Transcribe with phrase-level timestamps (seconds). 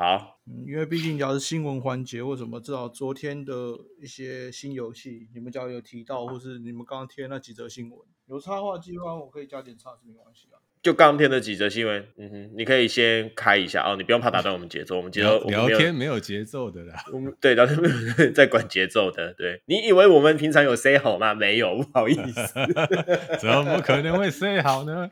[0.00, 10.56] 好，嗯，因为毕竟要是新闻环节，或什么至少昨天的一些新游戏，你们只要有提到，或是你们刚刚贴那几则新闻，有插话机会，我可以加点插是没关系啊。
[10.82, 21.34] 就刚天的几则新闻，嗯哼，你可以先开一下哦，你不用怕打断我们节奏，我们节奏聊天没有节奏的啦，我们对聊天没有在管节奏的，对，你以为我们平常有 say 好吗？
[21.34, 22.54] 没有，不好意思，
[23.38, 25.10] 怎么可能会 say 好呢？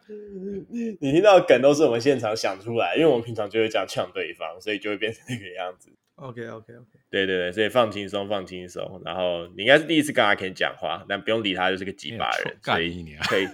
[1.01, 5.91] 你听到的梗都是我们现场想出来，因为我们平常就会这样呛对方，所以就会变成那个样子。
[6.21, 9.01] OK OK OK，对对对，所以放轻松，放轻松。
[9.05, 13.47] 然后你应该是第一次跟阿 Ken 讲话，但不用理他，就是个鸡巴人，所以可以。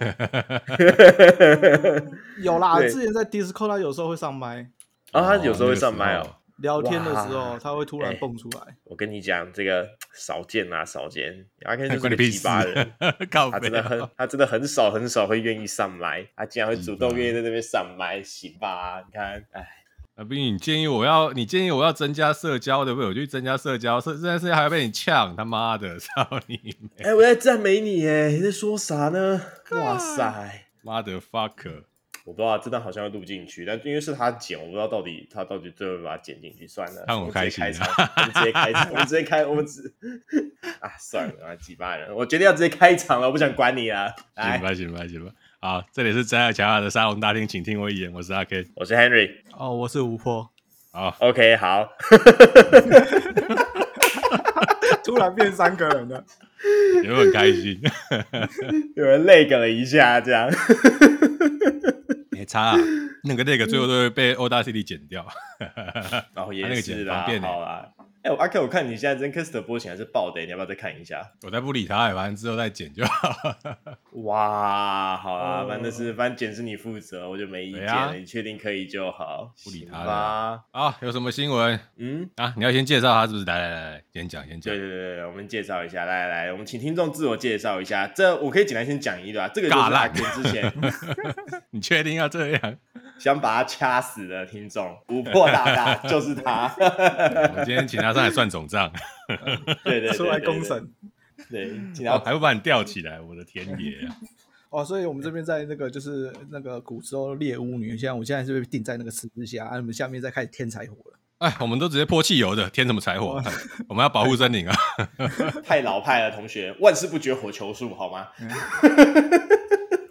[2.43, 4.67] 有啦，之前在 Discord 他有时候会上麦，
[5.11, 6.37] 啊，他有时候会上麦哦。
[6.57, 8.75] 聊天的时候他会突然蹦出来。
[8.85, 11.45] 我跟你讲，这个少见啊，少见。
[11.65, 12.93] 阿 Ken 就是个鸡巴人，
[13.29, 19.03] 他真的很，他真的很少很少会愿意上麦，他竟然会主动愿意在那边上麦，行吧？
[19.05, 19.67] 你看，哎。
[20.15, 23.09] 啊，不，你建议我要，你建议我要增加社交，对不对？
[23.09, 26.55] 我就增加社交，这这件事还要被你呛，他妈的，操你！
[26.99, 29.41] 哎、欸，我在赞美你，哎，你在说啥呢？
[29.71, 31.83] 哇塞，妈的 fucker！
[32.23, 39.93] 我不知道，这段好像要录进去，但因为是他剪，我不知道到底他到底最后把它剪进去，算了，看我开心，我们直接开场，我们直接开，我们直
[40.79, 45.31] 啊，算了啊，几百人，我决定要直接开场了，我不想管你了，行吧，行吧，行吧。
[45.65, 48.13] 好，这里是真爱强大的沙龙大厅，请听我一言。
[48.13, 50.47] 我是阿 Ken，我是 Henry，哦，我是吴波。
[50.91, 51.89] 好，OK，好。
[55.03, 56.23] 突然变三个人了，
[57.03, 57.81] 有没有很开心？
[58.95, 60.47] 有人 lag 了一下，这样。
[62.29, 62.77] 没 差啊，
[63.23, 65.25] 那个 lag 最后都会被 Audacity 剪掉。
[66.35, 67.89] 然后也那个剪方便好啦。
[68.25, 71.21] 哎、欸，阿 Ken，我看你现在 Zencastr 播起来是爆的，你要不要再看一下？
[71.43, 73.31] 我再不理他，反正之后再剪就好。
[74.23, 77.93] 哇，好啊，反正是反正剪是你负责，我就没意见了。
[77.93, 80.59] 啊、你确定可以就好，不理他吧。
[80.71, 81.79] 啊，有什么新闻？
[81.97, 83.45] 嗯啊，你要先介绍他是不是？
[83.45, 84.73] 来来来来，先讲先讲。
[84.73, 86.05] 对对对，我们介绍一下。
[86.05, 88.07] 来来来，我们请听众自我介绍一下。
[88.07, 90.73] 这我可以简单先讲一段，这个就是阿 Ken 之前。
[91.69, 92.77] 你确定要这样？
[93.19, 96.73] 想把他掐死的听众，五破大大就是他。
[96.77, 98.91] 我今天请他上来算总账，
[99.83, 100.89] 对对，出来公审，
[101.49, 104.15] 对，然后还会把你吊起来，我的天爷啊！
[104.71, 111.19] 哦，所以我们这边在那个就是那个古时候猎巫女，现在我现在是被定在那个十字架，我们下面再开始添柴火了。
[111.39, 113.41] 哎，我们都直接泼汽油的，添什么柴火？
[113.87, 114.75] 我们要保护森林啊！
[115.63, 118.27] 太老派了，同学，万事不绝火球术，好吗？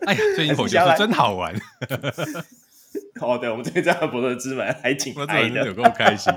[0.06, 1.54] 哎呀，最近火球术真好玩。
[3.20, 6.32] 哦，对，我们这边这样的博德之门还挺爱的，有够开心。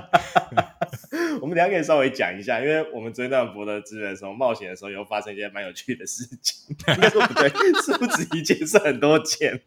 [1.40, 6.76] 我们等下可以稍微讲一下，因为我们昨天在博德之门的时候冒险的时候，有发生一些蛮有趣的事情。
[6.94, 7.48] 应该说不对，
[7.82, 9.60] 是不止一件，是很多件。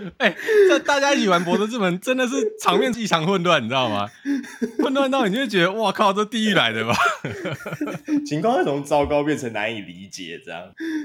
[0.18, 0.36] 哎、欸，
[0.68, 4.08] 这大家一起玩博德之门，真的是场面异常混乱，你知道吗？
[4.78, 6.94] 混乱到你就会觉得，哇靠，这地狱来的吧？
[8.26, 10.62] 情况会从糟糕变成难以理解，这样。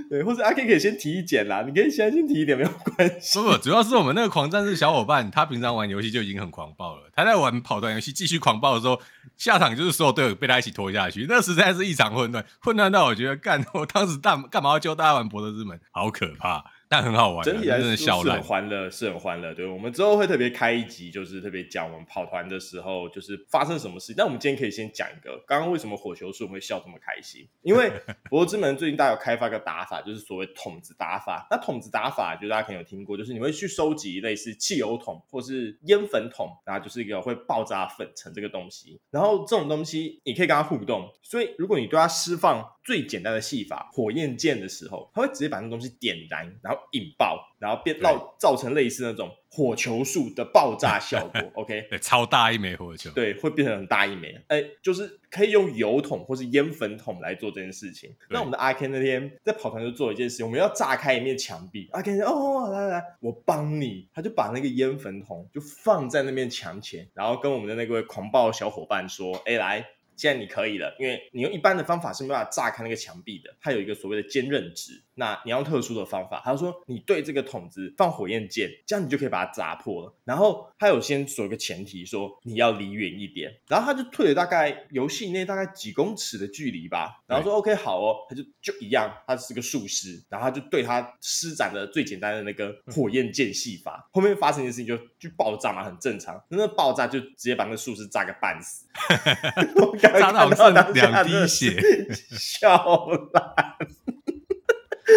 [0.09, 3.39] 对，或者阿 K 可以先提一点啦，你可以现在先提一点，没有关系。
[3.39, 8.99] 不不，主要是我们那个狂战士小伙伴，他平常玩游戏就已经很狂暴了，他在玩跑团游戏继续狂暴的时候，
[9.37, 16.63] 下场就是所有队友被他一起拖下去，那实在是异常混乱，混乱到我觉得，干，我当时干干嘛要教大家玩博德之门，好可怕。
[16.91, 19.53] 但很好玩，整体来说是很欢乐，是很欢乐。
[19.53, 24.13] 对，我们之后会特别开一集，就是特别讲我们跑团的时候，就是发生什么事。
[24.13, 27.47] 但我们今天可以先讲一个，刚刚为什么火球术我们会笑这么开心？
[27.61, 27.89] 因为
[28.29, 31.47] 博之门最近大家有开发一个打法，就是所谓桶子打法。
[31.49, 38.99] 那桶子打法，就大家可能有听过，就是你会去收集类似汽油桶或是烟粉桶，然后就是一个会爆炸粉尘这个东西。
[39.09, 51.41] 然后这种东西你可以跟它互动，所以如果你对它释放最简单的戏法火焰剑的时候，它会直接把那东西点燃，然后引爆，然后变造造成类似那种火球术的爆炸效果。
[51.55, 54.39] OK，对，超大一枚火球，对，会变成很大一枚。
[54.47, 58.15] 哎，就是可以用油桶或是烟粉桶来做这件事情。
[58.29, 61.87] 那我们的阿 Ken 那天在跑团就做了一件事情，我们要炸开一面墙壁。
[61.91, 69.87] 阿 Ken 说：“哦，来来来，我帮你。”他就把那个烟粉桶就放在那面墙前，然后跟我们的那位狂暴小伙伴说：“哎，来。”
[70.17, 75.01] 现在你可以了，因为你用一般的方法是没办法炸开那个墙壁的，它有一个所谓的坚韧值。
[75.15, 80.15] 那你要用特殊的方法，他说你对这个桶子放火焰箭，这样你就可以把它砸破了。
[80.23, 83.51] 然后他有先说一个前提，说你要离远一点。
[83.67, 87.21] 然后他就退了大概游戏内大概几公尺的距离吧。
[87.27, 94.09] 然后说 OK 好哦，他就就一样，他是个术师，然后他就对他施展了最简单的那个火焰箭戏法。
[94.11, 96.41] 后面发生的事情就就爆炸嘛，很正常。
[96.49, 98.85] 那爆炸就直接把那个术师炸个半死。
[100.01, 101.75] 炸到剩两滴血，
[102.37, 103.77] 笑烂。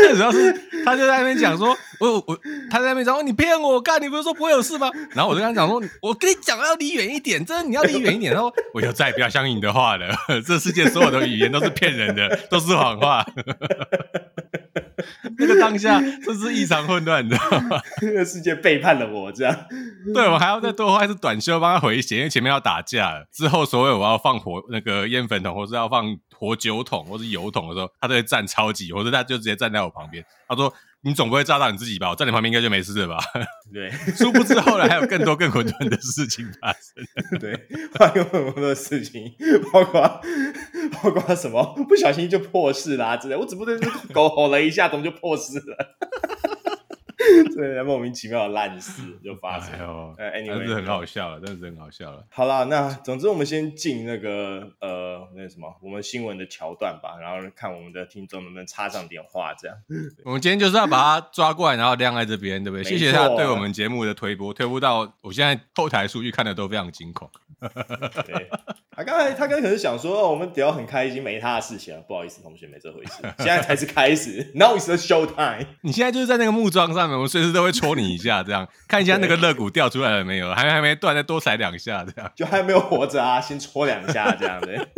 [0.15, 0.53] 主要是
[0.85, 2.39] 他就在那边讲说，我我
[2.71, 4.91] 他在那边讲说你骗我，干你不是说不会有事吗？
[5.15, 8.33] 然后我就跟他讲说，我跟你讲要离远一点，真的你要离远一点。
[8.33, 10.15] 然后我就再也不要相信你的话了，
[10.47, 13.25] 这世界所有的语言都是骗人的， 都是谎话。
[15.39, 17.81] 那个当下真是异常混乱，你知道吗？
[18.01, 19.55] 这个世界背叛了我，这样。
[20.15, 23.27] 对，我还要再多花一次短袖帮他回血，因为前面要打架了。
[23.33, 30.25] 之后所有我要放火那个烟粉桶，或是要放火酒桶，或是油桶的时候，他都会站超级，或者他就直接站在我旁边。
[30.49, 30.73] 他说。
[31.07, 32.09] 你总不会炸到你自己吧？
[32.09, 33.19] 我站你旁边应该就没事了吧？
[33.71, 36.81] 对，殊不知后来还有更多更混沌的事情发生。
[37.39, 37.53] 对，
[37.99, 39.31] 还有很多的事情，
[39.71, 40.01] 包括
[40.95, 43.37] 包括什么不小心就破事啦、啊、之类。
[43.37, 43.79] 我只不过是
[44.15, 46.04] 狗吼了一下，怎么就破事了？
[47.57, 52.25] 对，莫名其妙的烂事就发生，哎哎，真是很好笑了，真的是很好笑了。
[52.31, 59.77] 好了，那总之我们先进那个呃，那什么，我们新闻的桥段吧，然后看我们的听众能不能插上点话，这样。
[60.25, 62.85] 我们今天就是要把他抓过来，然后晾在这边，对不对？
[62.85, 67.31] 谢谢他对我们节目的推播，推播到我现在后台数据看的都非常惊恐。
[68.27, 68.51] 对，
[68.91, 75.65] 他刚才他刚才可能想说，哦，我们聊很开心，没他的事情啊，不好意思，同学，没这回事， 现在才是开始，Now is the show time。
[75.81, 84.89] 你现在就是在那个木桩上面，我随时都会戳你一下，这样看一下那个肋骨掉出来了没有，还还没断，再多踩两下，这样 就还没有活着啊，先戳两下这样的。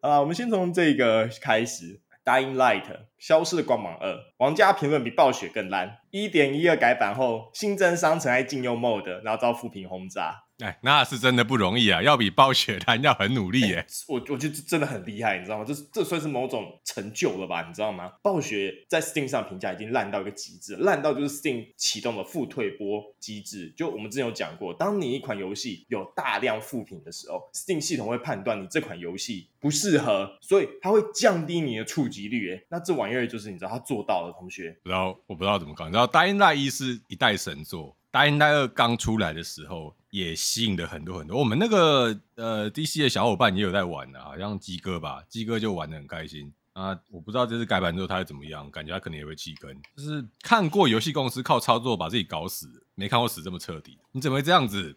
[0.00, 2.82] 啊，我们先从这个开始，《Dying Light》
[3.18, 10.44] 消失的光芒二，玩家评论比暴雪更烂，一点一二改版后新增商城还禁用 mode，然后遭负评轰炸。
[10.58, 12.02] 哎，那是真的不容易啊！
[12.02, 13.86] 要比暴雪他要很努力耶。
[14.08, 15.64] 我我觉得这真的很厉害，你知道吗？
[15.64, 17.64] 这这算是某种成就了吧？
[17.66, 18.12] 你知道吗？
[18.22, 23.72] 暴雪在 Steam 上评价已经烂到一个极致，烂到就是 Steam 启动了负退波机制。
[23.76, 32.56] 就我们之前有讲过，当你一款游戏有大量负评的时候，Steam 系统会判断你这款游戏不适合，所以它会降低你的触及率。
[32.56, 34.76] 哎，那这玩意儿就是你知道他做到了，同学。
[34.82, 35.84] 不知道，我不知道怎么搞。
[35.84, 37.96] 你知道《Dying Light 一》是一代神作。
[38.10, 41.38] Dying Light 二刚出来的时候，也吸引了很多很多。
[41.38, 46.98] 我们那个呃 DC 的小伙伴也有在玩的啊，好像鸡哥吧，鸡哥就玩的很开心啊。
[47.10, 49.70] 我不知道这次改版之后他会怎么样，感觉他可能也会弃坑。
[49.96, 53.98] 就是看过游戏公司靠操作把自己搞死，没看过死这么彻底。
[54.12, 54.96] 你怎么会这样子？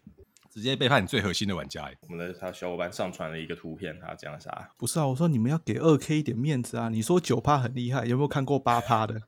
[0.54, 1.90] 直接背叛你最核心的玩家？
[2.02, 4.70] 我们的他小伙伴上传了一个图片，他讲啥？
[4.78, 6.90] 不是啊，我说你们要给二 K 一点面子啊。
[6.90, 9.22] 你说九趴很厉害，有没有看过八趴的？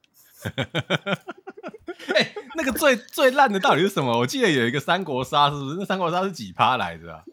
[2.14, 4.18] 欸那个最 最烂的到底是什么？
[4.18, 5.78] 我记得有一个三国杀，是不是？
[5.80, 7.24] 那三国杀是几趴来着啊？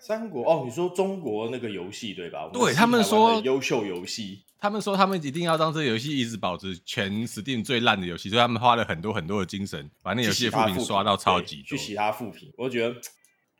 [0.00, 2.48] 三国哦，你说中国那个游戏对吧？
[2.52, 12.52] 对他们说优秀游戏，他们说他们一定要让这个游戏一直保持全 Steam 最烂的游戏，所以他们花了很多很多的精神，把那游戏的负评刷到超级多，去其他负评。
[12.58, 12.94] 我觉得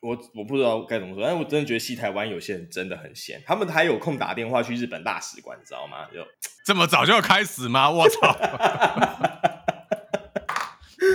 [0.01, 6.05] 我我不知道该怎么说，但是我真的觉得西台湾有些人真的很闲，他们还有空打电话去日本大使馆，你知道吗？
[6.13, 6.21] 就
[6.67, 7.91] 这么早就要开始吗？
[7.91, 8.37] 我操！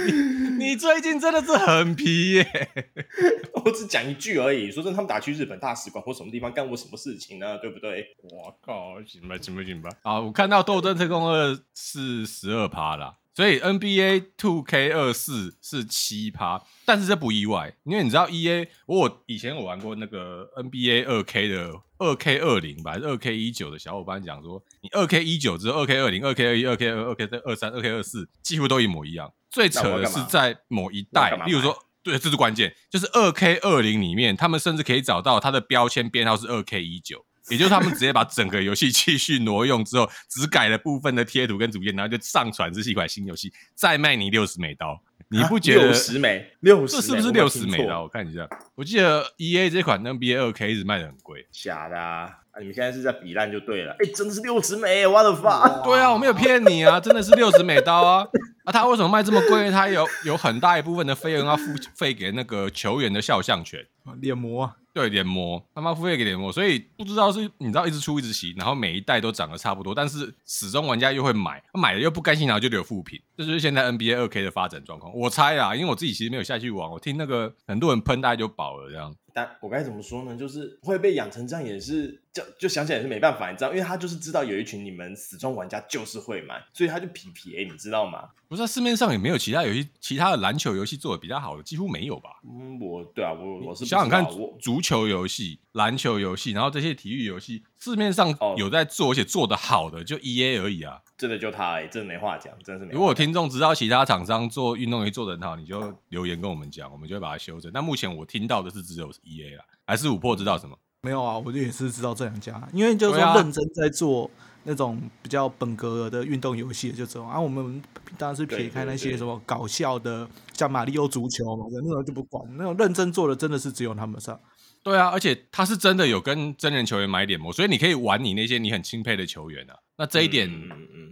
[0.58, 2.70] 你最近真的是很皮耶！
[3.66, 4.72] 我只讲一句而已。
[4.72, 7.58] 说真的，他们打去日本大使馆或什么地方干过什么事情呢？
[7.60, 8.06] 对不对？
[8.24, 9.90] 我靠，行吧，行吧，行吧。
[10.04, 25.86] 啊，我看到《斗争特工二》是十二趴啦，所以 NBA Two K 二四是七趴，但是这不意外，因为你知道 EA，我以前我玩过那个 NBA 二 K 的二 K 二零吧，二 K 一九的小伙伴讲说，你二 K 一九之后二
[25.86, 29.32] K 二零、二 K 二一、二 K 二、二 K 二三、二 K 二四几乎都一模一样。
[29.50, 46.52] 最扯的是在某一代，例如说，对，这是关键，就是二 K 二零里面，他们甚至可以找到它的标签编号是二 K 一九，也就是他们直接把整个游戏继续挪用之后，只改了部分的贴图跟图片，然后就上传这是一款新游戏，再卖你六十美刀，你不觉得六十美？
[46.60, 48.04] 六十这是不是六十美刀？
[48.04, 52.38] 我看一下，我记得 E A 这款 N B A 二 K 一直卖的很贵，假的啊。
[52.52, 52.60] 啊！
[52.60, 53.94] 你们现在是在比烂就对了。
[53.94, 55.70] 哎、欸，真的是六十美，我的妈！
[55.86, 58.28] 对啊，我没有骗你啊，真的是六十美刀啊！
[58.66, 59.72] 啊，他为什么卖这么贵？
[59.72, 61.64] 他有有很大一部分的费用要付
[61.96, 63.86] 费给那个球员的肖像权、
[64.20, 64.76] 脸模啊。
[64.94, 75.12] 对，脸模，他妈付费给脸模，所以不知道是你知道一直出一直洗，然后每一代都长得差不多，但是始终玩家又会买，买了又不甘心，然后就留副品，这就是现在 NBA 二 K 的发展状况。
[75.16, 79.16] 我猜啊，因为我自己其实没有下去玩，我听那个很多人喷，大概就饱了这样。
[79.34, 80.36] 但我该怎么说呢？
[80.36, 88.30] 就是会被养成这样，也是就就想起来也是没办法，你知道，因为他就是知道有一群你们死忠玩家就是会买，所以他就皮皮欸，你知道吗？
[88.48, 92.30] 不是，市面上也没有其他游戏，其他的篮球游戏做的比较好的，几乎没有吧？
[92.44, 94.26] 嗯，我对啊，我我是想想看，
[94.60, 101.02] 足球游戏、篮球游戏，然后这些体育游戏，市面上有在做，哦、而且做的好的就 EA 而已啊。
[101.18, 102.92] 真的就他哎、欸，真的没话讲，真的是。
[102.92, 107.72] 如果听众知道其他厂商做运动游戏做的很好，你就留言跟我们讲，我们就会把它修正。
[107.74, 110.78] 但目前我听到的是只有 EA 啊，还是五破知道什么？
[111.04, 114.30] 没有啊，我就也是知道这两家，因为就是说认真在做
[114.66, 117.40] 那种比较本格的运动游戏，就这种啊。
[117.40, 117.82] 我们
[118.20, 122.46] 当然是撇开那些什么搞笑的，像马里奥足球嘛，那种就不管。
[122.56, 124.40] 那种认真做的，真的是只有他们上。
[124.84, 129.76] 对啊，而且他是真的有跟真人球员买点膜，所以你可以玩你那些你很钦佩的球员啊。
[129.98, 130.50] 那这一点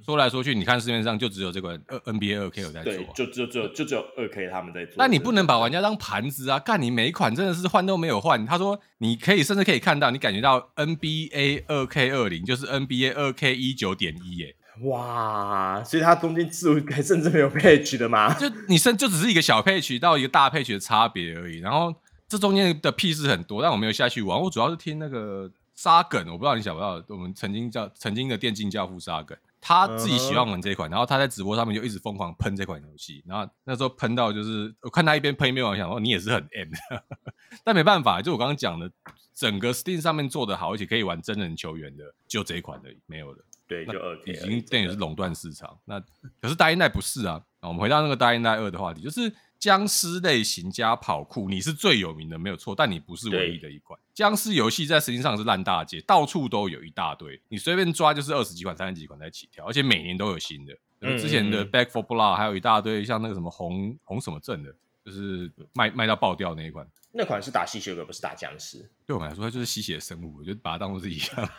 [0.04, 4.96] 说来说去，你看市面上就只有这个二 NBA 二 K 有在做，就就就就只有二 K 他们在做。
[4.98, 6.58] 那你不能把玩家当盘子啊！
[6.58, 8.44] 干你每一款真的是换都没有换。
[8.48, 14.56] 他说你可以甚至可以看到，你感觉到 NBA 二 K 二零就是 NBA 二 K 一九点一耶。
[14.86, 15.84] 哇！
[15.84, 18.34] 所以它中间字还甚至没有配曲的吗？
[18.34, 21.94] 就你甚就只是一个小配曲到一个大配曲的差别而已，然后。
[22.30, 24.40] 这中间的屁事很多，但我没有下去玩。
[24.40, 36.70] 我主要是听那个沙梗，我不知道你想不晓得，我们曾经叫曾经的电竞教父沙梗，他自己喜欢玩这一款，然后他在直播上面就一直疯狂喷这款游戏，然后那时候喷到就是我看他一边喷一边玩，想说你也是很 M，
[37.66, 38.92] 但没办法，就我刚刚讲的，
[39.34, 43.40] 整个 Steam 上面做的好，而且可以玩真人球员的，就这一款而已，没有了。
[43.68, 45.76] 对，就二 K，已经等于是垄断市场。
[45.86, 46.00] 那
[46.40, 49.34] 可是 Dying Light 不是啊，我们回到那个 Dying Light 二的话题，就是。
[49.60, 54.00] 僵尸类型加跑酷，你是最有名的，没有错，但你不是唯一的一款。
[54.14, 60.74] 僵尸游戏在实际上是烂大街，到处都有一大堆，你随便抓就是二十几款、三十几款在起跳，而且每年都有新的。
[61.02, 64.74] 嗯、之前的 Back for Blood 还有一大堆，像那个什么红红什么镇的，
[65.06, 66.88] 就是卖卖到爆掉那一款。
[67.12, 68.90] 那款是打吸血鬼，不是打僵尸。
[69.06, 71.50] 对我们来说，它就是吸血生物，我就把它当做是一样。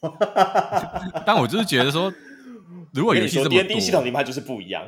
[1.26, 2.10] 但我就是觉得说。
[2.96, 4.82] 如果游戏这么多，D N D 系统里面就是不一样。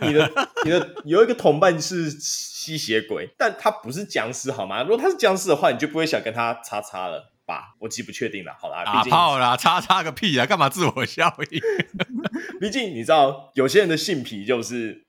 [0.00, 0.30] 你的
[0.64, 4.82] 你的有一个同伴是吸血鬼，但他不是僵尸，好吗？
[4.82, 7.74] 如果他是僵尸的话，你就不会想跟他叉叉了吧？
[7.78, 8.52] 我其实不确定了。
[8.60, 10.44] 好啦，打炮啦，叉叉个屁啊！
[10.44, 11.60] 干嘛自我效应？
[12.60, 15.04] 毕竟你知道，有些人的性癖就是。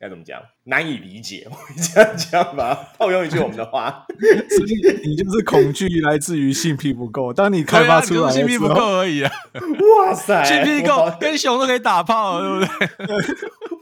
[0.00, 0.40] 该怎么讲？
[0.64, 2.90] 难以理解， 我会这样讲吧。
[2.98, 4.06] 套用一句我们的话，
[5.04, 7.32] 你就是恐惧来自于性癖不够。
[7.32, 9.32] 当你开发出来，性癖不够而已啊！
[10.06, 12.64] 哇塞，性癖够，跟熊都可以打炮，对不
[13.06, 13.24] 对？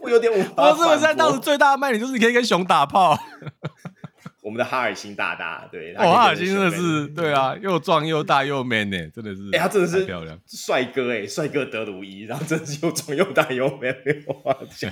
[0.01, 0.71] 我有点无法。
[0.71, 3.17] 我是不是在当时最大的卖点就是你可以跟熊打炮？
[4.47, 14.89] 我们的哈尔辛大大，对，哦，哈尔辛真的是，对啊，又壮又大又 man 呢，真的是，哎，他真的是漂亮帅哥哎，帅哥德鲁伊，然后真的是又壮又大又 man，没有话讲。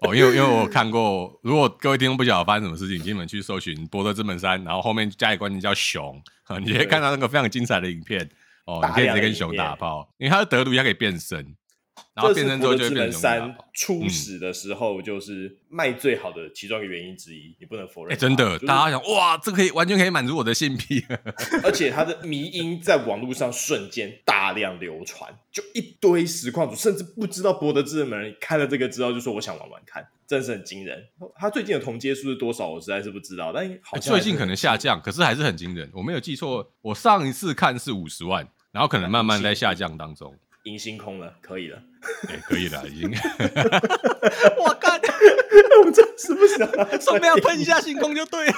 [0.00, 6.20] 哦，因为因为我看过，如果各位听众不晓得发生什么事情，请你们去搜寻《博德之门三》，然后后面加一个关键叫熊，
[6.66, 8.28] 你可以看到那个非常精彩的影片。
[8.64, 11.54] 哦，你可以直接跟熊打炮，因为他的德鲁伊，他可以变身。
[12.14, 18.18] 然后变成之后就变成三初始的时候就是卖最好的其中一个原因之一，你不能否认。
[18.18, 21.04] 真的，大家想哇，这可以完全可以满足我的性癖，
[21.64, 31.02] 而且它的迷音在网络上瞬间大量流传，就一堆实况主甚至不知道博德之门看了这个之后就说我想玩玩看，真的是很惊人。
[31.36, 32.68] 他最近的同接数是多少？
[32.68, 35.90] 我实在是不知道，但好像最近可能下降，可是还是很惊人。
[35.94, 40.36] 我没有记错，我上一次看是五十万，然后可能慢慢在下降当中。
[40.64, 41.82] 赢星空了，可以了，
[42.28, 43.10] 对，可以了，已经。
[44.58, 44.98] 我靠，
[45.78, 46.56] 我们这是不是
[47.00, 48.52] 顺便要喷一下星空就对了。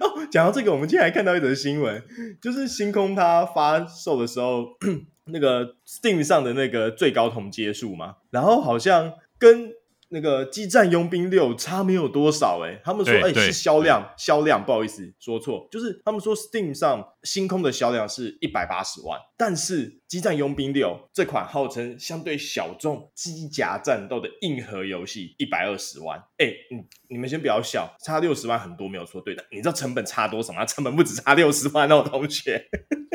[0.00, 2.02] 哦，讲到这个，我们今天还看到一则新闻，
[2.40, 4.66] 就是星空它发售的时候，
[5.32, 9.72] 那个 Steam 上的那个最高同阶数嘛，然后好像跟。
[10.08, 30.64] 那个《激战佣兵六》差没有多少哎、欸，他们说哎、欸、是销量销量，不好意思说错，就是他们说 Steam 上星空的销量是一百八十万，但是《激战佣兵六》这款号称相对小众机甲战斗的硬核游戏一百二十万，哎、欸，你你们先不要笑，差六十万很多没有错，对的，你知道成本差多少吗？
[30.64, 32.64] 成本不止差六十万哦，同学，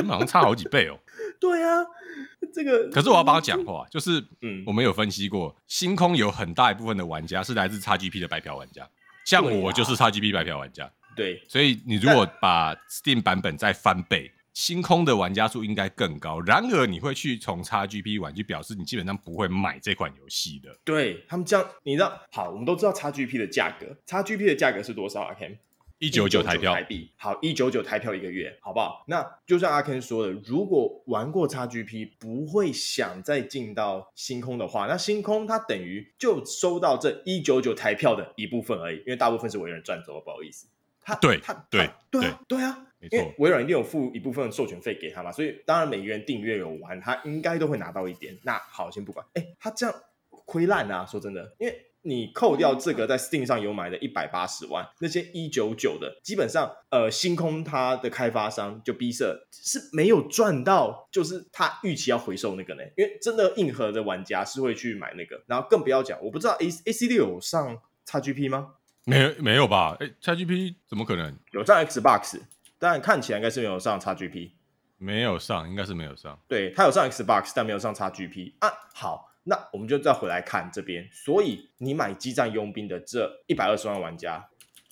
[0.06, 1.00] 好像差好几倍哦。
[1.40, 1.86] 对啊。
[2.54, 8.88] 这个可是我要帮他讲话，就是嗯，我们有分析过，星空有很大一部分的玩家是来自 XGP 的白嫖玩家，
[9.26, 16.42] 像我就是 XGP 白嫖玩家，对，所以你如果把 Steam 版本再翻倍，星空的玩家数应该更高。
[16.42, 20.78] 然而你会去从 XGP 玩，就表示你基本上不会买这款游戏的。
[20.84, 25.58] 对他们这样，你知道，好，我们都知道 XGP 的价格，XGP 的价格是多少啊？Ken？
[26.02, 29.06] 一九九台票，台币好，一九九台票一个月，好不好？
[29.08, 40.66] 那就像阿 Ken 说的，如果玩过 XGP，不会想再进到星空的话，那星空它等于就收到这一九九台票的一部分而已，因为大部分是微软赚走了，不好意思。
[41.04, 48.36] 他对，他对对啊对啊，没错，因为微软一定有付一部分授权费给他嘛，所以当然每个人订阅有玩，他应该都会拿到一点。
[48.42, 49.96] 那好，先不管，哎，他这样
[50.46, 51.91] 亏烂啊，说真的，因为。
[52.04, 67.78] 你扣掉这个在 Steam 上有买的一百八十万，那些一九九的，基本上，呃，星空它的开发商就 B 社是没有赚到，就是他预期要回收那个呢，因为真的硬核的玩家是会去买那个，然后更不要讲，我不知道 A A C 六有上
[68.08, 68.76] XGP 吗？
[69.06, 69.98] 没有没有吧？
[70.00, 72.40] 哎，XGP 怎么可能有上 Xbox？
[72.78, 74.52] 但看起来应该是没有上 XGP，
[74.98, 76.40] 没有上，应该是没有上。
[76.48, 78.70] 对，他有上 Xbox，但没有上 XGP 啊。
[78.94, 81.08] 好，那我们就再回来看这边。
[81.12, 84.48] 所以你买激战佣兵的这一百二十万玩家，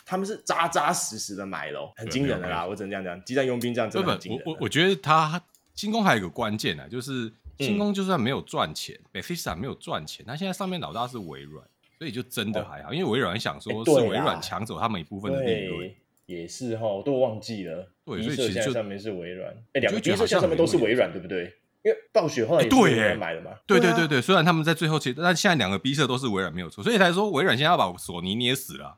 [0.05, 2.65] 他们是扎扎实实的买了，很惊人的啦。
[2.65, 4.41] 我只能这样讲，激战佣兵这样真的很惊人。
[4.45, 5.41] 我我我觉得他
[5.73, 11.65] 星空还有一个关键啊，就是星空就算没有赚钱，Bethesda、嗯、没有赚钱，那现在上面老大是微软。
[11.99, 15.93] 所以就真的还好，哦、因为微软想说是微软抢走他们一部分的利润，
[16.27, 17.91] 也是哈，我都忘记了。
[18.05, 21.53] 对，所以其实就上面是微软，哎，两个角色上面都是微软，对不对？
[21.83, 23.51] 因为暴雪后来也是微软买了嘛。
[23.67, 28.97] 对对对对，虽然他们在最后其实，但现在两个 B 社都是微软没有错，所以才说微软现在要把索尼捏死了。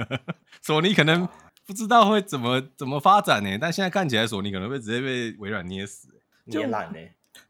[0.62, 1.28] 索尼可能
[1.66, 3.58] 不知道会怎么怎么发展呢？
[3.60, 6.08] 但现在看起来索尼可能会直接被微软捏死，
[6.44, 6.98] 捏烂呢。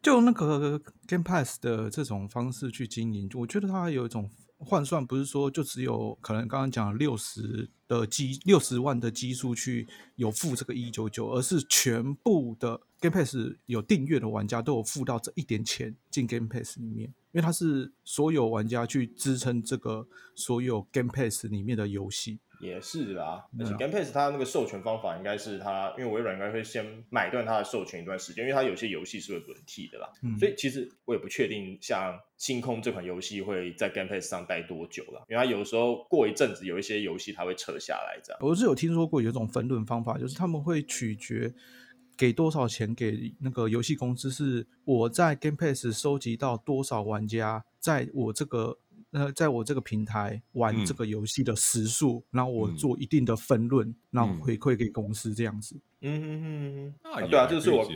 [0.02, 4.30] 就那个 Game Pass 的这种方式去经营，我觉得它有一种。
[4.62, 22.38] 换算不是说就只有可能刚刚讲六十的基六十万的基数去有付这个一九九，而是全部的 Game Pass 有订阅的玩家都有付到这一点钱进 Game Pass 里面，因为它是所有玩家去支撑这个所有 Game Pass 里面的游戏。
[22.60, 38.38] 也是啦，而且 Game Pass 它那个授权方法应该是它，因为微软应该会先买断它的授权一段时间，因为它有些游戏是会轮替的啦，嗯、所以其实我也不确定像星空这款游戏会在 Game Pass 上待多久了，因为它有时候过一阵子有一些游戏它会撤下来这样。
[38.42, 41.54] 我是有听说过有一种分论方法，就是他们会取决
[42.16, 48.78] 给多少钱给那个游戏公司，是我在 Game Pass 收集到多少玩家，在我这个。
[49.10, 55.76] 那在我这个平台玩这个游戏的时数，嗯、然后我做一定的分论，嗯、然后回馈给公司这样子。
[56.02, 57.86] 嗯嗯嗯嗯，对啊，就是我，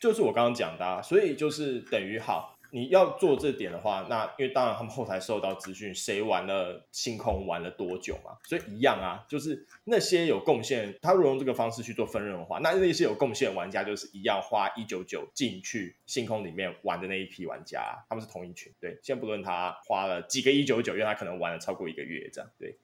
[0.00, 2.57] 就是我刚刚讲的、啊，所以就是等于好。
[2.70, 18.72] 你要做这点的话，那因为当然他们后台收到资讯，谁玩了星空玩了多久嘛，所以一样啊，就是那些有贡献，他如果用这个方式去做分润的话，那那些有贡献的玩家就是一样花一九九进去星空里面玩的那一批玩家，他们是同一群。
[18.78, 22.50] 对，先不论他花了几个一九九，因为他可能玩了超过一个月这样。
[22.58, 22.76] 对，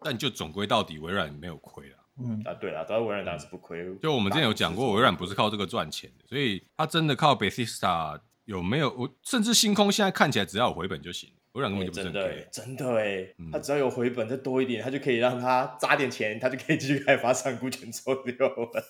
[0.00, 1.96] 但就总归到底微软没有亏了。
[2.18, 3.82] 嗯啊，对了，主要微软当然是不亏。
[4.02, 8.20] 就我们之前有讲过，微软不是靠这个赚钱的，所以他真的靠 Bethesda。
[8.44, 18.84] 有没有我甚至星空现在看起来只要有回本就行，微软根本就不真的真的哎，他只要有回本再多一点，他就可以让他砸点钱，他就可以继续开发上古卷轴六了。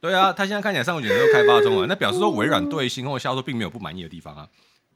[0.00, 4.48] 对啊，他现在看起来上古卷轴六开发中了，那表示说微软对星空的销售并没有不满意的地方啊。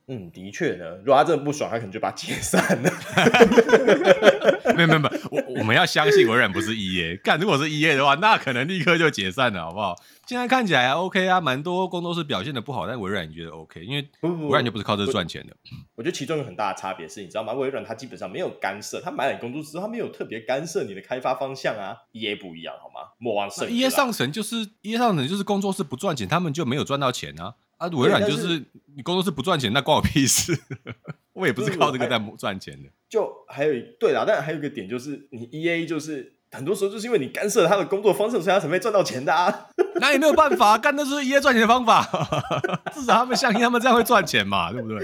[0.09, 2.91] 嗯，的确呢，如果他真的不爽，他可能就把它解散了。
[4.75, 9.95] 没有没有没有，我我们要相信微软不是 EA，干如果是 EA 的话，那可能立刻就解散了，好不好？
[10.27, 13.83] 现在看起来还 OK 啊，蛮多工作室表现的不好，但微软你觉得 OK？
[13.85, 15.55] 因为微软就不是靠这赚钱的。
[15.95, 17.53] 我觉得其中有很大的差别是，你知道吗？
[17.53, 21.97] 微软它基本上没有干涉，他买了你工作室，他没有特别干涉你的开发方向啊。
[22.13, 23.11] EA 不一样，好吗？
[23.19, 23.69] 莫忘圣。
[23.69, 27.57] EA 上神就是 EA 上层就是工作室不赚钱，他们就没有赚到钱啊。
[27.79, 28.63] 啊，微软就是
[28.97, 30.59] 你工作室不赚钱，那关我屁事。
[31.33, 32.89] 我也不是靠这个在赚钱的。
[33.09, 39.69] 就还有对啦，但还有一个点就是，你 EA 就是很多时候就是因为你干涉他的工作方式，所以他才没赚到钱的啊。
[40.01, 42.05] 那也没有办法，干的是 EA 赚钱的方法。
[42.93, 44.99] 至少他们相信他们这样会赚钱嘛，对不对？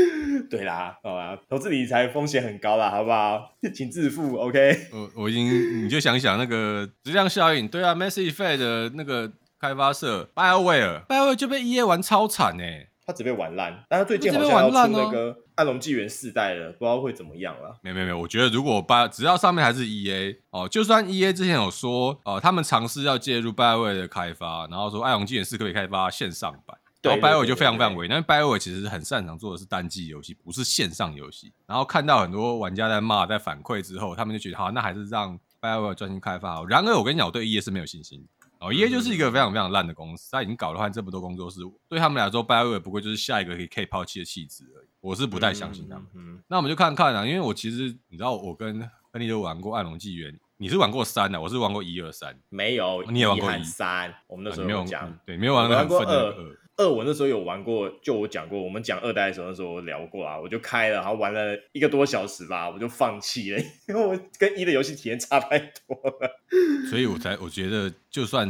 [0.50, 3.56] 对啦，好吧，投资理财风险很高啦，好不好？
[3.74, 4.88] 请自负，OK。
[4.92, 9.32] 我我已经，你就想想那个质量效应，对啊，Mass Effect 的那个。
[9.60, 13.84] 开发社 BioWare，BioWare 就被 EA 玩超惨呢、欸，他只被玩烂。
[13.88, 17.76] 但他最近好像要出那个《暗龙纪元》四代了，不知道会怎么样了。
[17.82, 31.52] 没有没有没有，我觉得如果把只要上面还是 EA 哦，就算 EA 之前有说哦，他们尝试要介入 BioWare 的开发，然后说《暗龙纪元》四可以开发线上版，然后 BioWare 就非常非常为难，因为 BioWare 其实很擅长做的是单机游戏，不是线上游戏。
[31.66, 36.64] 然后看到很多玩家在骂、在反馈之后，他们就觉得好，那还是让 BioWare 专心开发好。
[36.66, 38.24] 然而，我跟你讲，我对 EA 是没有信心。
[38.60, 44.88] 哦，EA 就是一个非常非常烂的公司，他已经搞了换这么多工作室，对他们来说，BioWare 不过就是下一个可以可以抛弃的弃子而已。
[45.00, 46.06] 我是不太相信他们。
[46.14, 48.80] 嗯，嗯，那我们就看看啊，因为我其实你知道，我跟
[49.12, 56.58] 亨利都玩过《暗龙纪元》，你是玩过三的，我是玩过一二三，没有，你也玩过一三，我们那时候没有讲，对，没有玩过很分的二。
[56.78, 66.40] 二我那时候有玩过，就我讲过，我们讲二代的时候，那时候我聊过啊，我就开了，然后玩了一个多小时吧，我就放弃了，因为我跟一的游戏体验差太多了。
[66.88, 68.48] 所以我才我觉得，就算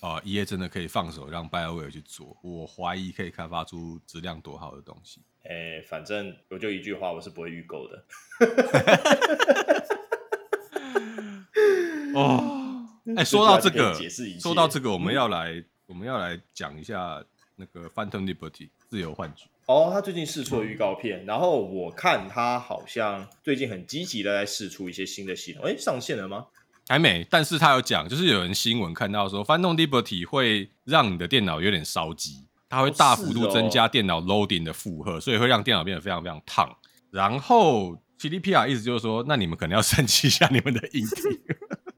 [0.00, 5.22] 啊，EA 真的可以放手让 BioWare 去做，我怀疑可以开发出质量多好的东西。
[5.44, 8.04] 哎、欸，反正我就一句话，我是不会预购的。
[12.14, 13.94] 哦， 哎，说到这个，
[14.38, 17.24] 说到这个，我们要来，我们要来讲一下
[17.56, 18.50] 那个《Phantom Liberty》
[18.88, 19.44] 自由幻局。
[19.66, 25.64] 哦，他最近试出了预告片，然后我看他好像最近很积极的在试出一些新的系统。
[25.64, 26.46] 哎，上线了吗？
[26.86, 36.68] 还没，但是他有讲，就是有人新闻看到说，Phantom Liberty 会让你的电脑有点烧机，它会大幅度增加电脑 loading 的负荷，所以会让电脑变得非常非常烫。
[37.10, 41.40] 然后 g d p r 意思就是说，那你们可能要 升级一下你们的硬体。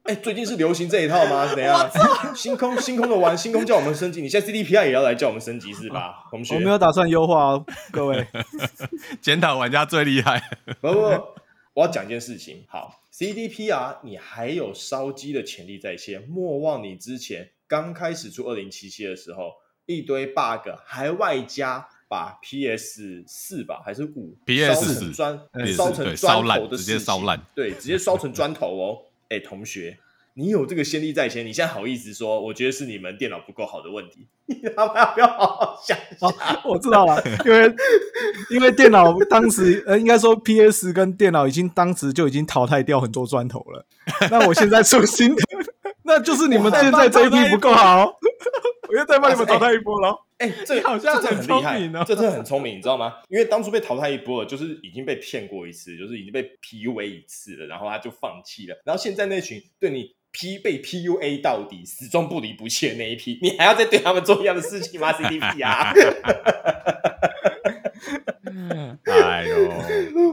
[0.07, 1.45] 哎，最近是流行这一套吗？
[1.53, 1.91] 怎样？
[2.33, 6.23] 星空星空的玩，星空叫我们升级，你现在 CDPI 也要来叫我们升级是吧？
[6.31, 8.25] 同学，我没有打算优化哦，各位，
[9.21, 10.41] 检讨玩家最厉害。
[10.79, 10.99] 不不，
[11.73, 12.63] 我要讲一件事情。
[12.69, 19.51] 好，CDPR 你还有烧机的潜力在先，莫忘你之前刚开始出二零七七的时候，
[19.85, 25.39] 一堆 bug，还外加把 PS 四吧还是五 PS 烧成砖，
[25.75, 29.03] 烧成砖头的，直接烧烂，对，直接烧成砖头哦。
[29.29, 29.97] 哎，同学，
[30.35, 32.39] 你有这个先例在先，你现在好意思说？
[32.39, 34.27] 我觉得是你们电脑不够好的问题。
[34.45, 36.11] 你要不要不要好好想一
[36.65, 37.75] 我知道了，因为
[38.49, 43.85] 因为电脑当时呃，应该说 PS 跟电脑已经当时就已经淘汰掉很多砖头了。
[44.31, 45.41] 那我现在出新的，
[46.07, 48.17] 那就是你们现在这一批不够好。
[48.89, 50.15] 我又再帮你们淘汰一波了。
[50.37, 53.15] 哎、欸，这好像很厉害，这真的很聪明，你知道吗？
[53.27, 58.81] 因为当初被淘汰一波了，就是已经被骗过一次，就是已经被 PUA 一次了，然后他就放弃了。
[58.85, 65.11] 然后现在那群对你 P 被 PUA 到底、始终不离不弃的那一批， 你还要再对他们做一样的事情吗？
[65.19, 65.91] CDP 啊！
[69.03, 69.67] 哎呦，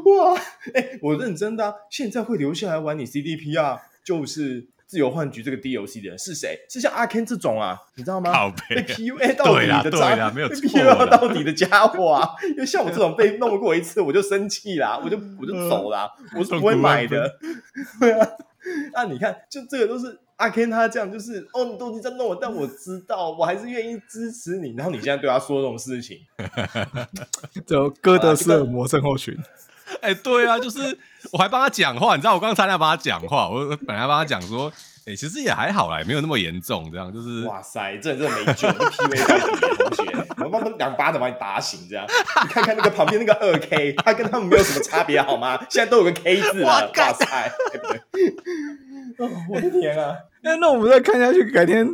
[0.04, 0.38] 哇！
[0.74, 4.68] 哎、欸，我认真的、啊，现在会留下来玩你 CDP 啊，就是。
[4.94, 6.56] 自由幻局这个 DLC 的人是谁？
[6.70, 8.30] 是像阿 Ken 这种啊，你知道吗？
[8.68, 12.30] 被 PUA 到底的渣，没有被 PUA 到底的家伙啊！
[12.50, 17.28] 因为像我这种被弄过一次，我就生气啦，我就我就走啦，我是不会买的。
[17.98, 18.28] 对啊，
[18.92, 24.76] 那你看，就这个都是阿 Ken 他这样，就是哦，你都已经在弄我，但我知道，我还是愿意支持你。
[24.76, 26.18] 然后你现在对他说这种事情，
[27.66, 29.36] 就哥德式恶魔症候群。
[30.02, 30.96] 哎、欸，对啊，就是
[31.32, 34.68] 我还帮他讲话，你知道我刚才在帮他讲话，我本来帮他讲说，
[35.06, 42.06] 哎、欸，其实也还好啦，也没有那么严重，这样就是，哇塞，这人真的没救，你 PUA 到底的同学，我帮他两巴掌把你打醒，这样，
[42.42, 45.58] 你看看那个旁边那个二 K，他跟他们没有什么差别好吗？
[45.70, 48.00] 现在都有个 K 字了，哇，塞，对不对？
[49.18, 50.16] 哦，我的天啊！
[50.42, 51.86] 那那我们再看下去，改天。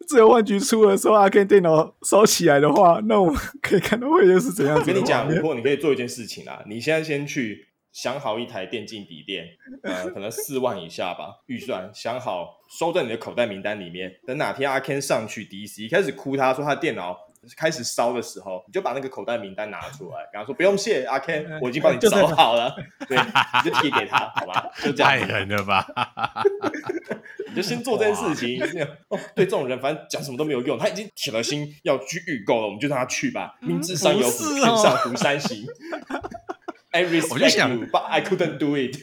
[0.08, 4.80] 自由换局出的时候，阿 Ken 电脑烧起来的话，那我们可以看到会又是怎样子？
[4.80, 9.44] 我跟你讲，如果你可以做一件事情啊，你现在先去想好一台电竞笔电，
[9.82, 14.10] 呃，可能四万以下吧，预算想好，收在你的口袋名单里面。
[14.26, 17.16] 等哪天阿 Ken 上去 DC 开始哭，他说他电脑
[17.56, 22.74] 开始烧的时候，你就把那个口袋名单拿出来， 跟他说不用谢，阿 Ken，我已经帮你 找好了，
[23.08, 24.70] 对，你就贴给他，好吧？
[24.82, 25.10] 就这样。
[25.12, 25.86] 太狠了吧！
[27.48, 28.62] 你就先做这件事情
[29.08, 29.18] 哦。
[29.34, 30.78] 对这种人，反正讲什么都没有用。
[30.78, 33.56] 他已经铁了心要去预购了，我们就让他去吧。
[33.60, 35.66] 明知山有虎，偏向虎山行。
[36.92, 38.96] I respect you, but I couldn't do it。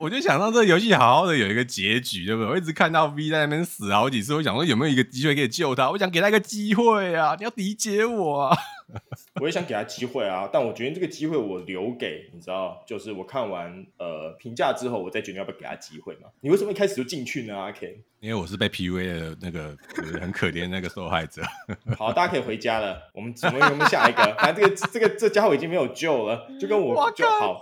[0.00, 2.50] 我就想让这个游戏好好的有一个结局，对不对？
[2.50, 5.90] 我一直看到 V 在那边死好几次，我想说有没有一个机会可以救他？
[5.90, 7.36] 我想给他一个机会啊！
[7.38, 8.56] 你要理解我啊！
[9.42, 16.30] 我也想给他机会啊，但我决定这个机会我留给你知道，就是我看完呃评价之后，我再决定要不要给他机会嘛。
[16.40, 17.54] 你为什么一开始就进去呢？
[17.54, 17.96] 阿 Ken？
[18.20, 19.76] 因为我是被 PUA 的那个
[20.18, 21.42] 很可怜的那个受害者。
[21.98, 23.10] 好，大家可以回家了。
[23.12, 27.60] 我们我们我们下一个，反正这个这个这家伙已经没有救了，就跟我就好。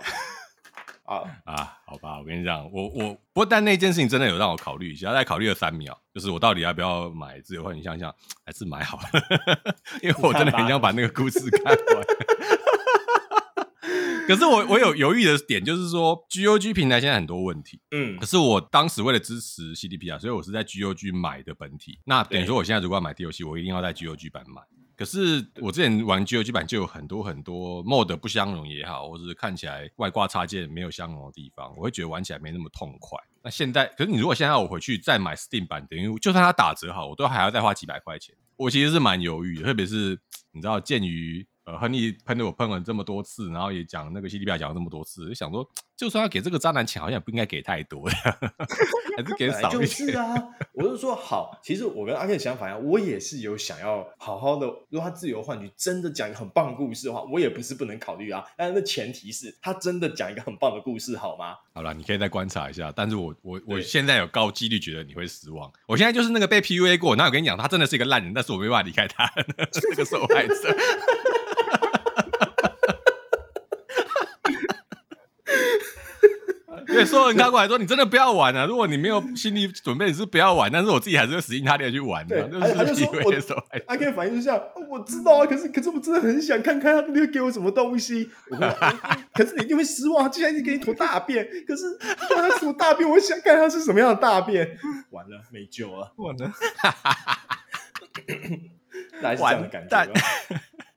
[1.09, 7.75] 啊啊，好吧，我跟你讲，我我不过但那件事情真的有让我考虑一下，再考虑了三秒，就是我到底要不要买自由幻？
[7.75, 8.13] 你想想，
[8.45, 9.07] 还是买好了，
[10.03, 11.77] 因为我真的很想把那个故事看完。
[14.27, 21.97] 可是我我有犹豫的点，就是说 GOG 平台现在很多问题，嗯，可是我当时为了支持 C D P 啊所以我是在 GOG 买的本体。
[22.05, 24.61] 那等于说，我现在如果要买 D O C，我一定要在 GOG 版买。
[24.99, 33.17] 可是我之前玩 GOG 版就有很多很多 mod 不相容也好，或者是看起来外挂插件没有相容的地方，我会觉得玩起来没那么痛快。
[33.41, 38.35] 那现在，可是你如果现在我回去再买 Steam 版，等于就算它打折好，我都还要再花几百块钱。
[38.57, 40.19] 我其实是蛮犹豫的，特别是
[40.51, 41.47] 你知道，鉴于。
[41.69, 45.63] 呃，亨利喷的我喷了这么多次，然后也讲那个 CDPR 讲了这么多次，就想说，
[45.95, 48.09] 就算要给这个渣男钱，好像也不应该给太多，
[49.15, 49.81] 还是给少一点。
[49.81, 50.33] 就是啊，
[50.73, 54.65] 我就说好，其实我跟阿 Ken 的想法一样，我也是有想要好好的。
[54.89, 58.43] 如果他自由换局真的讲一个很棒的故事的话，我也不是不能考虑啊。
[58.57, 61.55] 但是那前提是他真的讲一个很棒的故事，好吗？
[61.73, 62.91] 好了，你可以再观察一下。
[62.95, 65.71] 但是我我我现在有高几率觉得你会失望。
[65.85, 70.55] 我现在就是那个被 PUA 过，那我跟你讲，他真的是一个烂人，但是我没办法离开他， 那个受害者。
[76.91, 78.65] 对，所有人看过来说，你真的不要玩啊！
[78.65, 80.71] 如果你没有心理准备，你是不要玩。
[80.71, 82.41] 但是我自己还是会死心塌地去玩的。
[82.47, 83.31] 对，他就说我，
[83.85, 88.29] 阿 Ken 反应就像我知道啊，可是可是我真的很想看看他那个给我什么东西。
[89.33, 93.07] 可是你一定会失望，竟然一直给你坨大便，可是他什么大便？
[93.09, 94.77] 我想看他是什么样的大便。
[95.11, 96.49] 完了，没救了，完了，
[99.21, 100.13] 大概是这样的感觉。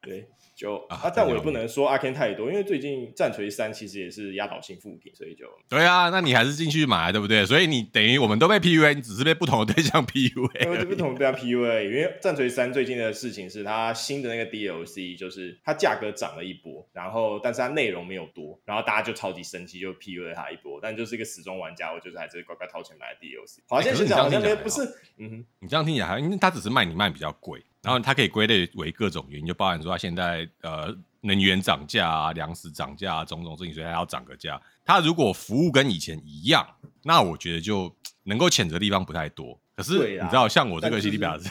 [0.03, 0.29] 对。
[0.63, 7.45] 就啊，但我也不能说阿 Ken 太多，因为最近战锤三其实也是压倒性负评，所以就对啊，那你还是进去买，对不对？
[7.45, 11.85] 所以你等于我们都被 PUA，你只是被不同的对象 PUA，对，不同对象 PUA。
[11.85, 20.79] 因为战锤三最近的事情是它新的那个 DLC，就是它价格涨了一波，然后但是它内容没有多，然后大家就超级生气，就 PUA 它一波。
[20.81, 23.61] 但就是一个死忠玩家，我就是还是乖乖掏钱买 DLC。
[23.69, 24.83] 好像是这样，好像不是，
[25.19, 27.61] 嗯，你这样听起来还，因为它只是卖你卖比较贵。
[27.83, 34.61] 然后它可以归类为各种原因，就包含说它现在呃能源涨价啊、粮食涨价啊种种事情，所以它要涨个价。
[34.85, 36.67] 它如果服务跟以前一样，
[37.05, 39.59] 那我觉得就能够谴责的地方不太多。
[39.75, 41.49] 可是你知道，像我这个 CD 表示，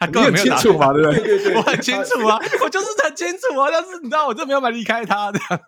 [0.00, 1.22] 他根本没有清楚嘛，对不对？
[1.22, 3.68] 对对对，我很清楚啊，我就是很清楚啊。
[3.70, 5.60] 但是你知道，我就没有办法离开他这样。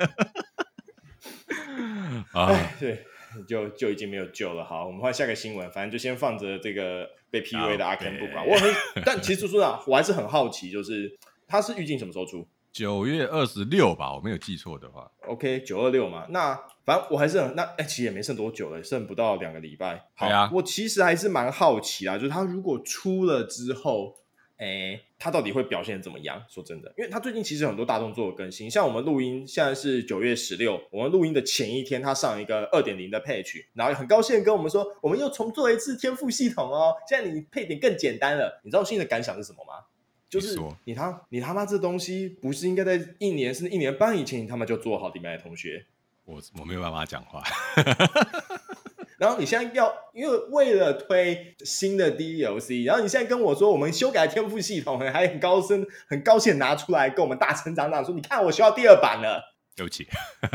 [2.33, 3.07] 啊， 对。
[3.45, 4.65] 就就已经没有救了。
[4.65, 5.71] 好，我们换下个新闻。
[5.71, 8.47] 反正就先放着这个被 PUA 的阿 Ken 不管。
[8.47, 12.47] 我很，但其实说实话，我还是很好奇，就是他是预计什么时候出？
[12.73, 15.11] 九月二十六吧，我没有记错的话。
[15.27, 16.27] OK，九二六嘛。
[16.31, 20.09] 那反正我还是很那哎、欸，其实也没剩多久了，剩不到两个礼拜。
[20.15, 24.15] 好啊，我其实还是蛮好奇啊，就是他如果出了之后。
[24.59, 26.43] 哎，他到底会表现怎么样？
[26.49, 38.61] 说真的，因为他最近其实很多大动作的更新，像我们录音现在是九月十六，我们录音的前一天，他上一个二点零的 patch，然后很高兴跟我们说，我们又重做了一次天赋系统哦，现在你配点更简单了。
[38.65, 39.85] 你知道我现在的感想是什么吗？
[40.29, 45.37] 就是你他你他妈这东西不是应该在一年甚至一年半以前你他妈就做好的吗？
[45.37, 45.87] 同学，
[46.25, 47.43] 我我没有办法讲话。
[49.19, 59.43] 然后你现在要，因为为了推新的 DLC，然后你现在跟我说我们修改天赋系统，还很高深、很高兴拿出来跟我们大成长长说，你看我修到第二版了。
[59.77, 60.07] 对不起，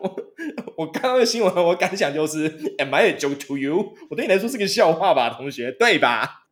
[0.00, 0.16] 我
[0.76, 3.92] 我看到的新闻我感想就是，Am I a joke to you？
[4.08, 6.44] 我对你来说是个笑话吧，同学，对吧？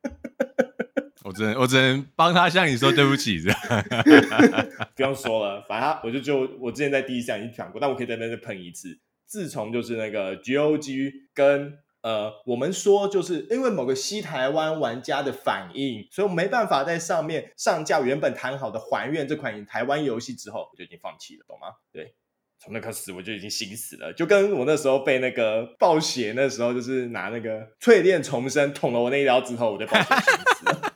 [1.26, 3.58] 我只能我只能帮他向你说对不起，这样
[4.94, 8.96] 不用说了，反正我就就我之前在第一站已经讲过，但我可以在那边喷一次。
[9.26, 21.66] 自从就是那个 GOG 跟呃我们说，就是因为某个西台湾玩家的反应，所以我没办法在上面上架原本谈好的还愿这款台湾游戏之后，我就已经放弃了，懂吗？
[21.92, 22.14] 对，
[22.60, 30.92] 从那开始我就已经心死了，就跟我那时候被那个暴血那时候，就是拿那个淬炼重生捅了我那一刀之后，我就暴血心死了。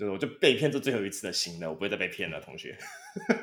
[0.00, 2.74] 就是我就被骗这最后一次的心了，我不会再被骗了，同学。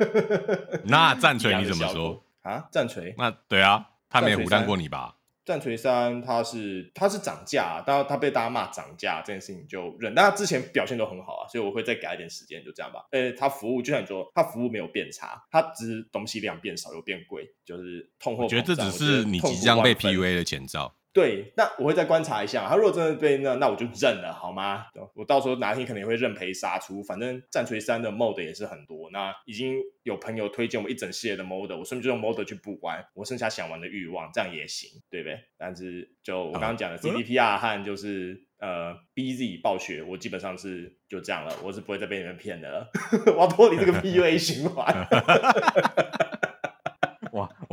[0.86, 2.67] 那战锤你怎么说啊？
[2.72, 3.13] 战锤？
[3.15, 5.17] 那对啊，他没有唬烂过你吧？
[5.46, 10.15] 战锤三，他是他是涨价，但他被大家骂涨价这件事情就忍。
[10.15, 13.06] 但他之前表现都很好啊，所以我会再给他一点时间，就这样吧。
[13.12, 18.58] 呃，他服务就像你说，他服务没有变差，他只是东西量变少又变贵，就是通货膨胀。
[18.58, 20.96] 我觉得这只是你即将被 PUA 的前兆。
[21.18, 22.68] 对，那我会再观察一下。
[22.70, 24.86] 他如果真的被那，那我就认了，好吗？
[25.16, 27.02] 我到时候哪天可能也会认赔杀出。
[27.02, 35.40] 反正战锤三的 mod 也是很多，那已经有朋友推荐我一整系列的 mod，我顺便就用 mod 去补完我剩下想玩的欲望，这样也行，对不对？
[35.58, 42.88] 但是就我刚刚讲的 CDPR 和就是、嗯、呃 BZ 暴雪，我基本上是就这样了，我是不会再被你们骗的了。
[43.36, 44.86] 我要脱离这个 PUA 循环。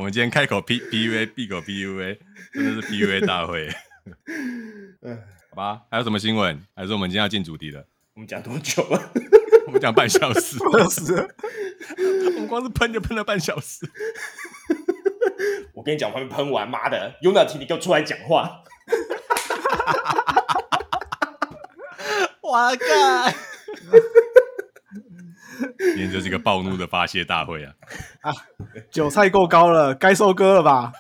[0.05, 2.21] 哇，我们今天开口 P P U A，闭口 P U A，
[2.53, 3.71] 真的是 P U A 大会。
[5.49, 6.63] 好吧，还有什么新闻？
[6.77, 7.83] 还是我们今天要进主题了？
[8.13, 9.13] 我们讲多久了？
[9.67, 10.59] 我们讲半小时。
[10.59, 11.35] 半小时。
[12.37, 13.91] 我们光是喷就喷了半小时。
[15.73, 18.63] 我跟你讲，我还没喷完，妈的，Unity，你给我出来讲话！
[22.43, 23.33] 我靠！
[25.93, 27.75] 今天就是一个暴怒的发泄大会啊！
[28.23, 28.33] 啊，
[28.91, 30.93] 韭菜够高了，该收割了吧？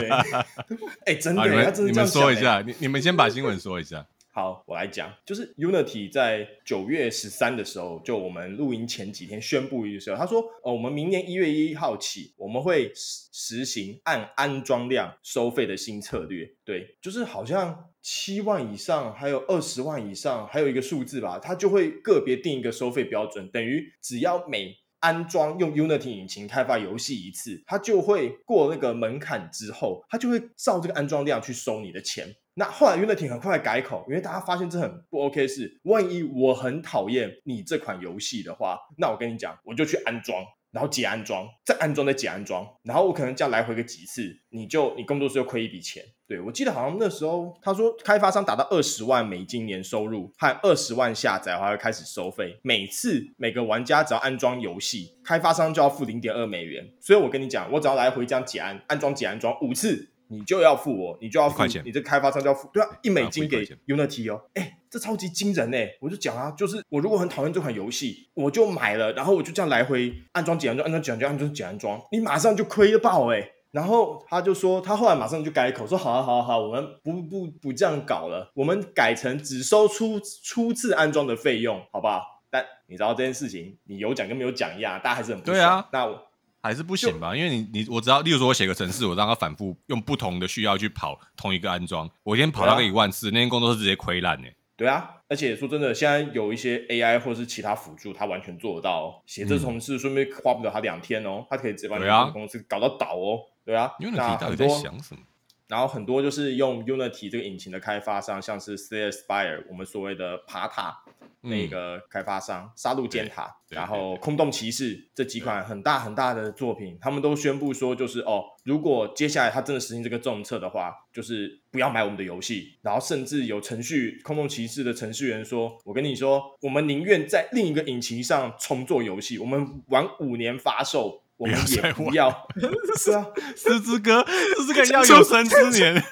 [0.00, 0.08] 对，
[1.06, 4.06] 哎、欸，真的，你们真的你们说一下，你你们先把新闻说一下。
[4.32, 16.50] 好，我来讲，就是 Unity 在九月十三的时候，就我们录音前几天宣布的时候，他说，哦，我们明年一月一号起，我们会实实行按安装量收费的新策略。
[16.64, 32.36] 对，就是好像七万以上，还有二十万以上，还有一个数字吧，它就会个别定一个收费标准，等于只要每安装用 Unity 引擎开发游戏一次，它就会过那个门槛之后，它就会照这个安装量去收你的钱。
[32.56, 46.02] 那后来 Unity 很快改口，因为大家发现这很不 OK 是，万一我很讨厌你这款游戏的话，那我跟你讲，我就去安装，然后解安装，再安装再解安装，然后我可能这样来回个几次，你就你工作室就亏一笔钱。
[46.26, 56.84] 对，我记得好像那时候他说开发商达到二十万美金年收入和二十万下载的话会开始收费，每次每个玩家只要安装游戏，开发商就要付零点二美元。
[57.00, 60.10] 所以我跟你讲，我只要来回这样解安安装解安装五次。
[60.34, 65.90] 你就要付我，你就要付，你这开发商就要付，对啊，一美金给 Unity 哦，哎、欸，这超级惊人哎！
[66.00, 73.50] 我就讲啊，就是我如果很讨厌这款游戏，我就买了，然后我就这样来回安装、解安装、安装、解安装、安装、解安装，你马上就亏爆哎！
[73.70, 82.22] 然后他就说，他后来马上就改口说，好啊，好啊，好，我们不不不这样搞了，我们改成只收初初次安装的费用，好不好？
[82.50, 85.56] 但你知道这件事情，你有讲跟没有讲一样，大家还是很不爽。
[85.56, 86.22] 对啊，那我。
[86.64, 94.48] 还是不行吧，因为你你我知道，例如说我写个程式，我让它反复用不同的需要去跑同一个安装，我今天跑那个一万次，啊、那天工作室直接亏烂呢。
[94.74, 103.38] 对啊，而且说真的，现在有一些 AI 或者是其他辅助，它完全做得到哦写这程式，顺便花不了他两天哦，他可以直接把你的公司搞到倒哦。
[103.62, 105.20] 对啊，对啊，Unity 到底在想什么？
[105.68, 111.04] 然后很多就是用 Unity 这个引擎的开发商，像是 Slay Spire，我们所谓的爬塔。
[111.46, 122.78] 那个开发商杀戮尖塔，然后空洞骑士这几款很大很大的作品，他们都宣布说，就是哦，如果接下来他真的实行这个政策的话，就是不要买我们的游戏。
[122.80, 132.30] 然后甚至有程序空洞骑士的程序员说：“我跟你说，我们宁愿在另一个引擎上重做游戏，我们玩五年发售，我们也不要。”
[132.96, 133.26] 是啊，
[133.56, 134.24] 十 之歌，
[134.56, 136.02] 十之歌要有生之年，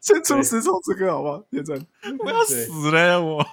[0.00, 1.42] 先出十重之歌好不好？
[1.50, 1.86] 天真，
[2.24, 3.46] 我要死了我。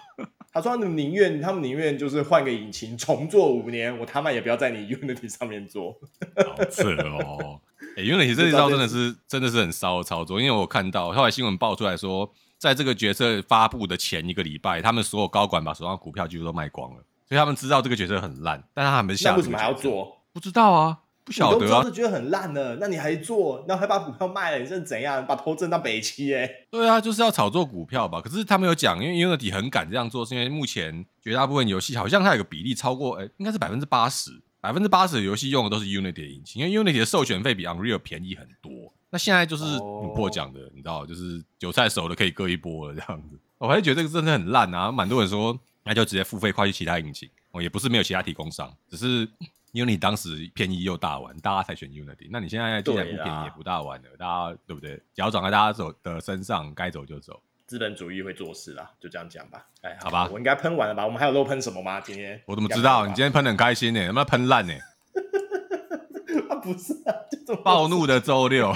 [0.53, 5.99] 他说：“他们宁愿，他们宁愿就是换个引擎重做五年，我他妈也不要在你 Unity 上面做。
[6.45, 7.59] 好扯哦！
[7.97, 19.31] 哎、欸、，Unity 这一招真的是真的是很骚的操作，因为我看到后来新闻爆出来说，在这个角色发布的前一个礼拜，他们所有高管把手上股票几乎都卖光了，所以他们知道这个角色很烂，但他们没下。
[19.31, 20.22] 那为什么还要做？
[20.33, 25.25] 不知道啊。”不晓得啊，都是觉得很烂了，那你还做，然后还把股票卖了，你这是怎样？
[25.25, 26.45] 把头挣到北七哎？
[26.69, 28.19] 对啊，就是要炒作股票吧。
[28.19, 38.91] 可是他没有讲，因为 Unity 很敢这样做，是因为目前绝大部分游戏好像它有个比例超过，哎，应该是百分之八十，百分之八十的游戏用的都是 Unity 的引擎，因为 Unity 的授权费比 Unreal 便宜很多。
[39.09, 43.39] 那现在就是琥珀讲的，你知道，就是韭菜熟了可以割一波了这样子。
[43.59, 49.25] 我还是觉得这个真的很烂啊，蛮多人说那就直接付费跨去其他引擎哦，也不是没有其他提供商，只是。
[49.73, 52.29] 因为你当时便宜又大碗，大家才选 Unity。
[52.31, 55.01] 那你现在既然不便宜也不大碗了，大家对不对？
[55.15, 57.41] 脚长在大家走的身上，该走就走。
[57.65, 59.65] 资本主义会做事啦，就这样讲吧。
[59.81, 61.03] 哎，好吧，我应该喷完了吧？
[61.03, 61.99] 我们还有漏喷什么吗？
[62.01, 63.07] 今天我怎么知道？
[63.07, 64.05] 你今天喷的很开心呢、欸？
[64.05, 64.73] 有没有喷烂呢？
[66.49, 67.15] 啊，不是啊，
[67.47, 68.71] 就 暴怒的周六，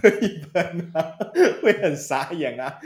[0.00, 1.04] 可以喷啊，
[1.62, 2.78] 会很傻眼啊，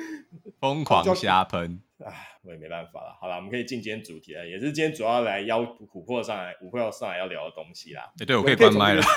[0.59, 1.81] 疯狂瞎喷。
[2.05, 3.15] 唉，我也没办法了。
[3.21, 8.11] 好了，我们可以进今天主题了，也是今天主要来邀琥珀上来，琥珀要上来要聊的东西啦。
[8.21, 9.03] 欸、对，我可以关麦了。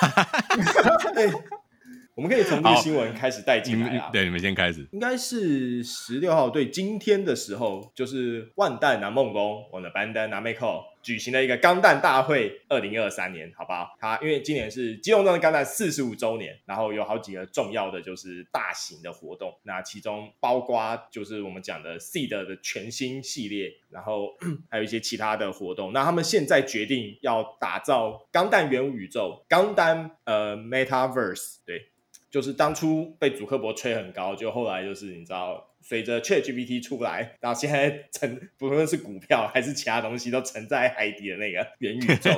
[2.13, 4.09] 我们可以从这个新闻开始带进来啊。
[4.11, 4.85] 对，你们先开始。
[4.91, 10.67] 应该是十六号，对，今天的时候，就是万代南梦宫，我的班丹南美克
[11.01, 13.95] 举行了一个钢弹大会，二零二三年，好不好？
[13.99, 24.35] 它因为今年是机动战士钢弹四十五周年，然后有好几个重要的就是大型的活动，那其中包括就是我们讲的 Seed 的全新系列，然后
[24.69, 25.93] 还有一些其他的活动。
[25.93, 31.87] 那他们现在决定要打造钢弹元宇宙，钢弹呃 Metaverse，对。
[32.29, 42.31] 就是当初被祖克伯吹很高，就后来就是你知道，随着 ChatGPT 出来，然后现在沉不论是股票还是其他东西都沉在海底的那个元宇宙。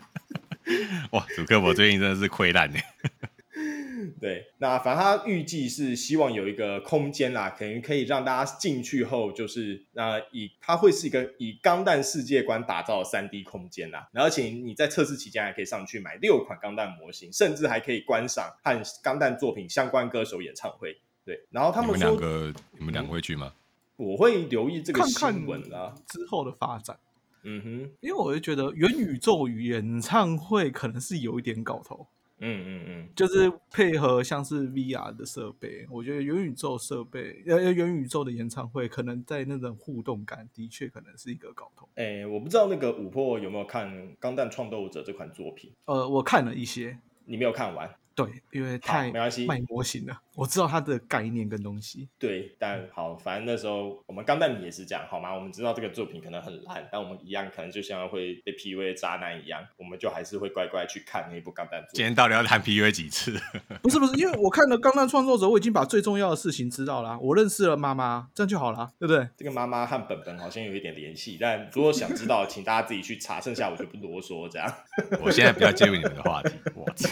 [1.12, 2.78] 哇，祖克伯最近真的是亏烂呢。
[4.18, 14.08] 对，那反正他预计是希望有一个空间啦，可能可以让大家进去后，就是那以它会是一个以钢弹世界观打造的三 D 空间啦。
[14.12, 20.98] 然后而且你在测试期间还可以上去买六款钢弹模型，甚至还可以观赏和钢弹作品相关歌手演唱会。
[21.30, 23.52] 对，然后他们说，你们两个，你们两个会去吗？
[23.94, 26.98] 我会留意这个新闻啦，之后的发展。
[27.44, 32.04] 嗯哼，因为我就觉得元宇宙与演唱会可能是有一点搞头。
[32.40, 41.88] 嗯嗯嗯，就是配合像是 VR 的设备，我觉得元宇宙设备，呃，元宇宙的演唱会，可能在那种互动感的确可能是一个搞头。
[41.94, 43.88] 哎、欸，我不知道那个五破有没有看
[44.18, 45.70] 《钢弹创斗者》这款作品？
[45.84, 47.88] 呃，我看了一些，你没有看完？
[48.24, 52.08] 对，因为太没关系卖模型了，我知道它的概念跟东西。
[52.18, 55.34] 对，但好，反正那时候我们钢弹迷也是这样，好吗？
[55.34, 61.84] 我们知道这个作品可能很烂，但我们一样可能就像会被 PUA 渣男一样，我们就还是会乖乖去看那一部钢弹。
[61.92, 63.38] 今天到底要谈 PUA 几次？
[63.82, 69.28] 不是不是，因为我看了钢弹创作者，我已经把最重要的事情知道了，我认识了妈妈，这样就好了，对不对？
[69.36, 74.48] 这个妈妈和本本好像有一点联系，但如果想知道，请大家自己去查，剩下我就不啰嗦。
[74.48, 74.74] 这样，
[75.22, 77.08] 我现在不要介入你们的话题，我操。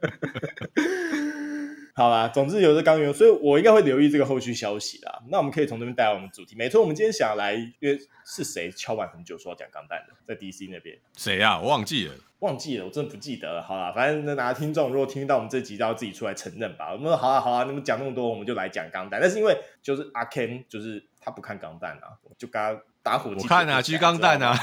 [1.94, 5.20] 好啦，总之有这钢元，所以我应该会留意这个后续消息啦。
[5.30, 6.54] 那我们可以从这边带来我们主题。
[6.54, 10.96] 没错，我们今天想来，因为是谁敲碗很久说要讲钢弹的，在 DC 那边。
[11.16, 11.60] 谁呀、啊？
[11.60, 13.60] 我忘记了，忘记了，我真的不记得了。
[13.60, 16.92] 好啦，反正那哪个听众如果听到我们这集，就要自己出来承认吧。
[16.92, 19.20] 我们说好啊，好啊，你们讲那么多，我们就来讲钢弹。
[19.20, 23.42] 但是因为就是阿 Ken，就是他不看钢弹啊，我就跟他打火机。
[23.42, 24.54] 我看啊，狙钢弹啊，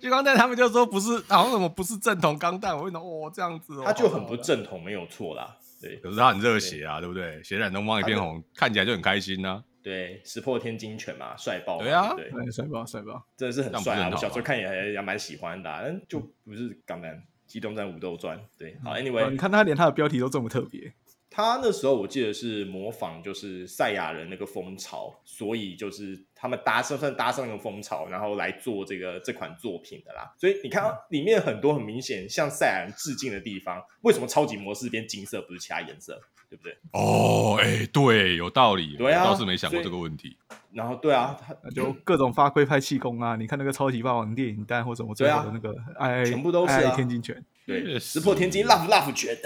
[0.00, 2.76] 狙钢弹他们就说不是，好像什么不是正统钢弹。
[2.76, 5.56] 我问他哦，这样子哦，他就很不正统，没有错啦。
[5.80, 7.42] 对，可是他很热血啊，对，不对？
[7.42, 9.64] 血染东方一片红，看起来就很开心呢、啊。
[9.82, 11.78] 对，石破天惊犬嘛，帅爆！
[11.78, 14.10] 对啊，对，帅爆，帅爆，真的是很帅啊！
[14.12, 18.38] 我小时候看也还也蛮喜欢的、啊，但就不是钢弹机动战武斗传。
[18.56, 20.92] 对，好，Anyway，、嗯、你看他连他的标题都这么特别。
[21.34, 30.30] 他那时候我记得是模仿就是赛亚人那个风潮，所以就是他们搭上算搭上那个风潮，然后来做这个这款作品的啦。
[30.38, 36.20] 所以你看里面很多很明显向赛亚人致敬的地方，为什么超级模式变金色不是其他颜色？
[36.50, 36.76] 对不对？
[36.92, 38.94] 哦，哎、欸，对，有道理。
[38.98, 40.36] 对啊，我倒是没想过这个问题。
[40.70, 47.42] 然后对啊，他就各种发挥派气功啊，你看那个超级霸王电影弹或什么最后的那个哎，全部都是、啊、天津拳。
[47.66, 49.34] 对，石破天惊，love love 拳，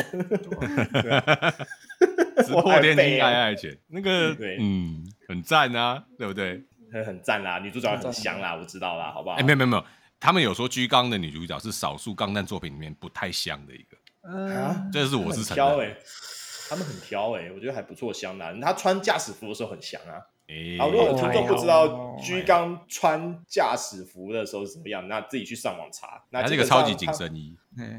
[2.44, 6.64] 石破天惊，爱爱拳，那个对，嗯，很赞啊，对不对？
[6.92, 9.36] 很很赞啦，女主角很香啦，我知道啦，好不好？
[9.36, 9.84] 哎，没有没有没有，
[10.18, 13.96] 他们有说居刚的女主角是少数钢弹作品里面不太香的一个，
[14.54, 15.96] 啊，这是我是挑哎。
[16.68, 18.60] 他们很挑哎、欸，我觉得还不错，香的。
[18.60, 20.18] 他穿驾驶服的时候很香啊。
[20.48, 26.22] 欸、好，如果有听众不知道居刚穿驾驶服的时候是怎么样，那自己去上网查。
[26.30, 27.56] 那这个超级紧身衣，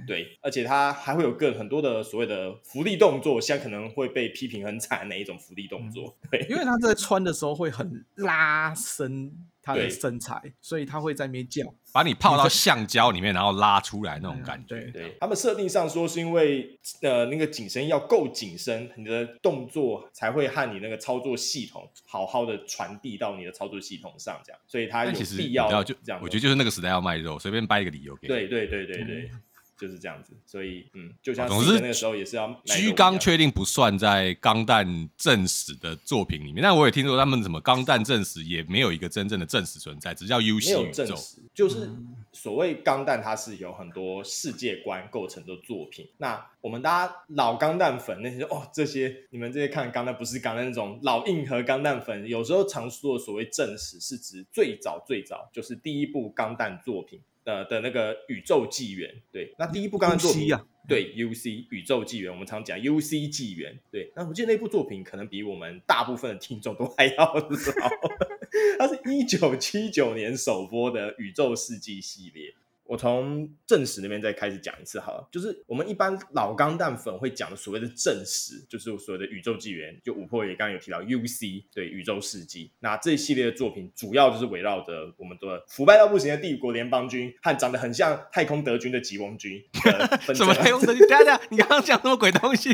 [0.08, 6.16] 对，而且他还会有个很多的所谓的福利动作，像可能会被批评很惨的那一种福利动作。
[6.32, 9.32] 对，因为他在穿的时候会很拉伸
[9.68, 11.62] 他的身材，所以他会在那边叫。
[11.92, 14.76] 把你泡到橡胶里面，然后拉出来那种感觉。
[14.76, 26.22] 对，对他们设定上说是因为呃那个紧身要够紧身，你的动作才会和你那个操作系统好好的传递到你的操作系统上，这样，所以他有必要就这样。
[26.22, 28.28] 我觉得就是那个时代要卖肉，随便掰一个理由给你。
[28.30, 29.30] 对对对对对。
[29.34, 29.42] 嗯
[29.78, 32.62] 就是这样子，所以嗯，就像总之那个时候也是要。
[32.66, 41.16] 居刚确定不算在钢弹正史的作品里面，但我也听说他们什么钢弹正史也没有一个真正的正史存在，只叫 UC 宇宙。
[41.54, 41.90] 就是
[42.32, 46.08] 所谓钢弹，它是有很多世界观构成的作品。
[46.18, 57.20] 那我们大家老钢弹粉那些哦，这些你们这些看钢弹不是钢弹那种老硬核钢弹粉，有时候常说的所谓正史是指最早最早就是第一部钢弹作品。
[57.48, 67.90] 呃的那个宇宙纪元，对，那第一部刚刚作品啊，对，UC 宇宙纪元，我们常讲 UC 纪元，对，那我记得那部作品可能比我们大部分的听众都还要早，
[68.78, 72.54] 它是一九七九年首播的宇宙世纪系列。
[72.88, 89.62] 我从正史那边再开始讲一次好了，就是我们一般老钢弹粉会讲的所谓的正史，就是所谓的宇宙纪元，就五破也刚刚有提到 UC 对宇宙世纪，那这一系列的作品主要就是围绕着我们的腐败到不行的帝国联邦军和长得很像太空德军的吉翁军。
[90.34, 91.08] 什么太空德军？
[91.08, 92.70] 等下，你刚刚讲什么鬼东西？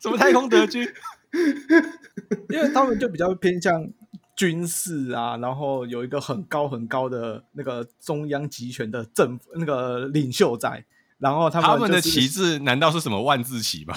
[0.00, 0.88] 什么太空德军？
[2.48, 3.92] 因为他们就比较偏向。
[4.40, 10.82] 军事啊，然后有一个很高很高的那个中央集权的政府那个领袖在，
[11.18, 13.94] 然后他们、就是、他们的旗帜难道是什么万字旗吗？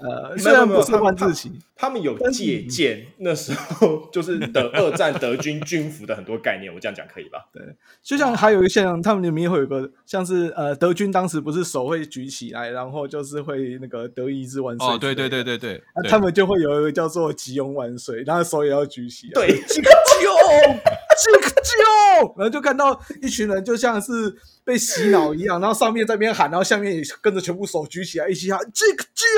[0.00, 7.46] 呃，虽然不是万字旗，他们有借鉴那时候就是的二战德军军服的很多概念，我这样讲可以吧？
[7.52, 7.62] 对，
[8.02, 14.86] 就像还有一些，他们里面会有个像是呃，德军当时不是手会举起来，然后就是会那个德意志万岁。
[14.86, 19.32] 哦，对对对对对，那他们就会有一个叫做吉翁万岁，然后手也要举起来。
[19.34, 20.78] 对， 吉翁，
[21.16, 24.34] 吉救，然后就看到一群人就像是
[24.64, 28.84] 被洗脑一样，然后上面在那边喊，然后下面也跟着全部手举起来一起喊吉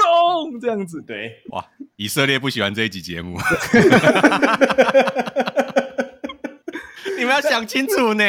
[0.05, 0.61] 翁。
[0.61, 1.65] 这样子，对，哇，
[1.97, 3.39] 以色列不喜欢这一集节目，
[7.17, 8.25] 你们要想清楚呢。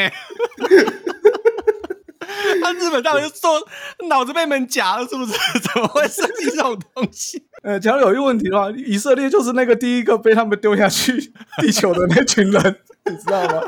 [2.62, 3.60] 他日本到底是说
[4.08, 5.32] 脑子被门夹了，是不是？
[5.60, 7.42] 怎么会设计这种东西？
[7.62, 13.62] 呃，假如有一个问题的话，以色列就是那个第一个被他们丢下去地球的那群人，你知道吗？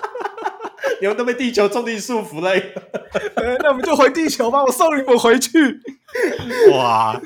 [1.01, 2.55] 你们都被地球重力束缚了。
[3.63, 5.81] 那我们就回地球吧，我送你们回去。
[6.73, 7.21] 哇！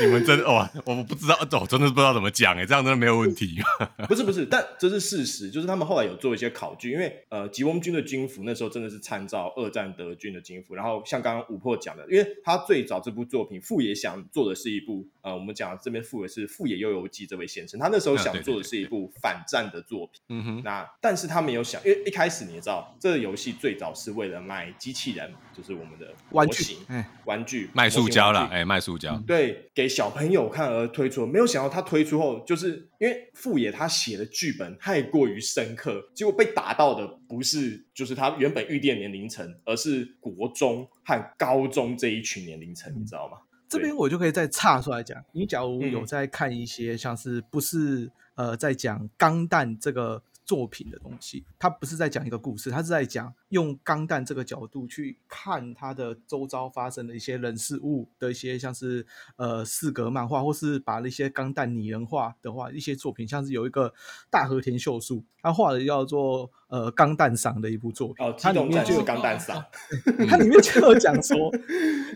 [0.00, 0.68] 你们真的哇！
[0.84, 3.88] 我不知道，我真的不知道怎么讲哎，这样真的没有问题吗？
[4.08, 26.76] 不是不是，但这是事实，就是他们后来有做一些考据，因为呃，吉翁军的军服那时候真的是参照二战德军的军服，然后像刚刚五破讲的，因为他最早这部作品富野想做的是一部呃，我们讲这边富野是富野悠游记这位先生，他那时候想做的是一部反战的作品，嗯哼，那但是他没有想，因为一开始你也知道，这个游戏最早是为了卖机器人，就是我们的玩具，
[27.24, 29.70] 玩具卖塑胶了，哎，卖塑胶，对。
[29.74, 43.38] 给小朋友看而推出，没有想到他推出后，就是因为富野他写的剧本太过于深刻，结果被打到的不是就是他原本预定年龄层，而是国中和高中这一群年龄层，你知道吗？
[43.68, 50.22] 这边我就可以再岔出来讲，你假如有在看一些像是不是呃在讲钢弹这个。
[50.44, 63.92] 作品的东西，他不是在讲一个故事，他是在讲用钢弹这个角度去看他的周遭发生的一些人事物的一些，像是呃四格漫画，或是把那些钢弹拟人化的话，一些作品，像是有一个
[64.30, 69.64] 大和田秀树，他画的叫做呃钢弹赏的一部作品，哦，它里面就有钢弹赏，
[70.28, 71.50] 它里面就有讲说，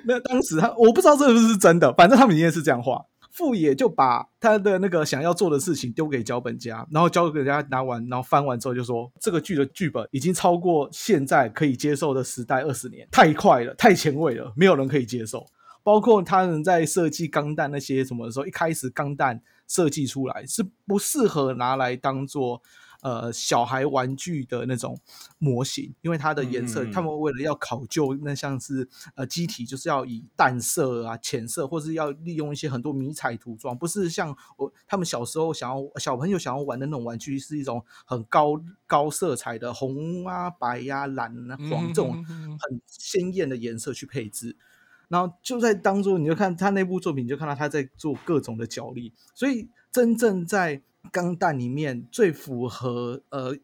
[0.05, 3.07] 那当时他我不知道这是不是真的，反正他们里面是这样画。
[3.39, 15.47] 富野就把他的那个想要做的事情丢给脚本家，然后脚本家拿完，然后翻完之后就说：“这个剧的剧本已经超过现在可以接受的时代二十年，太快了，太前卫了，没有人可以接受。”
[15.85, 22.61] 包括他们在设计钢弹那些什么的时候，一开始钢弹设计出来是不适合拿来当做。
[23.09, 25.01] 呃，小孩玩具的那种
[25.39, 44.55] 模型，因为它的颜色，嗯、他们为了要考究，那像是呃机体，就是要以淡色啊、浅色，或是要利用一些很多迷彩涂装，不是像我他们小时候想要小朋友想要玩的那种玩具，是一种很高高色彩的红啊、白呀、啊、蓝啊、黄这种很鲜艳的颜色去配置。
[45.09, 50.83] 然后就在当中，你就看他那部作品，你就看到他在做各种的角力，所以真正在。
[51.13, 53.57] 钢弹里面最符合呃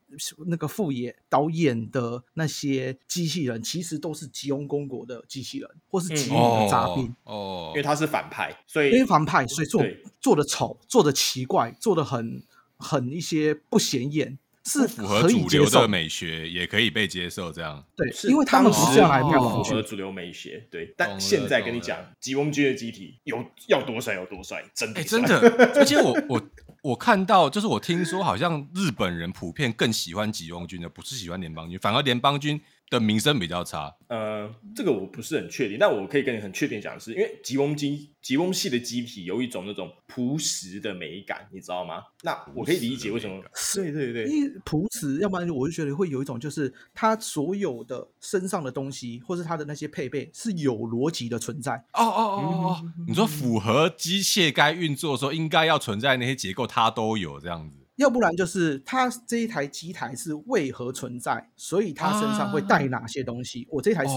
[0.46, 9.84] 那个副野导演的那些机器人，其实都是吉翁公国的机器人，或是吉翁的杂兵哦，因为他是反派，所以因为反派，所以做
[10.20, 12.42] 做的丑，做的奇怪，做的很
[12.76, 17.84] 很一些不显眼，是符合主流的美学，也可以被接受这样。
[17.96, 20.66] 对，因为他们是这样来描符合主流美学。
[20.70, 25.38] 对，但现在跟你讲，吉翁军的机体有要多帅有多帅，真的真的，
[25.76, 26.42] 而且我我。
[26.84, 32.60] 我看到，就是我听说，好像日本人普遍更喜欢吉翁军的，不是喜欢联邦军，反而联邦军
[32.90, 33.94] 的名声比较差。
[34.08, 42.02] 呃，这个我不是很确定，但我可以跟你很确定讲的是，因为吉翁机、吉翁系的机体有一种那种朴实的美感，你知道吗？
[42.22, 43.42] 那我可以理解为什么。
[43.74, 51.72] 对对对，因为朴实，要不然我就觉得会有一种，就是它所有的身上的东西，或是它的那些配备是有逻辑的存在。
[51.94, 57.78] 哦哦哦哦，你说符合机械该运作的时候应该要存在那些结构，它都有这样子。
[57.96, 63.62] 要不然就是它这一台机台是为何存在，所以它身上会带哪些东西？
[63.62, 64.14] 啊、我这台是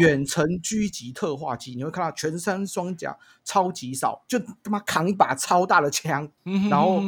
[0.00, 6.28] 远程狙击特化机，你会看到全身装甲超级少，就他妈扛一把超大的枪，
[6.70, 7.02] 然后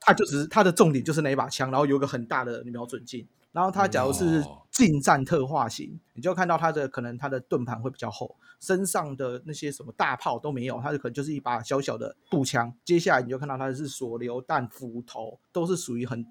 [0.00, 8.36] 它就只是它的重点就是那一把枪，然后有个很大的瞄准镜，然后它假如是近战特化型，你就看到它的可能它的盾盘会比较厚。
[8.60, 12.72] 身上的那些什么大炮都没有，它就可能就是一把小小的步枪。
[12.84, 16.24] 接下来你就看到它是锁榴弹、斧头，都是属于很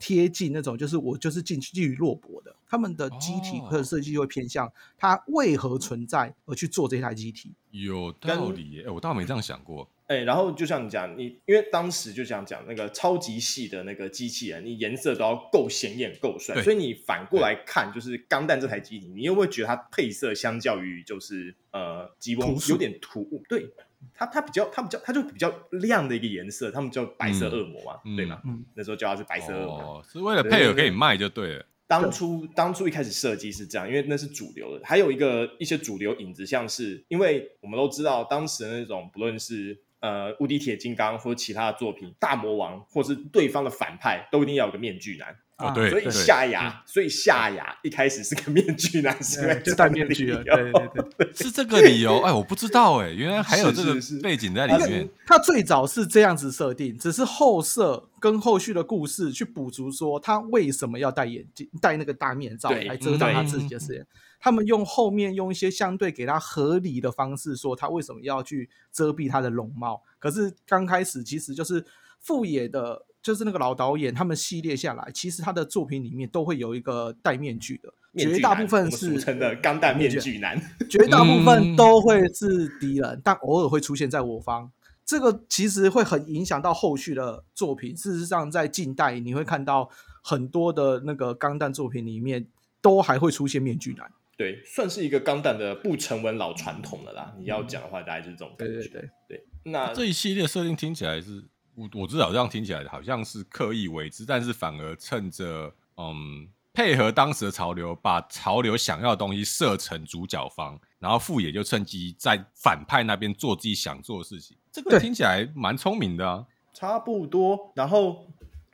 [0.00, 2.54] 贴近那种，就是我就是近距离落搏的。
[2.68, 7.54] 他们的机体或者设计就会偏向它为何存在而去做这台机体。
[7.70, 9.88] 有道理，哎，我倒没这样想过。
[10.08, 23.68] 哎，然后就像你讲，你因为当时就想讲那个超级细的那个机器人，你颜色都要够显眼、够帅，所以你反过来看，就是钢弹这台机体，你又会觉得它配色相较于就是呃吉翁有点突兀，对
[24.14, 28.40] 它它比较它比较它就比较亮的一个颜色，他们叫白色恶魔嘛，对吗？
[28.74, 31.66] 那时候叫它是白色恶魔，是为了配合可以卖就对了。
[31.86, 39.82] 当初当初一开始设计是这样，因为那是主流的，还有一个一些主流影子，像是因为我们都知道当时的那种不论是。
[40.00, 45.34] 呃，无敌铁金刚或者其他的作品，大魔王或是对方的反派，都一定要有个面具男。
[45.58, 50.44] 哦，对，所以下牙，所以下牙一开始是个面具男，是就戴面具了。
[50.44, 52.20] 对对对， 是这个理由。
[52.20, 55.08] 哎，我不知道哎，原来还有这个背景在里面。
[55.24, 64.06] 他最早是这样子设定，只是后设跟后续的故事去补足，说他为什么要戴眼镜、戴那个大面罩来遮挡他自己的视野。
[64.38, 70.02] 他们用后面用一些相对给他合理的方式说他为什么要去遮蔽他的容貌。
[70.18, 71.82] 可是刚开始其实就是
[72.20, 73.05] 富野的。
[73.26, 80.56] 就是那个老导演他们系列下来，其实他的作品里面都会有一个戴面具的，绝大部分是俗称的钢弹面具男，
[80.88, 84.70] 绝大部分都会是敌人，嗯、但偶尔会出现在我方。
[85.04, 87.96] 这个其实会很影响到后续的作品。
[87.96, 89.90] 事实上，在近代你会看到
[90.22, 92.46] 很多的那个钢弹作品里面，
[92.80, 94.08] 都还会出现面具男。
[94.36, 97.34] 对，算是一个钢弹的不成文老传统了啦。
[97.40, 98.74] 你要讲的话，大概就是这种感觉。
[98.74, 99.46] 对对对，对。
[99.64, 101.42] 那这一系列设定听起来是，
[101.76, 114.56] 我我知道这样听起来好像是刻意为之，但是反而趁着嗯配合当时的潮流，把潮流想要的东西设成主角方，然后富野就趁机在反派那边做自己想做的事情。
[114.72, 117.72] 这个听起来蛮聪明的啊，差不多。
[117.74, 118.26] 然后。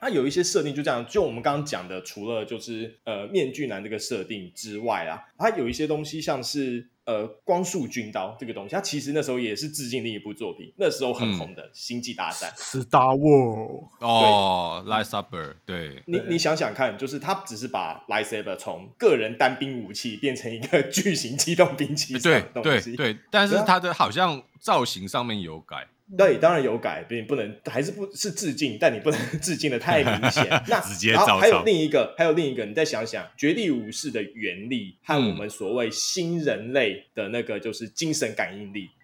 [0.03, 12.82] 它有一些设定就这样，就我们刚刚讲的，除了就是呃面具男这个设定之外啊，它有一些东西像是呃光束军刀这个东西，它其实那时候也是致敬另一部作品，那时候很红的《星际大战》嗯。
[12.82, 25.86] Star War 哦，Lightsaber，对，你你想想看，就是他只是把 Lightsaber 从个人单兵武器变成一个 巨型机动兵器，对对对，但是它的好像造型上面有改。
[26.16, 30.46] 对，当然有改，你不能还是不是致敬，但你不能 致敬的太明显。
[30.68, 38.84] 那直接然后还有另一个，还有另一个，你再想想，绝地武士的原力和我们所谓新人类的那个就是精神感应力。
[38.84, 39.01] 嗯，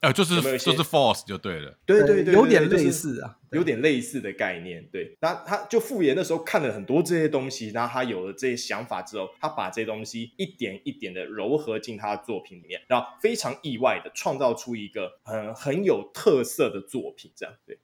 [0.00, 4.88] 呃，就是有有就是 force 就对了，对对对，有点类似啊，有点类似的概念。
[4.90, 17.30] 对，那他就富野那时候看了很多这些东西，然后他有了这些想法之后，他把这些东西一点一点的糅合进他的作品里面，然后非常意外的创造出一个很很有特色的作品。
[17.36, 17.78] 这样，对，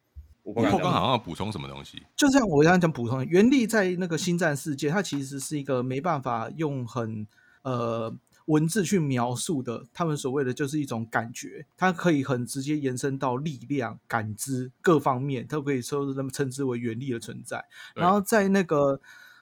[0.45, 2.03] 我刚刚好像要补充什么东西？
[2.17, 7.27] 就像我刚刚讲补充，原力在那个星战世界，它其实是一个没办法用很
[7.63, 8.17] 呃。
[8.49, 17.63] 文字去描述的，他们所谓的就是一种感觉，它可以很直接延伸到力量、感知各方面，都可以说是他们称之为原力的存在。
[17.95, 18.99] 然后在那个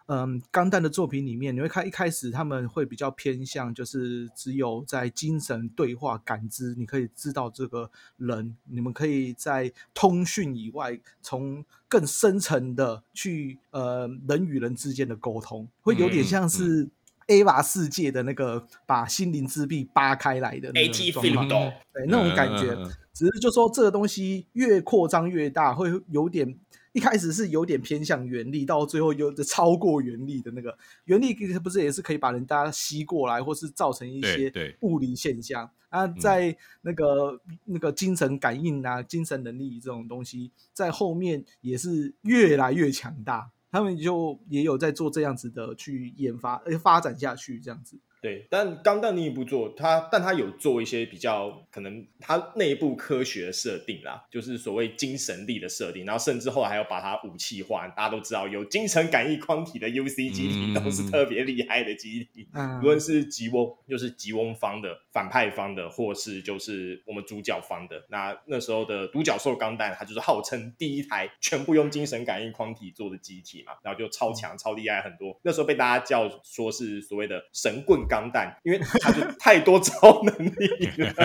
[0.07, 16.89] 嗯钢弹的作品里面，你会看一开始他们会比较偏向，就是只有在精神对话、感知，你可以知道这个人，你们可以在通讯以外，从更深层的去呃人与人之间的沟通，会有点像是。
[17.27, 21.49] Ava 世界的那个把心灵之壁扒开来的那种状况，
[21.93, 22.77] 对那种感觉，
[23.13, 26.59] 只是就说这个东西越扩张越大，会有点
[26.93, 30.79] 一开始是有点偏向原力，到最后有的超过原力的那个。
[31.05, 35.71] 原力，不是也是可以把人家吸过来，或是造成一些物理现象。
[35.89, 36.07] 啊？
[36.07, 43.51] 在那个那个精神感应啊、精神能力这种东西，在后面也是越来越强大。
[43.77, 48.01] 他们就也有在做这样子的去研发，而且发展下去这样子。
[48.27, 57.87] 对，但钢弹另一部做他，但他有做一些比较可能他内部科学的设定啦，就是所谓精神力的设定，然后甚至后来还要把它武器化。
[57.87, 68.05] 大家都知道，有精神感应框体的 UC 机体都是特别厉害的机体，嗯、无论是吉翁，就是吉翁方的反派方的，或是就是我们主角方的。
[68.09, 75.39] 那那时候的独角兽钢弹，它就是号称第一台全部用精神感应框体做的机体嘛，然后就超强、超厉害很多。
[75.45, 78.16] 那时候被大家叫说是所谓的神棍钢。
[78.17, 81.13] 钢弹，因为他就太多超能力了。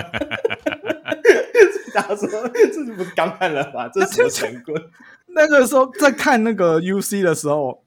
[1.94, 3.90] 大家说这就不是钢弹了吧？
[3.94, 4.82] 这是什么神棍？
[5.28, 7.82] 那个时候在看那个 UC 的时候，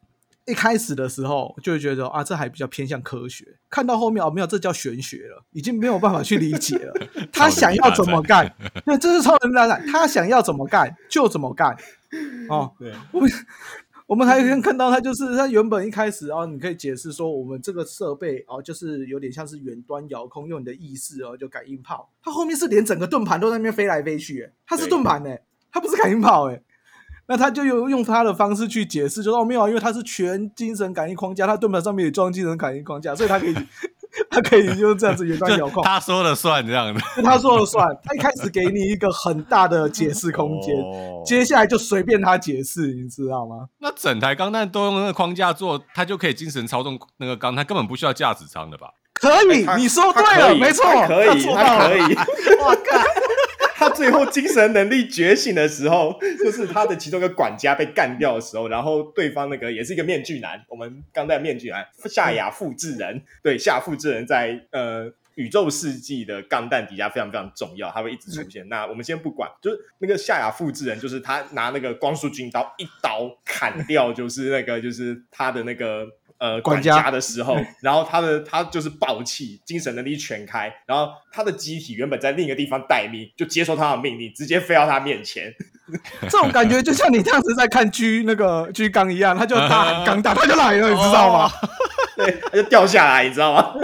[0.47, 3.45] 一开始的时候就会觉得啊，这还比较偏向科学。
[3.69, 6.95] 看到后面哦，没有，这叫玄学了，已经没有办法去理解了。
[7.33, 8.55] 他想要怎么干？
[8.87, 11.77] 那这是超能力大战，他想要怎么干就怎么干。
[12.49, 12.93] 哦，对。
[14.07, 22.11] 我们还可以看到，它就是它原本一开始啊，你可以解释说，我们这个设备哦，就是有点像是远端遥控，用你的意识哦，就感应炮。
[22.23, 25.35] 它后面是连整个盾盘都在那边飞来飞去，它是盾盘呢，
[25.73, 26.61] 它不是感应炮哎。
[27.27, 33.55] 那他就用用他的方式去解释，就说哦没有，因为它是全精神感应框架，它盾盘上面也装精神感应框架，所以它可以。
[34.31, 37.87] 他可以就这样子远端遥控，他说了算这样的，他说了算。
[38.03, 43.67] 他一开始给你一个很大的解释空间， 哦、接下来就随便他解释，你知道吗？
[43.79, 48.89] 那整台钢弹都用那个框架做，他就可以精神操纵那个钢，他根本不需要驾驶舱的吧？
[49.15, 52.01] 可以，欸、你说对了，没错，可以，他可以。
[52.61, 53.03] 我靠！
[53.77, 68.67] 他最后精神能力觉醒的时候， 就是他的其中一个管家被干掉的时候，然后对方那个也是一个面具男，我们钢弹面具男夏亚复制人，对，夏亚复制人在呃宇宙世纪的钢弹底下非常非常重要，他会一直出现。
[68.69, 76.07] 那我们先不管，就是那个夏亚复制人，就是他拿那个光束军刀一刀砍掉，就是那个就是他的那个
[76.39, 85.53] 呃管家的时候， 然后他的他就是爆气，精神能力全开，然后他的机体原本在另一个地方待命，就接受他的命令，直接飞到他面前。
[86.23, 91.51] 这种感觉就像你当时在看 G 那个 G 刚一样，他就大喊 刚大，他就来了，你知道吗？
[92.17, 93.75] 对，他就掉下来，你知道吗？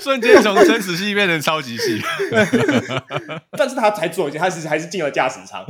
[0.00, 2.02] 瞬间从生死系变成超级系，
[3.52, 5.64] 但是他才做一件，他是还是进了驾驶舱。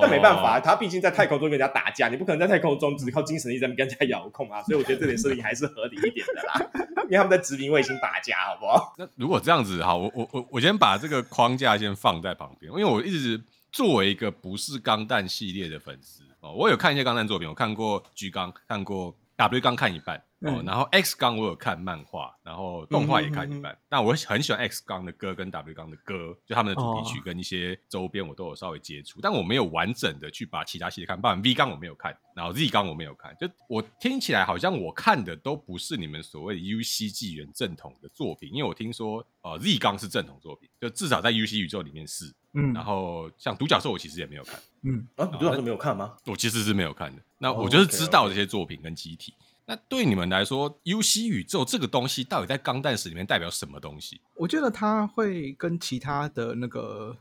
[0.00, 6.70] 那没办法，他毕竟在太空中跟人家打架，你不可能在太空中只靠精神力在跟人家遥控啊， 所以我觉得这点设定还是合理一点的啦。
[7.04, 8.94] 因为他们在殖民卫星打架，好不好？
[8.98, 13.40] 那如果这样子，哈，我我我我先把这个框架先放在旁边，因为我一直
[13.72, 20.22] 作为一个不是钢弹系列的粉丝哦，我有看一些钢弹作品，我看过 G 钢，看过 W 钢，看一半。
[20.42, 23.72] 哦，嗯、然后 X 钢我有看漫画，然后动画也看一半。
[23.72, 31.20] 嗯、哼哼，但我很喜欢 X 钢的歌跟 W 钢的歌，就他们的主题曲跟一些周边我都有稍微接触，哦、但我没有完整的去把其他系列看。
[31.20, 33.36] 包括 V 钢我没有看，然后 Z 钢我没有看。
[33.38, 42.32] 就我听起来好像我看的都不是你们所谓的 UC 纪元正统的作品，因为我听说呃 Z 钢是正统作品，就至少在 UC 宇宙里面是。
[42.52, 44.58] 嗯，然后像独角兽我其实也没有看。
[44.82, 46.16] 嗯，啊，独角兽没有看吗？
[46.26, 47.22] 我其实是没有看的。
[47.38, 49.32] 那我就是知道这些作品跟机体。
[49.32, 54.20] 哦 okay, okay 那对你们来说，UC 宇宙这个东西到底在钢弹史里面代表什么东西？
[54.34, 57.16] 我觉得它会跟其他的那个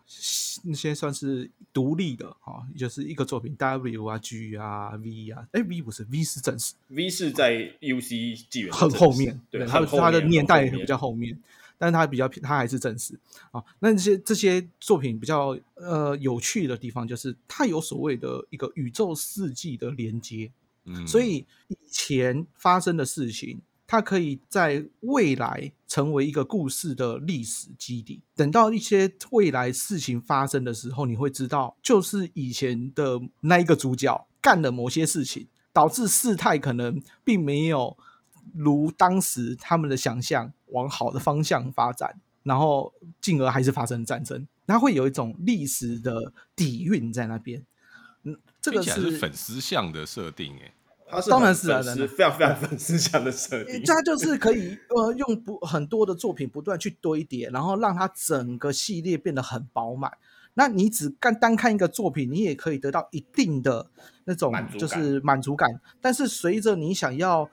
[0.63, 11.39] 那些算是独立的哈，就是一个作品 W 啊、G 啊、V 啊，哎 V 不是 V 是正史，V 是在 UC 纪元很后面，对，它它的年代比较后面，
[11.77, 13.13] 但是它比较它还是正史
[13.51, 13.63] 啊。
[13.77, 20.49] 那这些这些作品比较呃有趣的地方，就是它有所谓的一个宇宙世纪的连接。
[21.07, 28.21] 所以以前发生的事情，它可以在未来成为一个故事的历史基底。
[28.35, 37.97] 等到一些未来事情发生的时候，你会知道，就是以前的那一个主角干了某些事情，导致事态可能并没有
[38.53, 44.47] 如当时他们的想象往好的方向发展，然后进而还是发生战争。
[44.67, 47.65] 它会有一种历史的底蕴在那边。
[48.21, 50.73] 嗯，这个是粉丝向的设定，诶。
[51.09, 53.81] 他是当然是啊，是非常非常粉丝向的设定。
[53.85, 60.11] 他就是可以呃用不很多的作品不断去堆叠，然后让它整个系列变得很饱满。
[60.55, 63.89] 那你只看单看一个作品，你也可以得到一定的
[64.25, 65.69] 那种就是满足感。
[66.01, 67.49] 但是随着你想要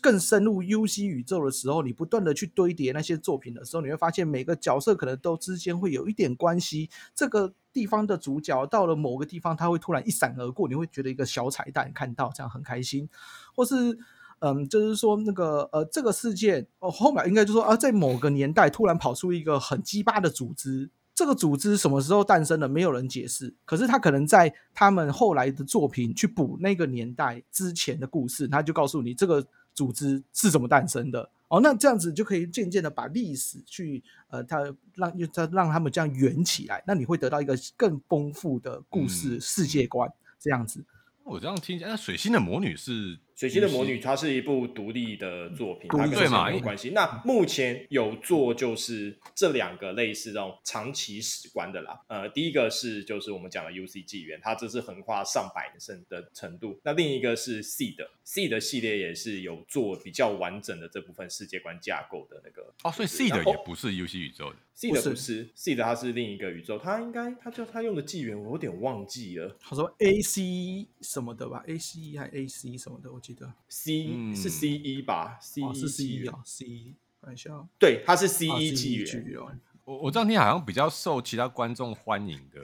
[0.00, 6.90] 更深入 UC 宇宙的时候，你不断的去堆叠那些作品的时候，你会发现每个角色可能都之间会有一点关系。
[7.14, 13.08] 这个地方的主角到了某个地方，他会突然一闪而过，你会觉得一个小彩蛋看到这样很开心，
[13.54, 13.98] 或是
[14.40, 31.30] 嗯，就是说那个呃这个事件哦后面应该就说啊，在某个年代突然跑出一个很鸡巴的组织，这个组织什么时候诞生的，没有人解释，可是他可能在他们后来的作品去补那个年代之前的故事，他就告诉你这个组织是怎么诞生的。
[31.50, 34.62] 哦，那这样子就可以渐渐的把历史去，呃，他
[34.94, 40.84] 让他让他们这样圆起来，那你会得到一个更丰富的故事、嗯、世界观，这样子。
[41.24, 43.18] 我这样听起来，那水星的魔女是？
[43.40, 46.90] 水星的魔女，它是一部独立的作品，它跟什么有关系？
[46.90, 51.98] 那目前有做就是这两个类似这种长期史观的啦。
[52.06, 56.78] 呃，第一个是就是我们讲的 UC 纪元，它这是横跨上百年的程度。
[56.84, 62.74] 那另一个是 Seed，Seed 系列也是有做比较完整的这部分世界观架构的那个。
[62.84, 64.56] 哦，所以 Seed 也不是 UC 宇宙的。
[64.76, 69.56] Seed 不是，Seed 它是另一个宇宙，它应该它叫它用的纪元我有点忘记了。
[69.60, 73.29] 他说 AC 什么的吧，AC 还 AC 什么的，我记得。
[73.30, 79.60] 记得 C、嗯、是 C 一吧？C 是 C 一啊，C 看一下，对，它是 C 一纪元。
[79.84, 82.60] 我我这两天好像比较受其他观众欢迎的，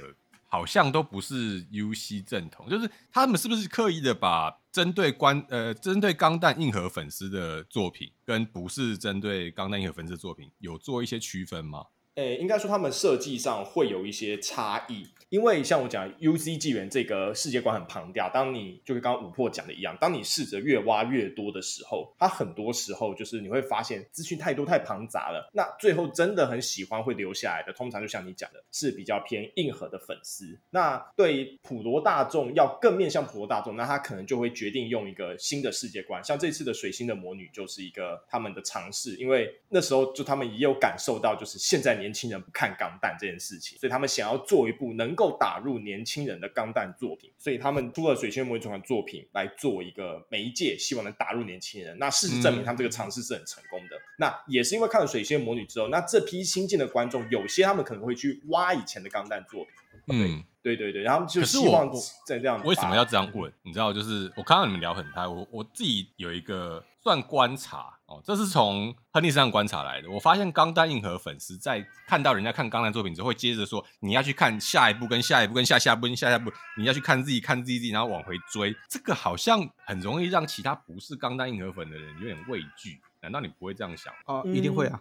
[0.49, 11.87] 好像都不是 UC 正统，就是他们是不是刻意的把针对关呃针对钢弹硬核粉丝的作品，跟不是针对钢弹硬核粉丝的作品有做一些区分吗？
[12.17, 30.59] 诶，应该说他们设计上会有一些差异，因为像我讲 UC 纪元这个世界观很庞大，当你就跟刚刚五破讲的一样，当你试着越挖越多的时候，它很多时候就是你会发现资讯太多太庞杂了，那最后真的很喜欢会留下来的，通常就像你讲的，是比较偏硬核的粉丝。
[30.71, 51.99] 那对普罗大众要更面向普罗大众，那他可能就会决定用一个新的世界观，像这次的水星的魔女就是一个他们的尝试，因为那时候就他们也有感受到，就是现在你年轻人不看钢弹这件事情，所以他们想要做一部能够打入年轻人的钢弹作品，所以他们出了《水仙魔女》这款作品来做一个媒介，希望能打入年轻人。
[51.99, 53.97] 那事实证明，他们这个尝试是很成功的。
[53.97, 59.75] 嗯、那也是因为看了《水仙魔女》之后，那这批新进的观众，有些他们可能会去挖以前的钢弹作品。
[60.09, 60.45] 嗯。
[60.63, 61.89] 对对对，然后就希望
[62.27, 62.61] 在这样。
[62.65, 63.53] 为什么要这样问？
[63.63, 70.11] 你知道，就是我看到你们聊很嗨，我我自己有一个算观察哦，这是从亨利身上观察来的。
[70.11, 78.75] 我发现钢弹硬核粉丝在看到人家看钢弹作品之后，会接着说你要去看下一部，跟下一部，跟下下部，跟下下部，你要去看自己看自己，然后往回追。
[78.91, 83.01] 这个好像很容易让其他不是钢弹硬核粉的人有点畏惧。
[83.23, 84.13] 难道你不会这样想？
[84.25, 85.01] 啊，一定会啊。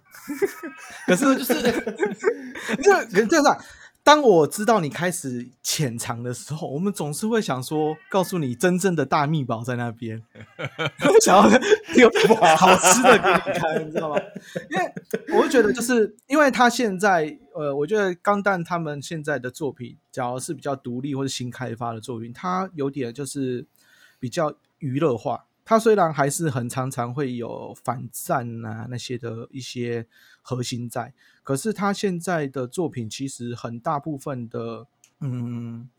[1.05, 1.53] 可是就是
[2.83, 3.57] 这这这样。
[4.05, 10.21] 当我知道你开始潜藏的时候，我们总是会想说，告诉你真正的大秘宝在那边，
[11.25, 11.59] 想要
[11.95, 12.07] 有
[12.55, 14.21] 好吃的给你看，你知道吗？
[14.69, 14.93] 因为
[15.35, 23.65] 我会觉得，就是因为他现在，呃，我觉得钢蛋他们现在的作品，假如是比较独立或者新开发的作品，它有点就是
[24.19, 25.45] 比较娱乐化。
[25.65, 30.05] 它虽然还是很常常会有反战啊那些的一些
[30.43, 31.11] 核心在，
[31.41, 34.85] 可是他现在的作品其实很大部分的，
[35.21, 35.89] 嗯，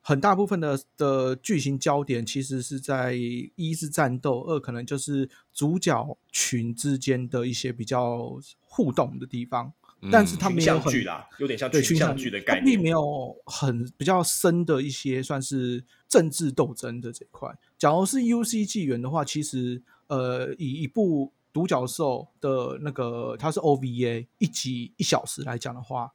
[0.00, 9.72] 很大部分的的剧情焦点其实是在一是战斗，二可能就是主角群之间的一些比较互动的地方。
[10.12, 10.94] 但是他没有很
[11.38, 17.52] 有点像群像剧的概念，并没有很比较深的一些算是政治斗争的这一块。
[17.78, 26.12] 假如是 UC 纪元的话，其实呃，以一部独角兽的那个它是 OVA 一集一小时来讲的话，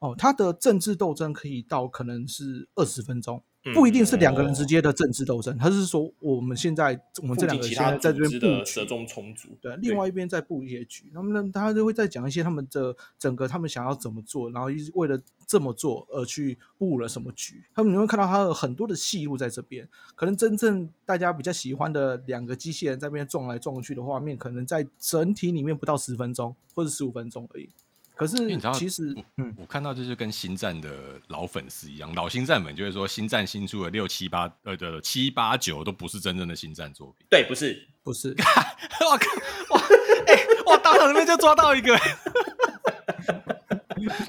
[0.00, 3.42] 哦，它的政治斗争可以到可能是二十分钟。
[3.72, 27.70] 不一定是两个人之间的政治斗争，他是说我们现在我们这两个现在在这边布局，中重组，对，另外一边在布一些局，那么呢，他就会再讲一些他们的整个他们想要怎么做，然后为了这么做而去布了什么局，他们你会看到他有很多的戏路在这边，可能真正大家比较喜欢的两个机器人在这边撞来撞去的画面，可能在整体里面不到十分钟或者十五分钟而已。
[28.16, 30.90] 可是你知道，其实，嗯，我看到就是跟星战的
[31.28, 37.26] 老粉丝一样，老星战们就会说，星战新出的六七八呃的七八九都不是真正的星战作品。
[37.28, 38.28] 对，不是，不是。
[39.00, 39.82] 我靠，哇，
[40.28, 41.98] 哎、欸，我当场里面就抓到一个。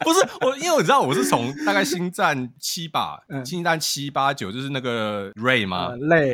[0.02, 5.90] 不是我，因为我知道我是从大概星战七吧，嗯、星战七八九就是那个 Ray 吗？
[6.00, 6.34] 累、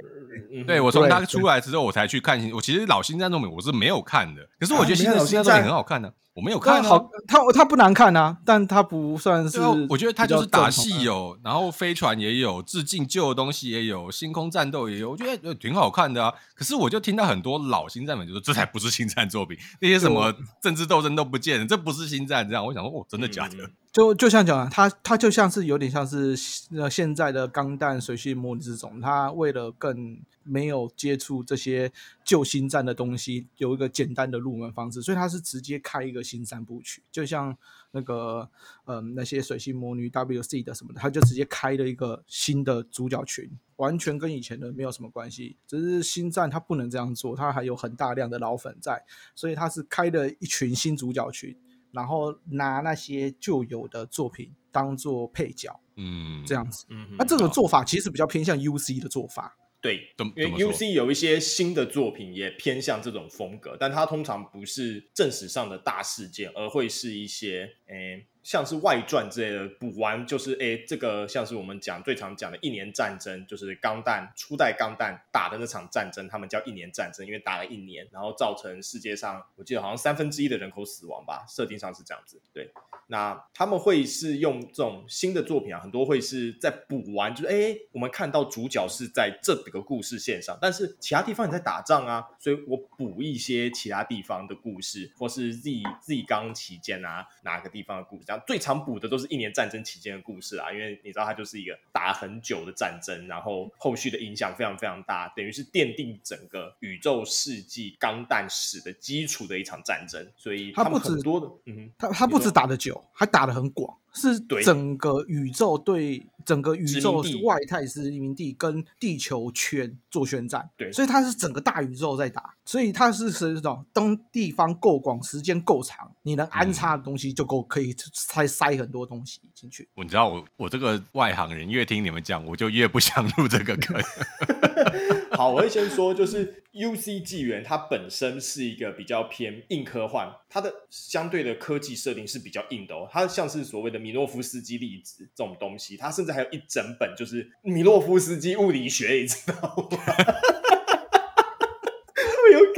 [0.54, 2.39] 嗯，对，我从他出来之后我才去看。
[2.52, 6.14] 我其实老星战作品我是没有看的，可是我觉得新的星战作品很好看呢、啊。
[6.34, 9.59] 我没有看、啊，好，他他不难看啊，但他不算是。
[9.89, 16.34] 我觉得他就是打戏有，然后飞船也有，致敬旧的东西也有，星空战斗也有，我觉得挺好看的啊。
[16.55, 22.65] 可是我就听到很多老星战粉就说，这才不是星战作品，那些什么政治斗争都不见了，这不是星战这样。
[22.65, 23.63] 我想说，哦，真的假的？
[23.65, 26.34] 嗯就就像讲啊，他他就像是有点像是
[26.77, 31.92] 呃现在的钢弹水星魔女这种，他为了更没有接触这些
[32.24, 37.56] 旧星战的东西，有一个简单的入门方式，所以他是直接开一个新三部曲，就像
[37.92, 38.50] 那个
[38.86, 49.04] 嗯、呃、那些水星魔女 WC 的什么的，他就直接开了一个新的主角群，完全跟以前的没有什么关系，只是星战他不能这样做，他还有很大量的老粉在，
[49.36, 51.56] 所以他是开了一群新主角群。
[51.94, 68.26] 然后拿那些旧有的作品当做配角，嗯，这样子，嗯，那这种做法其实比较偏向 UC 的做法，对，因为 UC 有一些新的作品也偏向这种风格，但它通常不是正史上的大事件，而会是一些，诶。
[68.44, 82.42] 像是外传之类的补完，就是诶，这个像是我们讲最常讲的一年战争，就是钢弹初代钢弹打的那场战争，他们叫一年战争，因为打了一年，然后造成世界上我记得好像三分之一的人口死亡吧，设定上是这样子。
[82.52, 82.68] 对，
[83.06, 98.25] 那他们会是用这种新的作品啊，很多会是在补完，就是诶，我们看到主角是在这个故事线上，但是其他地方也在打仗啊，所以我补一些其他地方的故事，或是 Z Z 钢期间啊哪个地方的故事。
[98.47, 110.25] 最常补的都是一年战争期间的故事啊，因为你知道它就是一个打很久的战争，然后后续的影响非常非常大，等于是奠定整个宇宙世纪钢弹史的基础的一场战争。
[110.38, 113.97] 所以它不止多的，嗯，它它不止打的久，还打的很广。
[114.14, 129.88] 是整个宇宙对整个宇宙外太殖民地跟地球圈做宣战，对，所以它是整个大宇宙在打，所以它是是这种当地方够广，时间够长，你能安插的东西就够，可以塞塞很多东西进去。
[129.95, 134.01] 你知道我我这个外行人越听你们讲，我就越不想入这个坑。
[135.32, 143.07] 好，我会先说，就是 UC 纪元它本身是一个比较偏硬科幻，它的相对的科技设定是比较硬的哦。
[143.09, 149.97] 它像是所谓的米洛夫斯基粒子这种东西，它甚至还有一整本就是米洛夫斯基物理学，你知道吗？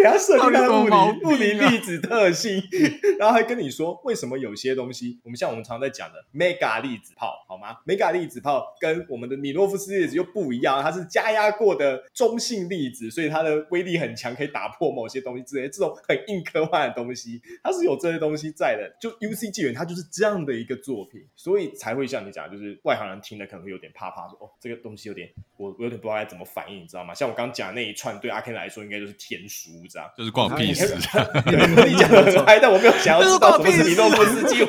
[0.04, 2.62] 给他设定他的物理物理粒子特性，
[3.18, 15.70] 然后还跟你说为什么有些东西，我们像我们常在讲的 mega 粒子炮，好吗？mega 粒子炮跟我们的米诺夫斯粒子又不一样，它是加压过的中性粒子，所以它的威力很强，可以打破某些东西之类。
[15.70, 18.94] 这种很硬科幻的东西，它是有这些东西在的。
[19.00, 27.14] 就 UC 纪元，它就是这样的一个作品，所以才会像你讲，就是外行人听了可能会有点怕怕，说哦，这个东西有点，我我有点不知道该怎么反应，你知道吗？
[27.14, 29.70] 像我刚刚讲的那一串，对阿 Ken 来说应该就是天书，
[30.18, 30.96] 就是关我屁事。
[30.96, 34.64] 你讲的很嗨，但我没有想要知道什么是米诺夫斯基。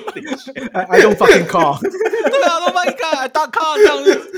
[0.72, 1.78] I don't fucking call。
[1.80, 4.30] 对啊，don't fucking call，大咖这样子，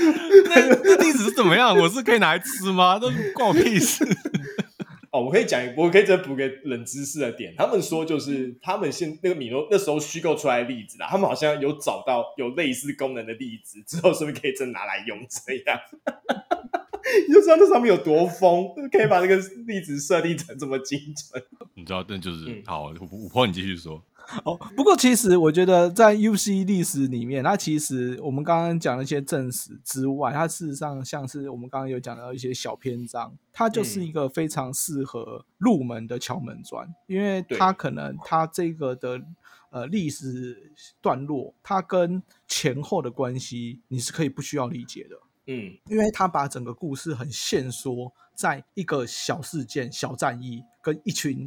[0.49, 1.77] 那那历史是怎么样？
[1.77, 2.99] 我是可以拿来吃吗？
[2.99, 4.05] 都关我屁事。
[5.09, 7.53] 哦，我可以讲，我可以再补个冷知识的点。
[7.57, 15.17] 他们说，就是他们现那个米诺那时候虚构出来的例子啦，他们好像有找到有类似功能的例子，之后是不是可以真拿来用？
[15.29, 15.79] 这样，
[17.27, 21.43] 你就知道那上面有多疯，可以把那个例子设定成这么精准。
[21.75, 22.91] 你知道，那就是、嗯、好。
[23.11, 24.03] 五波，你继续说。
[24.43, 39.21] 哦，不过其实我觉得在 UC 历史里面，它其实我们刚刚讲那些正史之外，它事实上像是我们刚刚有讲到一些小篇章，它就是一个非常适合入门的敲门砖，嗯、因为它可能它这个的
[39.69, 45.15] 呃历史段落，它跟前后的关系你是可以不需要理解的，
[45.47, 48.13] 嗯，因为他把整个故事很限缩。
[48.37, 51.43] 在一个小事件、小战役，跟一群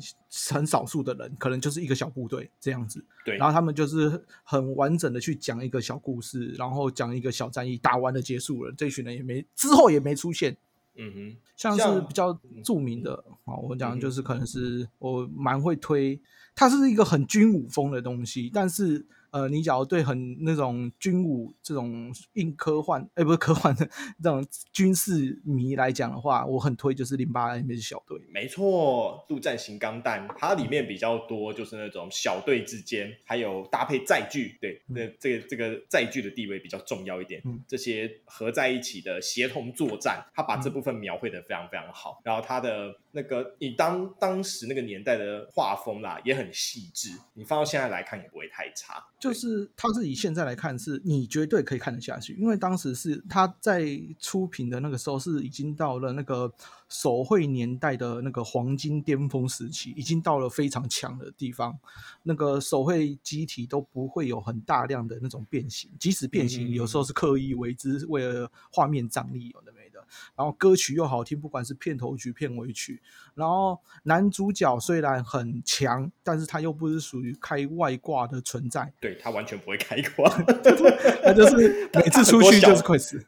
[0.51, 3.05] 很少数的人，可能就是一个小部队这样子。
[3.25, 8.75] 对，然后他们就是很完整的去讲一个小故事，然后讲一个小战役，打完了结束了。
[8.77, 10.57] 这群人也没之后也没出现。
[10.97, 16.21] 嗯哼，像是比较著名的啊，我讲就是可能是我蛮会推，
[16.57, 19.07] 它是一个很军武风的东西，但是。
[19.31, 23.87] 呃，你假如对很那种军武这种硬科幻，哎，不是科幻的
[24.23, 28.19] 这种军事迷来讲的话，我很推就是零八 M 是小队。
[28.29, 37.41] 没错，陆战型钢弹，它里面比较多就是那种小队之间，还有搭配载具，对，那、嗯、这个这个载具的地位比较重要一点。
[37.45, 42.21] 嗯，这些合在一起的协同作战，他把这部分描绘的非常非常好。
[42.21, 49.05] 嗯、然后他的那个，你当当时那个年代的画风啦，也很细致，你放到现在来看也不会太差。
[49.21, 56.51] 就是他是以现在来看，是你绝对可以看得下去，因为当时是他在出品的那个时候是已经到了那个
[56.89, 61.79] 手绘年代的那个黄金巅峰时期，已经到了非常强的地方。
[62.23, 70.03] 那个手绘机体都不会有很大量的那种变形，即使变形，有时候是刻意为之，为了画面张力，有的没的。
[70.35, 73.03] 然后歌曲又好听，不管是片头曲、片尾曲。
[73.35, 78.93] 然后男主角虽然很强，但是他又不是属于开外挂的存在。
[79.01, 80.29] 对，他完全不会开挂，
[81.23, 83.25] 他就是每次出去就是快死。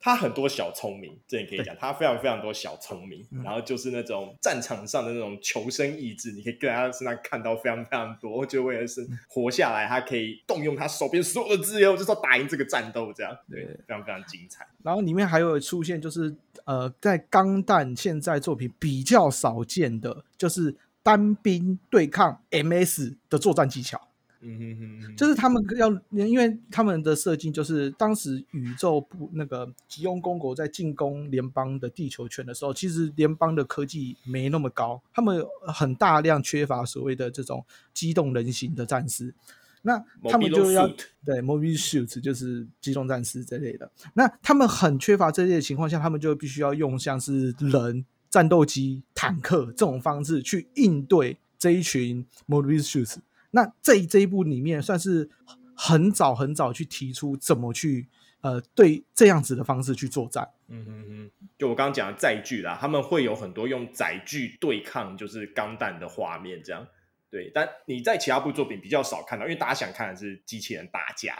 [0.00, 3.26] 他很多小聪明，这你可以讲，他非常非常多小聪明。
[3.44, 8.44] 然后就是那种战场上的那种求生意志，你可以在他身上看到非常非常多。
[8.46, 14.66] 就为了是活下来，他可以动用他手边所有的资源，就是要打赢这个战斗，这样对，非常非常精彩。
[14.82, 16.34] 然后里面还有出现，就是
[16.64, 24.08] 呃，在钢弹现在作品比较少见的，就是单兵对抗 MS 的作战技巧。
[24.46, 37.64] 嗯哼哼哼，就是他们要，因为他们的设计就是当时宇宙部那个吉翁公国在进攻联邦的地球圈的时候，其实联邦的科技没那么高，他们很大量缺乏所谓的这种
[37.94, 39.34] 机动人形的战士。
[39.80, 40.86] 那他们就要
[41.24, 43.90] 对 mobile suits，就是机动战士之类的。
[44.14, 48.04] 那他们很缺乏这类的情况下，他们就必须要用像是人、
[48.34, 53.18] 战斗机、坦克这种方式去应对这一群 mobile suit。
[53.52, 55.30] 那这这一部里面算是
[55.76, 58.08] 很早很早去提出怎么去
[58.40, 60.50] 呃对这样子的方式去作战。
[60.66, 66.84] 嗯嗯嗯，就我刚刚讲的载具啦，他们会有很多用载具对抗就是钢弹的画面这样。
[67.30, 71.38] 对，但你在其他部作品比较少看到，因为大家想看的是机器人打架。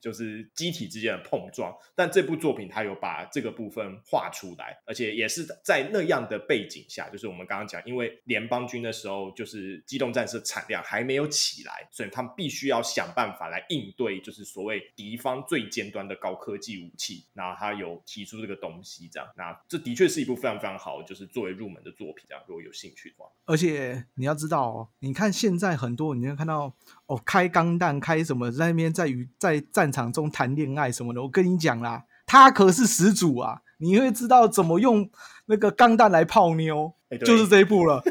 [0.00, 17.26] 就是机体之间的碰撞，但这部作品它有把这个部分画出来，而且也是在那样的背景下，就是我们刚刚讲，因为联邦军的时候，就是机动战士产量还没有起来，所以他们必须要想办法来应对，就是所谓敌方最尖端的高科技武器。
[17.34, 23.26] 然后他有提出这个东西，这样，那这的确是一部非常非常好，就是作为入门的作品，这样如果有兴趣的话。
[23.44, 26.74] 而且你要知道哦，你看现在很多，你会看到
[27.12, 29.62] 哦，开钢弹，开什么在那边在与在。
[29.72, 33.62] 战场中谈恋爱什么的，我跟你讲啦，他可是始祖啊！
[33.78, 35.08] 你会知道怎么用
[35.46, 38.02] 那个钢弹来泡妞，欸、就是这一步了。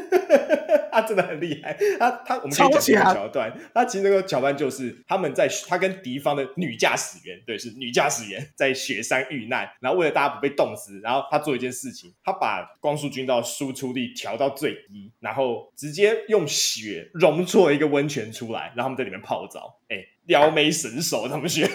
[0.92, 1.76] 他真的很厉害。
[1.98, 19.78] 他他我们可以讲这个桥段，他其实那个桥段就是他们在他跟敌方的女驾驶员，对，是女驾驶员在雪山遇难，然后为了大家不被冻死，然后他做一件事情，他把光速军刀输出力调到最低，然后直接用雪融做一个温泉出来，然后他们在里面泡澡。
[19.88, 21.68] 哎、欸，撩妹神手同学。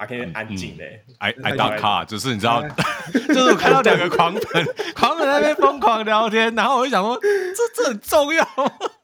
[0.00, 2.62] 阿 Ken 安静嘞，I I don't care，就是你知道，
[3.12, 8.42] 就是我看到两个狂粉， 狂粉在那边疯狂聊天，然后我就想说，这这很重要，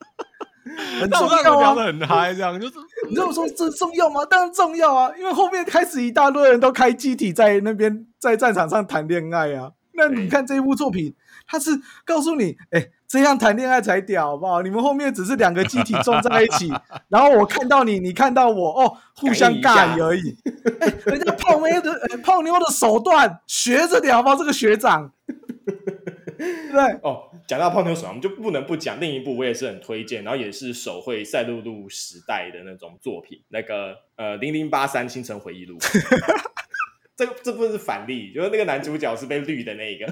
[0.99, 2.75] 很重要啊，聊得很嗨，这样就是，
[3.11, 4.25] 你知道我说这重要吗？
[4.25, 11.15] 当然重要啊，因为后面开始一大堆人都开机体在那边在战场上谈恋爱啊，那你看这一部作品，
[11.47, 11.73] 他是
[12.07, 12.91] 告诉你，哎、欸。
[13.09, 14.63] 这样谈恋爱才屌，好不好？
[14.63, 16.73] 你们后面只是两个机体撞在一起，
[17.09, 20.37] 然后我看到你，你看到我，哦，互相尬而已。
[20.81, 24.37] 哎，人家泡妞的、欸、泡妞的手段学着点，好不好？
[24.37, 25.13] 这个学长，
[26.37, 27.31] 对哦。
[27.47, 35.79] 讲到泡妞手段，我们就不能不讲另一部，我也是很推荐，然后也是手绘赛璐璐时代的那种作品，那个呃零零八三清晨回忆录。
[37.17, 40.07] 这这部是反例，就是那个男主角是被绿的那一个。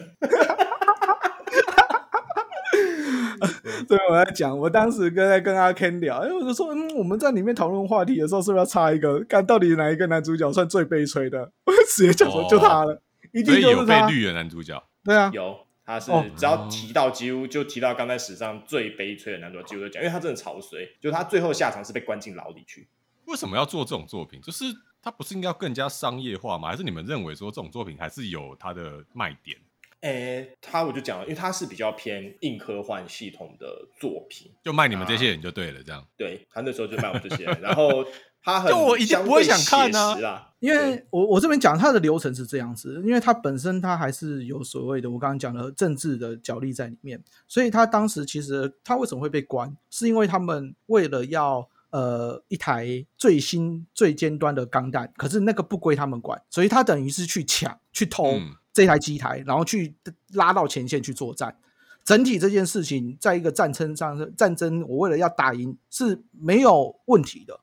[3.89, 11.53] 对，我在讲，我当时跟在跟阿 Ken 聊，哎，我就说，嗯，我们在里面讨论话题的时候，是不是要插一个，看到底哪一个男主角算最悲催的？
[11.65, 13.03] 我直接讲说，就他了，
[13.33, 14.01] 一定就是他。
[14.01, 22.89] 有被绿的男主角，对啊，有，他是只要提到，几乎就提到刚才史上最悲催的男主角，几乎都讲，因为他真的潮水，就他最后下场是被关进牢里去。
[23.27, 24.41] 为什么要做这种作品？
[24.43, 24.65] 就是
[25.03, 26.69] 他不是应该要更加商业化吗？
[26.69, 29.57] 还是你们认为说这种作品还是有它的卖点？
[30.05, 36.07] 诶、欸，他我就讲了，因为他是比较偏硬科幻系统的作品，就卖你们这些人就对了，这样。
[36.15, 38.05] 对，他那时候就卖我们这些人，然后
[38.43, 58.33] 他很， 就我一定不会想看呢、啊， 因为我我这边讲他的流程是这样子，因为他本身他还是有所谓的我刚刚讲的政治的角力在里面，所以他当时其实他为什么会被关，是因为他们为了要呃一台最新最尖端的钢弹，可是那个不归他们管，所以他等于是去抢去偷。
[58.33, 59.95] 嗯这台机台，然后去
[60.33, 61.57] 拉到前线去作战。
[62.05, 67.61] 整体这件事情，在一个战争上，战争我为了要打赢是没有问题的。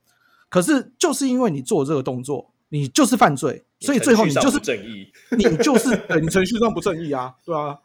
[0.47, 7.77] 可是就是因为你做这个动作，你就是犯罪，所以最后你就是正义，你就是 对你程序上不正义啊，对啊。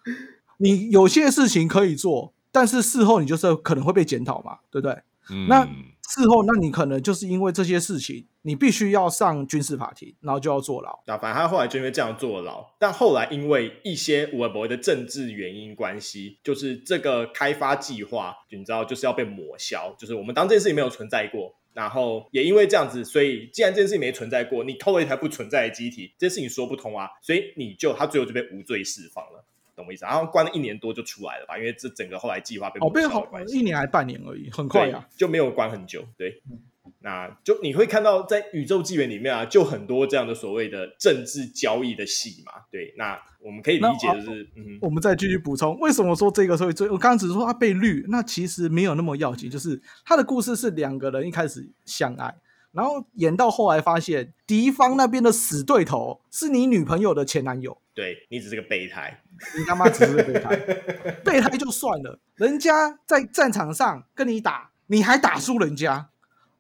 [0.59, 5.03] 你有些事情可以做，但是事后你就是可能会被检讨嘛，对不对？
[5.31, 5.69] 嗯、那。
[6.09, 10.99] 事后，那你可能就是因为这些事情，你必须要上军事法庭，然后就要坐牢。
[11.07, 21.55] 那反正他后来就因为这样坐牢，但后来因为一些微博的政治原因关系，就是这个开发计划，你知道，就是要被抹消，就是我们当这件事情没有存在过。
[21.75, 29.45] 然后也因为这样子，所以既然这件事情没存在过，你偷了一台不存在的机体，这件事情说不通啊，所以你就他最后就被无罪释放了。
[29.77, 30.05] 懂我意思？
[30.07, 31.59] 然后关了一年多就出来了吧？
[31.59, 36.03] 因为这整个后来计划被哦，被好一年还半年而已，很快啊，就没有关很久。
[36.17, 36.59] 对，嗯、
[37.01, 42.53] 那就你会看到在宇宙纪元里面啊，就很多这样的所谓的政治交易的戏嘛。
[42.71, 52.35] 对，那我们可以理解就是，嗯，我们再继续补充，为什么说这个所以最我刚刚只是说他被绿，那其实没有那么要紧，就是他的故事是两个人一开始相爱。
[52.77, 57.79] 然后演到后来，发现敌方那边的死对头是你女朋友的前男友。
[57.95, 59.23] 对，你只是个备胎，
[59.57, 60.55] 你他妈只是个备胎，
[61.25, 66.11] 备胎就算了，人家在战场上跟你打，你还打输人家，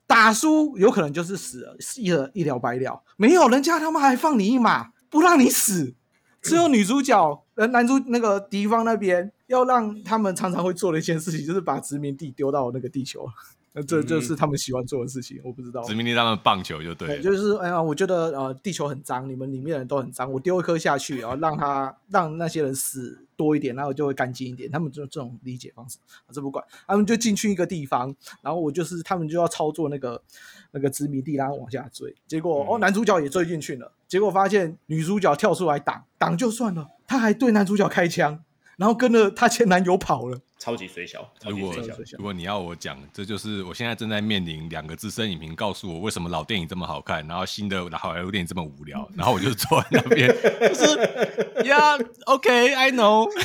[0.07, 3.03] 打输有可能就是死了，一了一了百了。
[3.19, 5.95] 没有，人家他妈还放你一马，不让你死。
[6.41, 13.29] 只有女主角，呃，男主那个敌方那边要让他们常常会做的一件事情，就是把殖民地丢到那个地球。
[13.79, 15.83] 那这就是他们喜欢做的事情，嗯、我不知道。
[15.83, 24.71] 殖民地他们棒球就对，对，就是哎呀，我觉得呃，地球很脏，你们里面的人都很脏，我丢一颗下去，然后让他让那些人死多一点，然后就会干净一点。
[24.71, 25.99] 他们就这种理解方式，
[26.33, 30.23] 这不管，他们就进去一个地方，然后我就是他们就要操作那个
[30.71, 32.17] 那个殖民地，然后往下追。
[32.27, 38.43] 结果、嗯、哦，男主角也追进去了，结果发现女主角跳出来挡挡就算了，他还对男主角开枪。
[38.77, 41.27] 然后跟着她前男友跑了，超级水小。
[41.49, 41.75] 如果
[42.19, 50.97] 如果你要我讲，这就是我现在正在面临两个资深影评告诉我为什么老电影这么好看，然后新的好莱坞电影这么无聊， 然后我就坐在那边，就是
[51.65, 53.31] Yeah，OK，I know。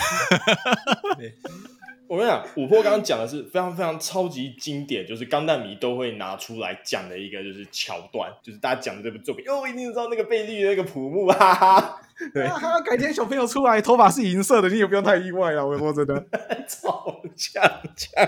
[2.11, 12.01] 我跟你讲，琥珀刚刚讲的是非常非常超级经典，就是钢弹迷都会拿出来讲的一个就是桥段，就是大家讲的这部作品，哦，我一定知道那个被绿的那个普木，哈哈。
[12.33, 15.65] 对，啊、改天小朋友出来头发是银色的，你也不用太意外了。
[15.65, 16.21] 我说真的，
[16.67, 17.63] 超强
[17.95, 18.27] 强。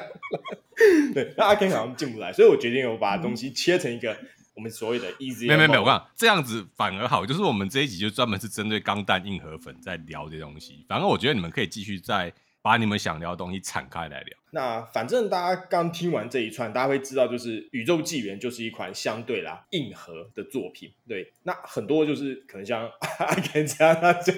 [1.14, 4.16] 对，那阿 Ken 好像进不来，所以我决定我把东西切成一个
[4.56, 5.46] 我们所谓的 easy。
[5.46, 10.86] 没有没有没有，我讲这样子反而好，就是我们这一集就专门是针对钢弹硬核粉在聊这些东西。
[10.88, 12.32] 反而我觉得你们可以继续在。
[12.64, 14.43] 把你们想聊的东西敞开来聊。
[14.54, 20.92] 那反正大家刚听完这一串，大家会知道，就是《宇宙纪元》就是一款相对啦硬核的作品。
[21.08, 22.88] 对，那很多就是可能像
[23.18, 24.32] 阿 Ken 这样，他就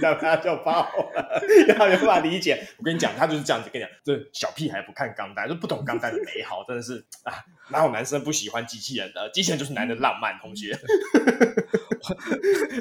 [0.00, 2.66] 让他就爆了，然后没办法理解。
[2.78, 7.34] 我跟你讲，他就是这样子跟你讲，这小屁孩不看钢弹，就不懂钢弹的美好，真的是啊，
[7.70, 9.28] 哪有男生不喜欢机器人的？
[9.34, 10.74] 机器人就是男的浪漫，同学。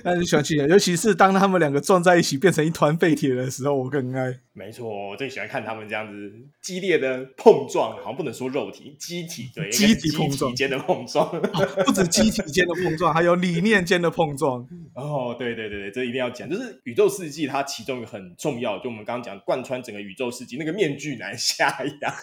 [0.05, 4.39] 那你喜欢机器人，尤其是当他们两个撞在一起变成一团废铁的时候，我更爱。
[4.53, 6.33] 没错，我最喜欢看他们这样子
[6.77, 14.67] 激烈的碰撞，好像不能说肉体，机体对，机体碰撞间的碰撞，哦、 不止机体间的碰撞，还有理念间的碰撞。
[14.93, 21.67] 哦，对对对对，这一定要讲，就是宇宙世纪它其中一个很重要，就我们刚刚讲贯穿整个宇宙世纪那个面具男夏
[22.01, 22.13] 亚，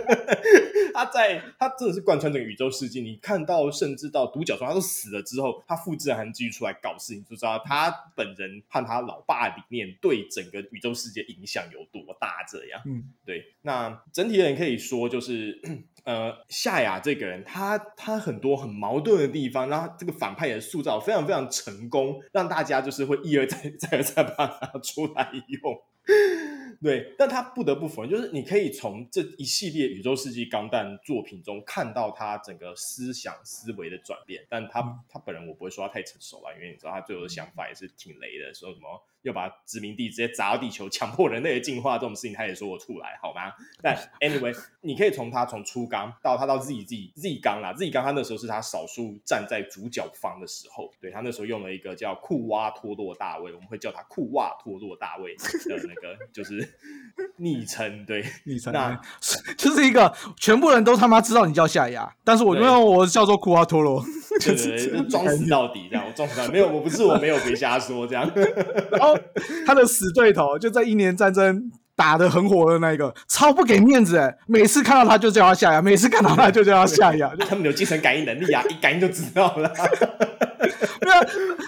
[0.92, 11.60] 他在他真的是贯穿整个宇宙世纪，你看到甚至到独角兽他都死了之后，他复制人还继续出来搞事，情就知道他本人和他老爸理念对整个宇宙世界影响。
[11.70, 12.42] 有多大？
[12.50, 13.44] 这样，嗯，对。
[13.62, 13.69] 那
[14.12, 15.60] 整体人可以说，就是
[16.04, 25.82] 呃，夏雅这个人，他他很多很矛盾的地方，然后这个反派也塑造非常非常成功，让大家就是会一而再、 再而再把他出来用。
[26.82, 34.46] 对，但他不得不否认，就是你可以从这一系列宇宙世纪钢弹作品中看到他整个思想思维的转变。
[34.48, 39.04] 但他他本人，我不会说他太成熟了，因为你知道他最后的想法也是挺雷的，说什么。
[39.22, 43.52] 又把殖民地直接砸到地球，强迫人类的进化这种事情，他也说我出来，好吗？
[43.82, 55.42] 但 anyway，你可以从他从初刚到他到 Z Z Z 刚啦，Z 刚他那时候是他少数站在主角方的时候，对，他那时候用了一个叫库瓦托洛大卫，我们会叫他库瓦托洛大卫的
[55.86, 56.76] 那个就是
[57.36, 58.98] 昵称，对，昵称，那
[59.56, 64.02] 就是一个全部人都他妈知道你叫夏亚，但是我因为我叫做库瓦托洛，
[64.40, 68.30] 对对对， 装死到底这样，我装死到底，没有，我不是我没有别瞎说这样。
[69.66, 74.34] 他的死对头就在一年战争打得很火的那一个，超不给面子哎！
[74.46, 79.70] 每次看到他就叫他下牙，每次看到他就叫他下牙， 他们有精神感应能力啊， 一感应就知道了。
[81.02, 81.14] 没有，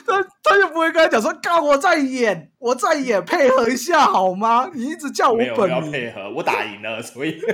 [0.06, 4.70] 他他就不会跟他讲说：“干，我在演，我在演，配合一下好吗？
[4.74, 7.40] 你一直叫我本要，配合，我打赢了，所以。”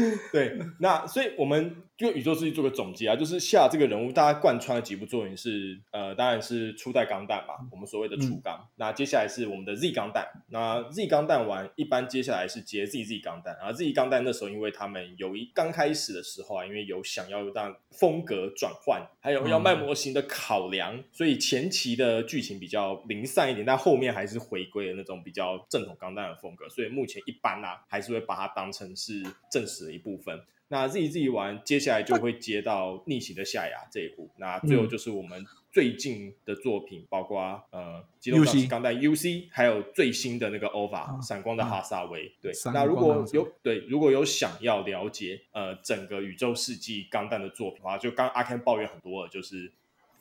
[0.32, 8.58] 对，那所以我们就宇宙世纪做个总结啊，就是夏这个人物，大家贯穿了几部作品是呃，当然是初代钢弹嘛，我们所谓的初钢。
[8.60, 30.40] 嗯、那接下来是我们的 Z 钢弹，那 Z 钢弹完，一般接下来是接 ZZ 钢弹，然后 Z 钢弹那时候，因为他们有一刚开始的时候啊，因为有想要让风格转换，还有要卖模型的考量，嗯、所以前期的剧情比较零散一点，但后面还是回归了那种比较正统钢弹的风格，所以目前一般啊，还是会把它当成是正史的一部分。
[30.68, 34.30] 那 Z Z 完，接下来就会接到逆袭的夏亚这一部。
[34.38, 42.26] 那最后就是我们最近的作品，嗯、包括呃机动战士钢弹 U C，还有最新的那个 OVA 闪光的哈萨维。
[42.26, 49.70] 啊、对，那如果有对如果有想要了解呃整个宇宙世纪钢弹的作品的话，就刚阿 Ken 抱怨很多了，就是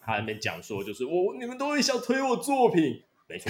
[0.01, 3.03] 他那边讲说，就是我你们都会想推我作品。
[3.31, 3.49] 没错，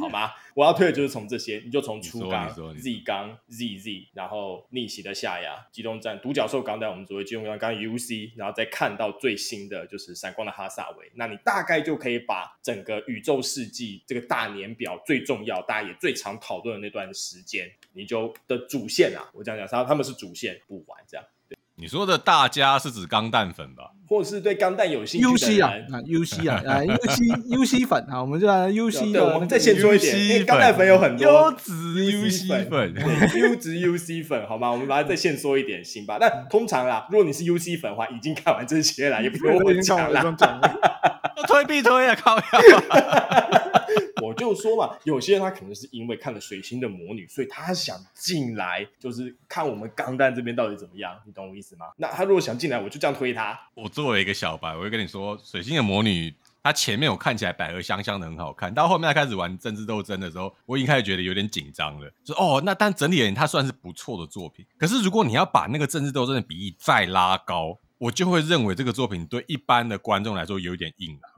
[0.00, 0.30] 好吗？
[0.54, 2.48] 我要推的就是从这些，你就从初钢、
[2.78, 21.26] Z 钢、ZZ，然后逆袭的夏亚、机动战、独角兽钢弹，我们所谓机动钢弹 UC，然后再看到最新的就是闪光的哈萨维，那你大概就可以把整个宇宙世纪这个大年表最重要、大家也最常讨论的那段时间，你就的主线啊，我讲讲他他们是主线，不完这样。
[21.82, 23.90] 你说的大家是指钢弹粉吧？
[24.08, 25.92] 或者是对钢弹有兴趣的人？
[25.92, 29.34] 啊，UC 啊，啊，UC UC 粉啊，我们就来 UC 的。
[29.34, 32.94] 我们再先说一点，因为钢弹粉有很多优质 UC 粉，
[33.34, 34.70] 优质 UC 粉，好吗？
[34.70, 36.18] 我们把它再先说一点，行吧？
[36.20, 40.22] 但通常啦，如果你是 UC 粉的话，已经看完这些了，也不用 我讲了。
[41.48, 42.38] 推必推啊，靠！
[44.32, 51.86] 我就说嘛，有些人他可能是因为看了《水星的魔女》，所以他想进来，就是看我们钢蛋这边到底怎么样，你懂我意思吗？
[51.96, 53.58] 那他如果想进来，我就这样推他。
[53.74, 56.30] 我作为一个小白，我会跟你说，《水星的魔女》
[56.62, 62.08] 它前面我看起来百合香香的很好看，到后面他开始玩政治斗争的时候，我已经开始觉得有点紧张了。
[62.22, 64.64] 就哦，那但整体而言，它算是不错的作品。
[64.78, 71.31] 可是如果你要把那个政治斗争的比例再拉高，我就会认为这个作品对一般的观众来说有点硬了。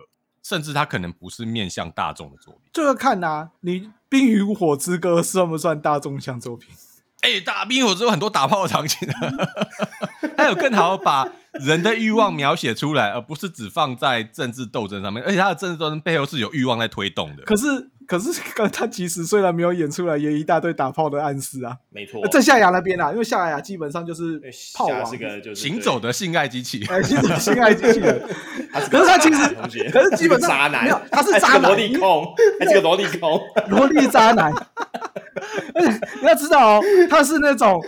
[0.44, 6.74] 甚至它可能不是面向大众的作品，这个看呐、啊，你《冰与火之歌》算不算大众向作品？
[7.22, 9.32] 哎、欸，大《冰与火之歌》很多打炮的场景啊，
[10.36, 17.42] 它有更好把人的欲望描写出来，而不是只放在政治斗争上面，而且它的政治斗争背后是有欲望在推动的。
[17.44, 21.76] 可是可是刚他其实虽然没有演出来，也一大堆打炮的暗示啊。
[21.90, 24.40] 没错，在夏亚那边啊，因为夏亚基本上就是
[24.74, 28.20] 炮王，是个就是行走的性爱机器，行走的性爱机器人。
[28.90, 34.52] 可是他其实，可是基本上 渣男，没有，他是渣男，萝莉控， 还是个萝莉控，萝莉渣男。
[35.74, 37.82] 而且你要知道哦，他是那种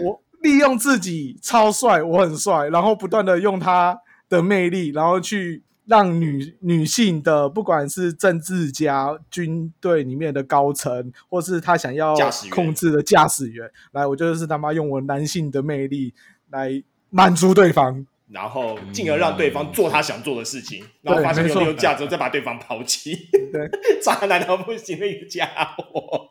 [0.00, 5.62] 我利用自己超帅，我很帅，然后不断的用他的魅力，然后去。
[5.86, 12.14] 让女女性的，不管是政治家、军队里面的高层，或是他想要
[12.50, 16.12] 控制的驾驶员，来，我就是他妈用我男性的魅力
[16.50, 23.14] 来满足对方，然后进而让对方做他想做的事情，嗯、然后发现有没有价值，再把对方抛弃。
[23.52, 23.70] 对，
[24.02, 25.46] 渣男到不行的一个家
[25.76, 26.30] 伙。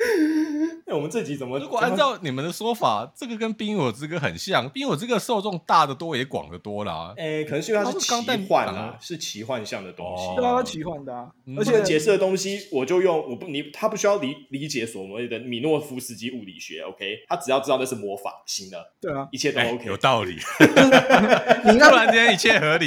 [0.86, 1.58] 那我们这集怎么？
[1.58, 7.12] 如果按照你们的说法，这个跟《冰与火之歌》很像，《冰与火之歌》受众大得多，也广得多啦。
[7.16, 10.24] 诶，可能是因为它是奇幻啊，是奇幻向的东西。
[10.36, 11.28] 对啊，奇幻的啊。
[11.58, 17.18] 而且解释的东西，我就用我不你他不需要理理解所谓的米诺夫斯基物理学，OK？
[17.28, 18.94] 他只要知道那是魔法行了。
[19.00, 20.36] 对啊，一切都 OK，有道理。
[21.64, 22.86] 你 突然间一切合理，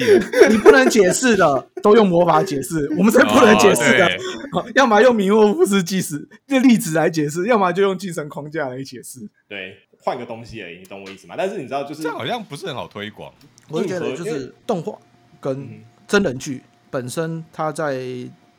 [0.49, 4.09] 你不能解释的都用魔法解释，我们是不能解释的。
[4.75, 9.19] 要么用米诺夫斯基是这例子来解释，要么就用精神框架来解释。
[9.47, 11.35] 对，换个东西而已，你懂我意思吗？
[11.37, 13.33] 但是你知道，就是这好像不是很好推广。
[13.69, 14.97] 我就觉得，就是动画
[15.39, 18.03] 跟真人剧本身，它在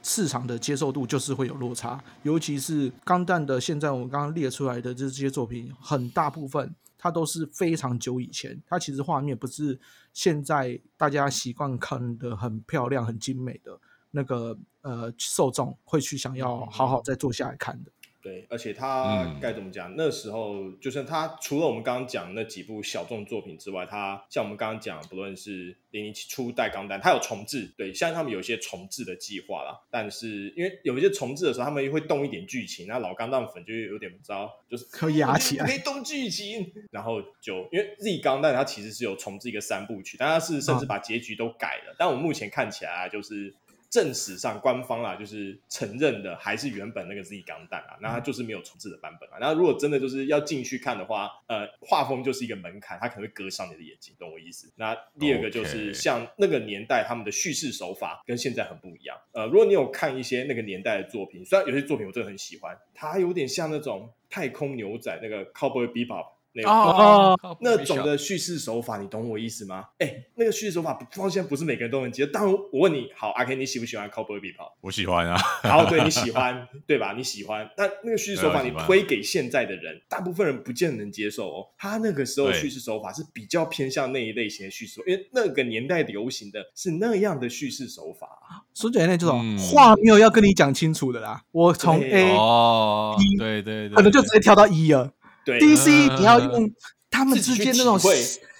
[0.02, 2.02] 市场的接受度就是会有落差。
[2.22, 9.78] 尤其是钢弹的，现在我们刚刚列出来的这些作品，很大部分它都是非常久以前，它其实画面不是
[10.12, 13.78] 现在大家习惯看的很漂亮、很精美的
[14.10, 14.58] 那个。
[14.84, 17.90] 呃，受众会去想要好好再坐下来看的。
[18.24, 19.92] 对，而且他该怎么讲？
[19.92, 29.78] 嗯、那时候就是他除了我们刚刚讲那几部小众作品之外，他像我们刚刚讲，不论是零零七初代钢弹，他有重置，对，像他们有一些重置的计划啦。
[29.90, 41.92] 但是因为有一些重置的时候，他们会动一点剧情，那老钢弹粉就有点不知道，就是可以压起来，可以动剧情，然后就因为 Z 钢弹它其实是有重置一个三部曲，但它是甚至把结局都改了。
[41.92, 43.54] 啊、但我目前看起来啊，就是。
[43.94, 49.36] 正史上官方啊，就是承认的还是原本那个 Z 钢弹啊，那它就是没有重置的版本啊。
[49.40, 54.68] 那如果真的就是要进去看的话，呃，画风就是一个门槛，它可能会割伤你的眼睛，懂我意思？
[54.74, 59.16] 那第二个就是像那个年代他们的叙事手法跟现在很不一样。
[59.30, 66.33] 呃，如果你有看一些那个年代的作品，虽然有些作品我真的很喜欢，它有点像那种太空牛仔那个 Cowboy Bebop。
[66.56, 69.86] 那个、哦，那种的叙事手法，你懂我意思吗？
[69.98, 72.24] 哎、欸，那个叙事手法，放心，不是每个人都能接。
[72.26, 74.72] 当然，我问你，好，阿 K，你喜不喜欢 Cowboy Bebop？
[74.80, 75.36] 我喜欢啊。
[75.64, 77.12] 好，对，你 喜欢，对吧？
[77.16, 77.68] 你喜欢。
[77.76, 81.66] 那那个叙事手法，你推给现在的人，大部分人不见得能接受哦。
[81.76, 88.28] 他那个时候叙事手法是比较偏向那一类型的叙事，因为那个年代流行的是那样的叙事手法。
[88.72, 91.42] 说起来，那这种话没有要跟你讲清楚的啦。
[91.50, 95.12] 我从 A 哦，对对对，可能就直接跳到 E 了。
[95.44, 96.72] 对，DC 你要用
[97.10, 97.98] 他们之间那种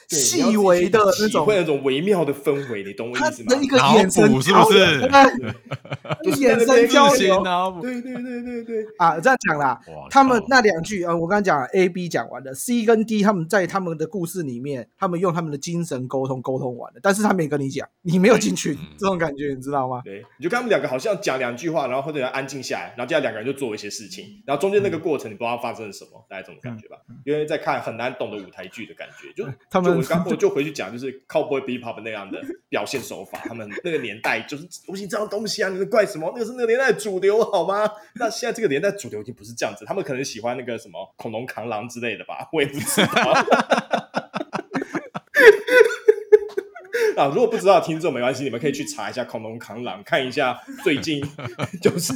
[0.08, 3.48] 细微的那种，会那种微妙的氛围，你懂我意思吗？
[3.54, 5.10] 他的一个眼神是不是？
[6.40, 7.42] 眼神交流，
[7.80, 9.78] 对对对对对啊，这样讲啦。
[10.10, 20.02] 他们那两句啊，我刚刚讲 A、B 讲完了，C 跟 D 他们在他们的故事里面，他们用他们的精神沟通沟通完了，但是他没跟你讲，你没有进去， 这种感觉你知道吗？
[20.04, 26.96] 对，你就跟他们两个好像讲两句话，然后或者要安静下来，然后接下来两个人就做一些事情，然后中间那个过程你不知道发生了什么，大概这种感觉吧？
[27.24, 29.94] 因为在看很难懂的舞台剧的感觉，就他们。
[30.04, 36.30] 刚我就回去讲，就是 Cowboy Bebop 那样的表现手法，他们那个年代就是流行这样东西啊，你是怪什么？
[36.34, 37.90] 那个是那个年代主流好吗？
[38.14, 43.32] 那现在这个年代主流已经不是这样子，他们可能喜欢那个什么恐龙扛狼之类的吧，我也不知道。
[47.16, 51.24] 啊，如果不知道听众没关系，你们可以去查一下恐龙扛狼，看一下最近
[51.80, 52.12] 就是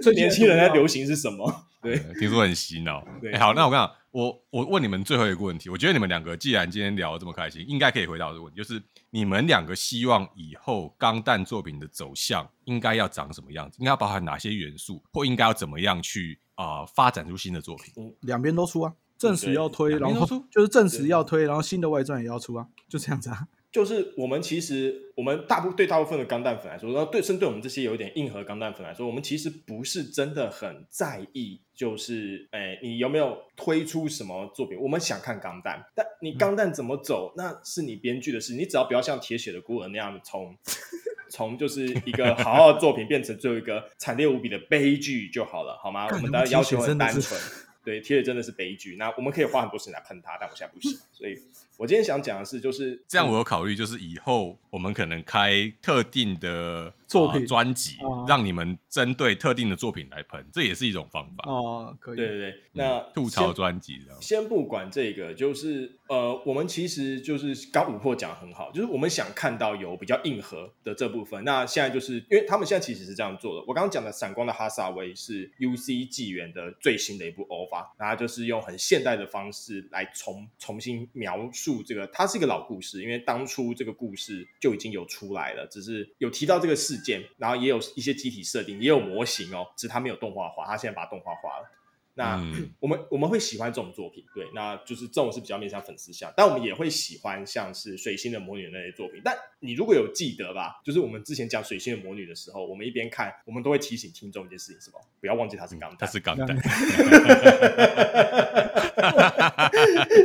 [0.00, 1.66] 最年轻人在流行是什么。
[1.82, 3.04] 对，听说很洗脑。
[3.20, 13.76] 对、欸，好，那我跟你讲，我我问你们最后一个问题，我觉得你们两个既然今天聊得这么开心，应该可以回答这个问题，就是你们两个希望以后钢弹作品的走向应该要长什么样子？
[13.78, 18.14] 应该要包含哪些元素，或应该要怎么样去啊、呃、发展出新的作品？
[18.22, 23.46] 两边都出啊，正史要推，然后就是正史要推，然后新的外传也要出啊，就这样子啊。
[23.72, 34.76] 就是我们其实，我们大部对大部分的钢弹粉来说，然后对针对我们这些有点硬核钢弹粉来说，我们其实不是真的很在意，就是哎，你有没有推出什么作品？
[34.76, 40.52] 我们想看钢弹，但你钢弹怎么走，那是你编剧的事，你只要不要像铁血的孤儿那样从
[41.30, 46.08] 从就是一个好好的作品变成最后一个惨烈无比的悲剧就好了，好吗？
[46.10, 47.40] 我们的要求很单纯。
[47.84, 48.96] 对，铁血真的是悲剧。
[48.96, 51.38] 那我们可以花很多时间来喷他，但我现在不行，所以。
[51.80, 57.96] 我今天想讲的是，就是这样，我有考虑，就是以后我们可能开特定的作品专辑，
[58.28, 61.96] 让你们针对特定的作品来喷，这也是一种方法哦。
[61.98, 71.42] 可以，对对对，那吐槽专辑，先不管这个，就是呃，我们其实就是刚五破讲的很好，就是我们想看到有比较硬核的这部分。
[71.42, 91.70] 那现在就是因为他们现在其实是这样做的，我刚刚讲的《闪光的哈萨威》是 UC 纪元的最新的一部 OVA，然后就是用很现代的方式来重重新描述这个，它是一个老故事，因为当初这个故事就已经有出来了，只是有提到这个事件，然后也有一些机体设定，也有模型哦，只是它没有动画化，它现在把它动画化了。
[92.14, 99.22] 那、嗯、 我们我们会喜欢这种作品，对，那就是这种是比较面向粉丝向，但我们也会喜欢像是水星的魔女那些作品。
[99.24, 105.00] 但你如果有记得吧，就是我们之前讲水星的魔女的时候，我们一边看，我们都会提醒听众一件事情，什么？
[105.20, 106.48] 不要忘记它是钢弹，它是钢弹。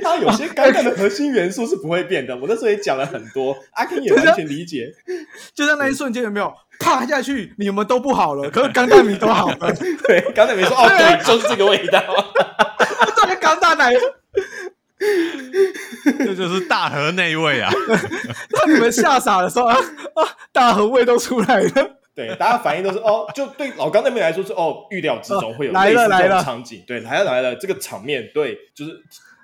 [0.01, 2.35] 它有些钢弹的核心元素是不会变的。
[2.35, 4.93] 我那时候也讲了很多，阿 Ken 也完全理解。
[5.53, 6.53] 就在那一瞬间，有没有？
[6.79, 8.49] 趴下去，你们都不好了。
[8.51, 9.73] 可是钢弹迷都好了。
[10.07, 12.01] 对，钢弹迷说：“哦，对，就是这个味道。”
[13.17, 13.91] 这个钢弹奶，
[16.19, 17.71] 这就是大河内味啊！
[18.51, 19.77] 当你们吓傻的时候啊，
[20.51, 21.71] 大河味都出来了。
[22.13, 26.83] 对，大家反应都是哦，就对老刚那边来说是哦，预料之中会有类似这种场景。
[26.87, 28.91] 对，来了来了，这个场面对，就是。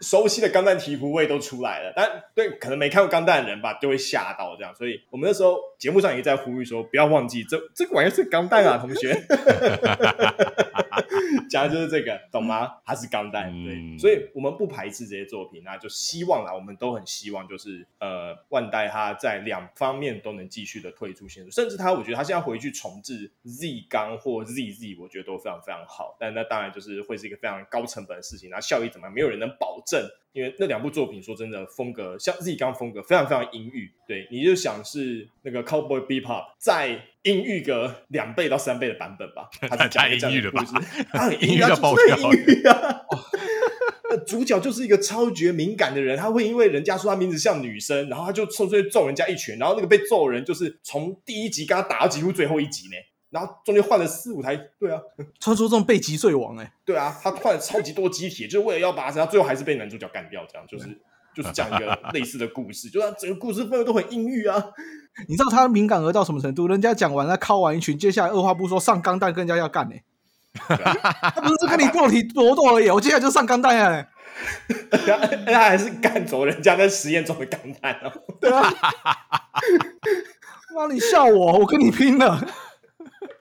[0.02, 4.74] 熟悉的钢弹提壶味都出来了，但对可能没看过钢弹的人吧，就会吓到这样。
[4.76, 9.16] 所以我们那时候节目上也在呼吁说，不要忘记这 这个玩意是钢弹啊，同学。
[11.50, 12.78] 讲的就是这个，懂吗？
[12.86, 13.98] 它是钢弹，对。
[13.98, 26.16] 所以我们不排斥这些作品，那就希望啦，我们都很希望，就是呃，万代它在两方面都能继续的推出新，甚至他我觉得他现在回去重置 Z 钢或 ZZ，我觉得都非常非常好。
[26.20, 29.91] 但那当然就是会是一个非常高成本的事情，那效益怎么样，没有人能保证。
[29.92, 40.74] 正，因为那两部作品说真的，风格像 Z 刚风格非常非常阴郁，对，你就想是那个 Cowboy Bebop 再阴郁个两倍到三倍的版本吧，他是讲这样的故事，
[41.12, 43.02] 他很 阴郁到爆掉阴郁啊。
[44.28, 52.96] 主角就是一个超绝敏感的人，他会因为人家说他名字像女生，然后他就冲出去揍人家一拳，然后那个被揍的人就是从第一集跟他打到几乎最后一集呢。
[53.32, 55.00] 然后中间换了四五台，对啊，
[55.40, 61.00] 传说中被击碎王哎、欸，对啊，他换了超级多机体，就是为了要把他，最后还是被男主角干掉，这样就是
[61.34, 64.62] 就是讲一个 类似的故事，就是整个故事氛围都很阴郁啊。
[65.30, 66.68] 你知道他敏感而到什么程度？
[66.68, 70.04] 人家讲完了敲完一群，接下来二话不说上钢弹跟人家要干呢、欸，
[71.34, 74.08] 他不是跟你肉体搏斗而已，我接下来就上钢弹呀，
[74.92, 78.70] 他他还是干走人家在实验中的钢弹哦，对啊，
[80.76, 82.46] 妈你笑我，我跟你拼了。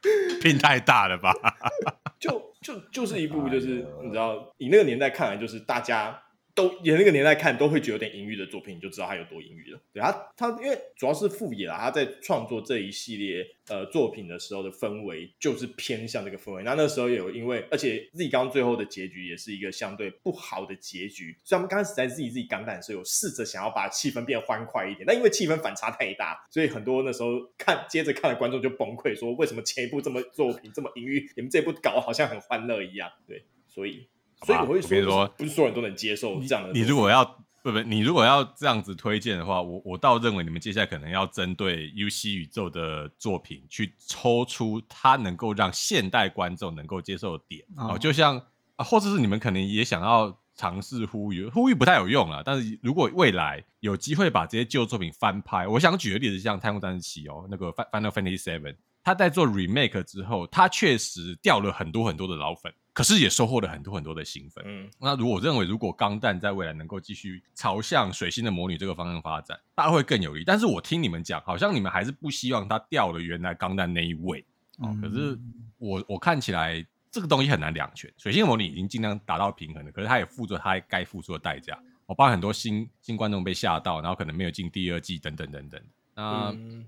[0.41, 1.33] 拼太大了吧？
[2.19, 6.21] 就就就是一部，就是你知道，以那个年代看来，就是大家。
[6.55, 9.81] 都也那个年代看都会觉得有点阴郁的作品，你就知道他有多阴郁了。
[9.93, 16.63] 对他，他因为主要是副野啦，他在创作这一系列呃作品的时候的氛围就是偏向这个氛围。
[16.63, 21.37] 那那时候有因为，而且 Z 刚最后的结局也是一个相对不好的结局。
[21.45, 33.11] 所以他们刚开始在 Z Z 钢弹的时候有试着想要把气氛变欢快一点，但因为气氛反差太大，所以很多那时候看接着看的观众就崩溃，说为什么前一部这么作品这么阴郁，你们这部搞得好像很欢乐一样。
[33.27, 34.09] 对，所以。
[34.47, 36.73] 所以我会说，我说，不是所有人都能接受这样的。
[36.73, 37.25] 你如果要
[37.63, 47.63] 不不，你如果要这样子推荐的话，我我倒认为你们接下来可能要针对 UC 宇宙的作品去抽出它能够让现代观众能够接受的点。
[47.77, 48.39] 哦，就像
[48.77, 52.43] 啊，或者是你们可能也想要尝试呼吁，呼吁不太有用了。
[52.43, 58.73] 但是如果未来有机会把这些旧作品翻拍，我想举个例子，像《太空战士七》哦，那个《Final Fantasy Seven》，
[59.05, 62.73] 他在做 remake 之后，他确实掉了很多很多的老粉。
[62.93, 64.65] 可是也收获了很多很多的新粉。
[64.67, 70.43] 嗯，那如果我认为，如果钢弹在未来能够继续朝向水星的魔女这个方向发展，大家会更有利。
[70.45, 74.45] 但是我听你们讲，好像你们还是不希望它掉了原来钢弹那一位。
[74.79, 75.39] 哦，可是
[75.79, 78.13] 我我看起来这个东西很难两全。
[78.17, 81.79] 水星的魔女已经尽量达到平衡了，可是它也付出它该付出的代价。
[82.07, 85.81] 我帮很多新新观众被吓到，然后可能没有进第二季等等等等。
[86.15, 86.51] 那。
[86.51, 86.85] 嗯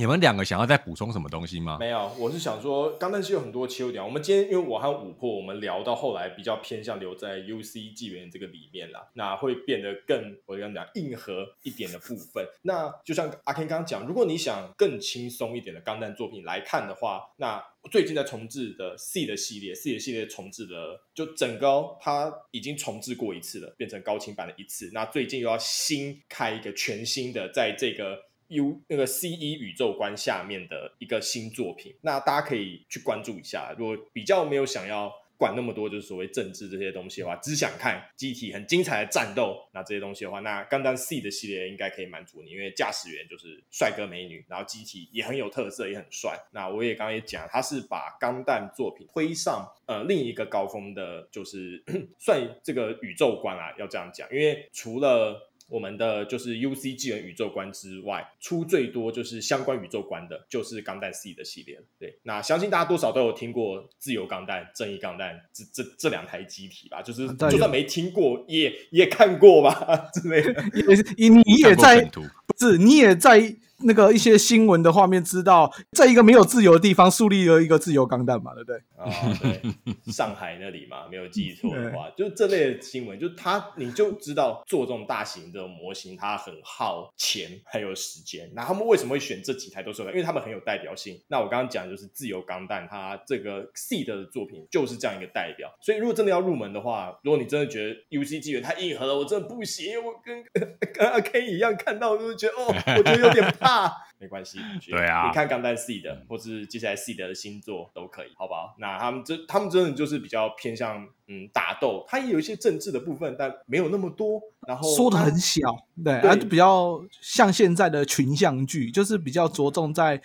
[0.00, 1.76] 你们两个想要再补充什么东西吗？
[1.78, 4.02] 没有，我是想说，钢弹是有很多切入点。
[4.02, 12.42] 我们今天因为我和五破，我们聊到后来比较偏向留在 UC 纪元这个里面啦，那会变得更我跟你讲硬核一点的部分。
[12.62, 24.90] 那就像阿 Ken 刚刚讲，如果你想更轻松一点的钢弹作品来看的话，那最近在重置的 C 的系列，C 的系列重置的就整个它已经重置过一次了，变成高清版的一次。
[24.94, 28.29] 那最近又要新开一个全新的，在这个。
[28.50, 33.74] U 那个 C 一宇宙观下面的一个新作品，那大家可以去关注一下。
[33.78, 46.38] 如果比较没有想要管那么多就是所谓政治这些东西的话，只想看机体很精彩的战斗，那这些东西的话，那钢弹 c 的系列应该可以满足你，因为驾驶员就是帅哥美女，然后机体也很有特色，也很帅。
[46.52, 51.82] 那我也刚刚也讲，他是把钢弹作品推上呃另一个高峰的，就是
[52.18, 55.49] 算这个宇宙观啊，要这样讲，因为除了。
[55.70, 61.80] 我们的就是 UC 纪元宇宙观之外，出最多就是相关宇宙观的，就是钢弹 C 的系列。
[61.98, 67.00] 对，那相信大家多少都有听过自由钢弹、正义钢弹这这这两台机体吧？
[67.00, 70.52] 就是就算没听过，也也看过吧 之类的。
[71.16, 72.22] 也你也在，不
[72.58, 73.56] 是你也在。
[73.82, 78.76] 那个一些新闻的画面，知道在一个没有自由的地方树立了一个自由钢弹嘛，对不对？
[78.96, 88.50] 啊、哦，对，上海那里嘛，没有记错的话，就这类的新闻，就他你就知道做这种大型的模型，它很耗钱还有时间。
[88.54, 90.02] 那他们为什么会选这几台都是？
[90.02, 91.20] 因为他们很有代表性。
[91.28, 95.70] 那我刚刚讲就是自由钢弹，它这个 Seed 的作品就是这样一个代表。
[95.80, 100.44] 所以如果真的要入门的话，如果你真的觉得 UC 纪元太硬核了，我真的不行，我跟
[100.92, 102.66] 跟阿 K 一样看到就是觉得哦，
[102.98, 103.69] 我觉得有点怕。
[103.70, 108.74] 啊，没关系，对啊，你看钢弹 Seed 的，或是接下来 Seed 的星座都可以，好不好？
[108.78, 115.60] 那他们真，他们真的就是比较偏向嗯打斗，它也有一些政治的部分，但没有那么多，然后说的很小，
[116.04, 120.20] 对，对，比较像现在的群像剧，就是比较着重在。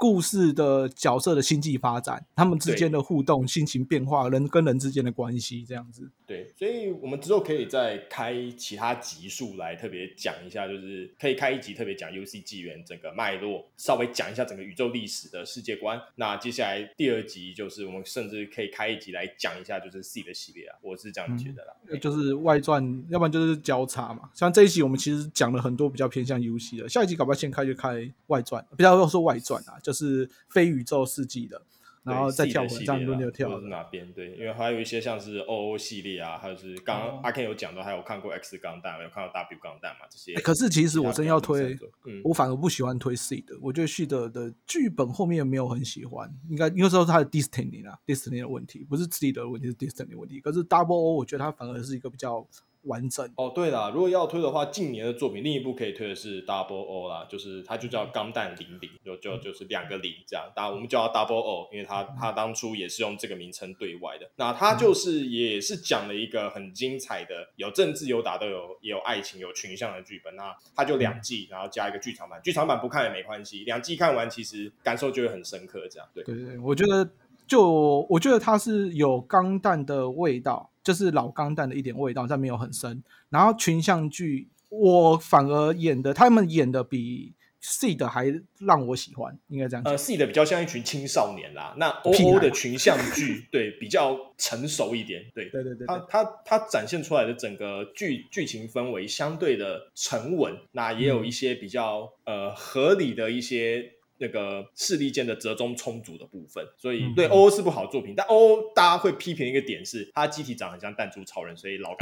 [0.00, 6.08] 故事的角色的星际发展，他们之间的互动、心情变化、人跟人之间的关系，这样子。
[6.28, 15.98] 对，所以我们之后可以再开其他集数来特别讲一下，就是可以开一集特别讲 UC 纪元整个脉络，稍微讲一下整个宇宙历史的世界观。
[16.16, 21.72] 那接下来第二集就是我们甚至可以开一集来讲一下，就是 C 的系列啊，我是这样觉得啦。
[21.88, 24.28] 嗯、就是外传，要不然就是交叉嘛。
[24.34, 29.78] 像这一集我们其实讲了很多比较偏向 UC 的，下一集搞不好先开就开外传，不要说外传啊。
[29.82, 31.62] 就是非宇宙世纪的，
[32.08, 34.10] 然后再跳回这样轮流跳哪边？
[34.12, 40.06] 对，因为还有一些像是 OO 系列啊，还有是刚刚阿 Ken 有讲到，还有看过 X 钢弹，有看到 W 钢弹嘛？
[40.10, 40.40] 这些、欸。
[40.40, 41.76] 可是其实我真要推，
[42.06, 50.40] 嗯、我反而不喜欢推 Seed 的，我觉得 Seed 的剧本后面没有很喜欢，应该因为说它的 Destiny 啦，Destiny 的问题，不是 Seed 的问题，是 Destiny 的问题。
[50.40, 52.46] 可是 Double O 我觉得它反而是一个比较。
[52.82, 64.30] 完整哦，对了，如果要推的话，近年的作品另一部可以推的是 Double O 啦，就是它就叫钢弹零零，就就就是两个零这样，当然我们叫它 Double O，因为它它当初也是用这个名称对外的。
[64.36, 70.34] 那它就是也是讲了一个很精彩的，有政治有打斗有也有爱情有群像的剧本。
[70.36, 75.86] 那它就两季，然后加一个剧场版，剧场版不看也没关系，两季看完其实感受就会很深刻。
[75.90, 77.10] 这样对对对，我觉得
[77.46, 80.70] 就我觉得它是有钢弹的味道。
[80.88, 83.02] 就是老钢弹的一点味道，但没有很深。
[83.28, 89.92] 然后群像剧，我反而演的，他们演的比 Seed 还让我喜欢，应该这样讲。
[89.92, 95.26] 呃，Seed 比较像一群青少年啦，那 OO 的群像剧，对，比较成熟一点。
[95.34, 103.92] 对， 对对对，它它它展现出来的整个剧剧情氛围相对的沉稳，那也有一些比较、嗯、呃合理的一些。
[104.18, 111.96] 那个势力间的折中充足的部分，所以对 OO 是部好作品，嗯、但 OO 大家会批评一个点是，它机体长得很像弹珠超人，所以老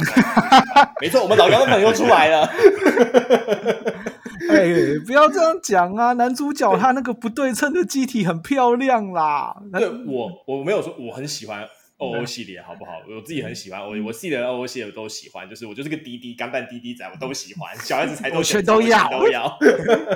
[1.01, 2.49] 没错，我们老钢的粉又出来了。
[4.49, 6.13] 哎、欸，不要这样讲啊！
[6.13, 9.53] 男主角他那个不对称的机体很漂亮啦。
[9.73, 11.67] 对我，我没有说我很喜欢
[11.97, 13.01] OO 系列，好不好？
[13.09, 19.57] 我自己很喜欢，我我系列的 OO 系列我都喜欢，就是我就是个滴滴钢弹滴滴仔，我都喜欢，小孩子才都全都要都要。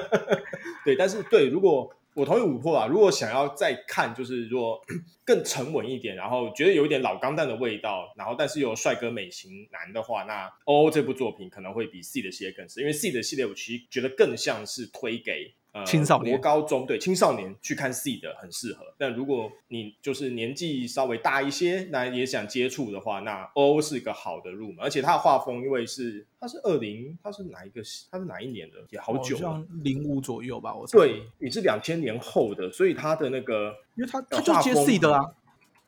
[0.86, 4.80] 对，但是对，如果我同意琥珀啊，如果想要再看，就是如果
[5.26, 15.54] 更沉稳一点，然后觉得有一点老钢弹的味道，然后但是又有帅哥美型男的话，那 OO 这部作品可能会比 Seed 的系列更适，因为 Seed 的系列我其实觉得更像是推给。
[15.74, 18.94] 呃，青少年、国高中对青少年去看 Seed 很适合。
[18.98, 24.80] 但如果你就是年纪稍微大一些，那也想接触的话，那 OO 是一个好的入门。
[24.82, 27.82] 而且它的画风，因为是它是二零，它是哪一个？
[28.12, 28.80] 它是哪一年的？
[28.90, 30.76] 也好久了，像零五左右吧。
[30.76, 35.24] 我对，你是两千年后的，所以它的那个，因为它它就接 Seed 的啊。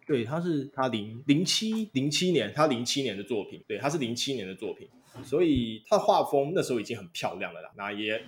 [0.07, 4.87] 对，他是他零零七零七年，他零七年的作品，对，他是零七年的作品，
[5.25, 7.69] 所以他的画风那时候已经很漂亮了啦。
[7.75, 8.23] 那也。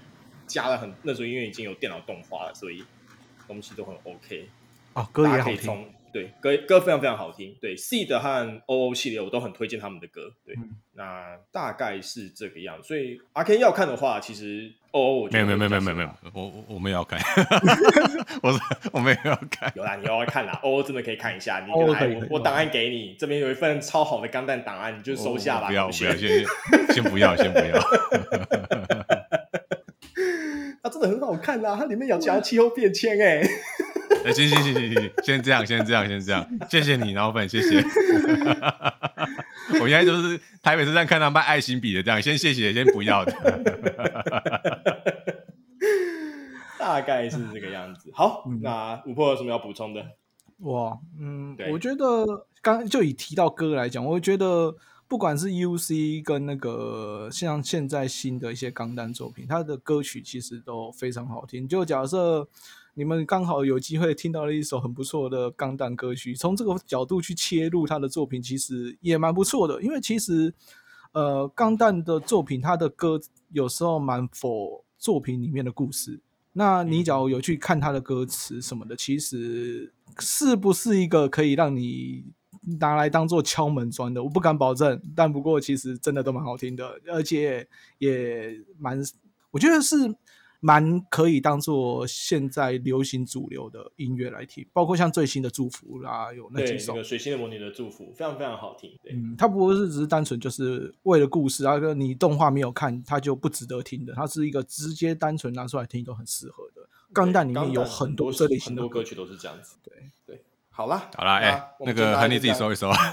[0.47, 2.83] 加了很那时候，因为已经有电脑动画了，所以
[3.47, 4.47] 东西都很 OK
[4.93, 7.53] 哦，歌也好听，对，歌歌非常非常好听。
[7.59, 10.31] 对，Seed 和 OO 系列我都很推荐他们的歌。
[10.45, 12.81] 对，嗯、那大概是这个样。
[12.81, 17.19] 所以阿 Ken 要看的话，其实 OO 我觉得没有没有没有没有没有，我我我没有要看，
[18.41, 18.59] 我说
[18.93, 21.59] 我没有要看，有啦，你要看啦，OO 真的可以看一下。
[21.59, 25.67] 你来我我档案给你，这边有一份超好的钢弹档案，你就收下吧。
[25.67, 26.45] 不要不要，先
[26.93, 27.77] 先不要先不要。
[31.07, 33.49] 很好看呐、啊，它里面有讲气候变迁哎、欸。
[34.25, 37.83] 哎，行行行行行，先这样，先这样，先这样，谢谢你，老粉，谢谢。
[39.81, 43.33] 我现在就是台北车站看到卖爱心笔的，这样先谢谢，先不要的。
[46.79, 48.11] 大概是这个样子。
[48.13, 50.05] 好，嗯、那五破有什么要补充的？
[50.59, 54.75] 哇，嗯，对我觉得刚就以提到歌来讲，我觉得
[55.07, 61.67] 不管是 UC 跟那个像现在新的一些钢弹作品，它的歌曲其实都非常好听。
[61.67, 62.47] 就假设
[62.95, 69.81] 你们刚好有机会听到了一首很不错的钢弹歌曲，从这个角度去切入他的作品，其实也蛮不错的。
[69.81, 70.53] 因为其实
[71.11, 73.21] 呃，钢弹的作品，它的歌
[73.51, 76.19] 有时候蛮 for 作品里面的故事。
[76.53, 82.25] 那你假如有去看他的歌词什么的，其实是不是一个可以让你
[82.79, 84.23] 拿来当做敲门砖的？
[84.23, 87.67] 我不敢保证，但不过其实真的都蛮好听的，而且
[87.97, 89.01] 也蛮，
[89.51, 90.15] 我觉得是。
[90.61, 96.93] 蛮可以当做现在流行主流的音乐来听，包括像最新的祝福啦，有那几首。
[96.93, 98.89] 那个水星的魔女的祝福非常非常好听。
[99.03, 104.13] 对，嗯，它不是只是单纯就是为了故事，然后你动画没有看，它就不值得听的。
[104.13, 106.81] 它是一个直接单纯拿出来听都很适合的。
[107.13, 109.75] 钢弹里面有很多这类型的歌曲都是这样子。
[109.83, 110.11] 对对。
[110.77, 112.91] 好啦，好啦，哎，那个和你自己收一收。
[112.91, 113.05] 好，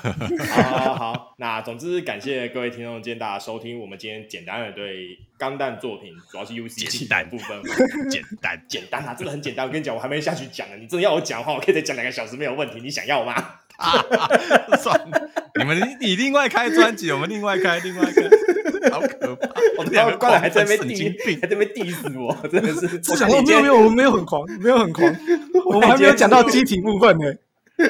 [0.62, 7.62] 好，好那总之感谢各位听众今天大家收听，我们今天简单的对钢弹作品，主要是 UC 简单部分，
[8.10, 9.64] 简单简单啊，真的很简单。
[9.64, 12.80] 我跟你讲，我还没下去讲呢，你真的要我讲的话，我可以再讲两个小时没有问题。
[12.82, 13.34] 你想要吗？
[14.82, 19.48] 算了，你们你另外开专辑，我们另外开，另外开，好可怕！
[19.78, 23.00] 我们两个过来还在那边神经病，还在那边 diss 我，真的是。
[23.12, 25.16] 我讲没有没有，我们没有很狂，没有很狂，
[25.64, 27.32] 我们还没有讲到机体部分呢。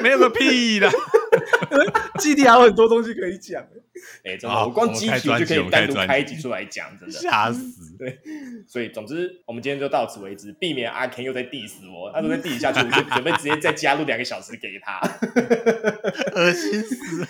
[0.01, 0.89] 没有个屁的，
[2.19, 3.61] 基地还有很多东西可以讲。
[4.25, 7.95] 哎、欸，真的，我光机体就可以单独开一集出来讲，真的吓死。
[7.97, 8.19] 对，
[8.67, 14.99] 所以总之，我们今天就到此为止，避免阿 Ken 又在 diss 我，他都在 diss 下去，我就准备直接再加入两个小时给他，
[16.35, 17.25] 恶心死。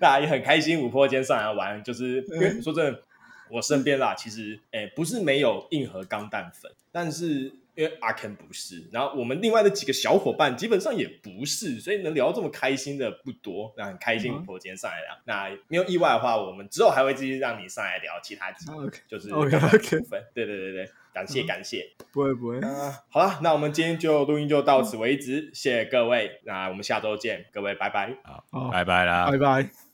[0.00, 3.02] 大家也很开心，五坡今天上来玩，就是因为说真的，
[3.50, 7.52] 我身边啦，其实哎、欸，不是没有硬核钢弹粉，但是。
[7.82, 13.74] 因为阿 Ken 不是，然后我们另外的几个小伙伴基本上也不是，所以能聊这么开心的不多。
[13.76, 15.14] 那很开心，我今天上来聊。
[15.14, 20.00] 嗯、那没有意外的话，我们之后还会继续让你上来聊其他集，okay, 就是 OK OK。
[20.32, 22.60] 对对对对，感谢感谢，不会不会。
[22.60, 28.16] 呃、好了，那我们今天就录音就到此为止，谢谢各位，那我们下周见，各位拜拜，
[28.50, 29.91] 好，拜拜啦，拜拜。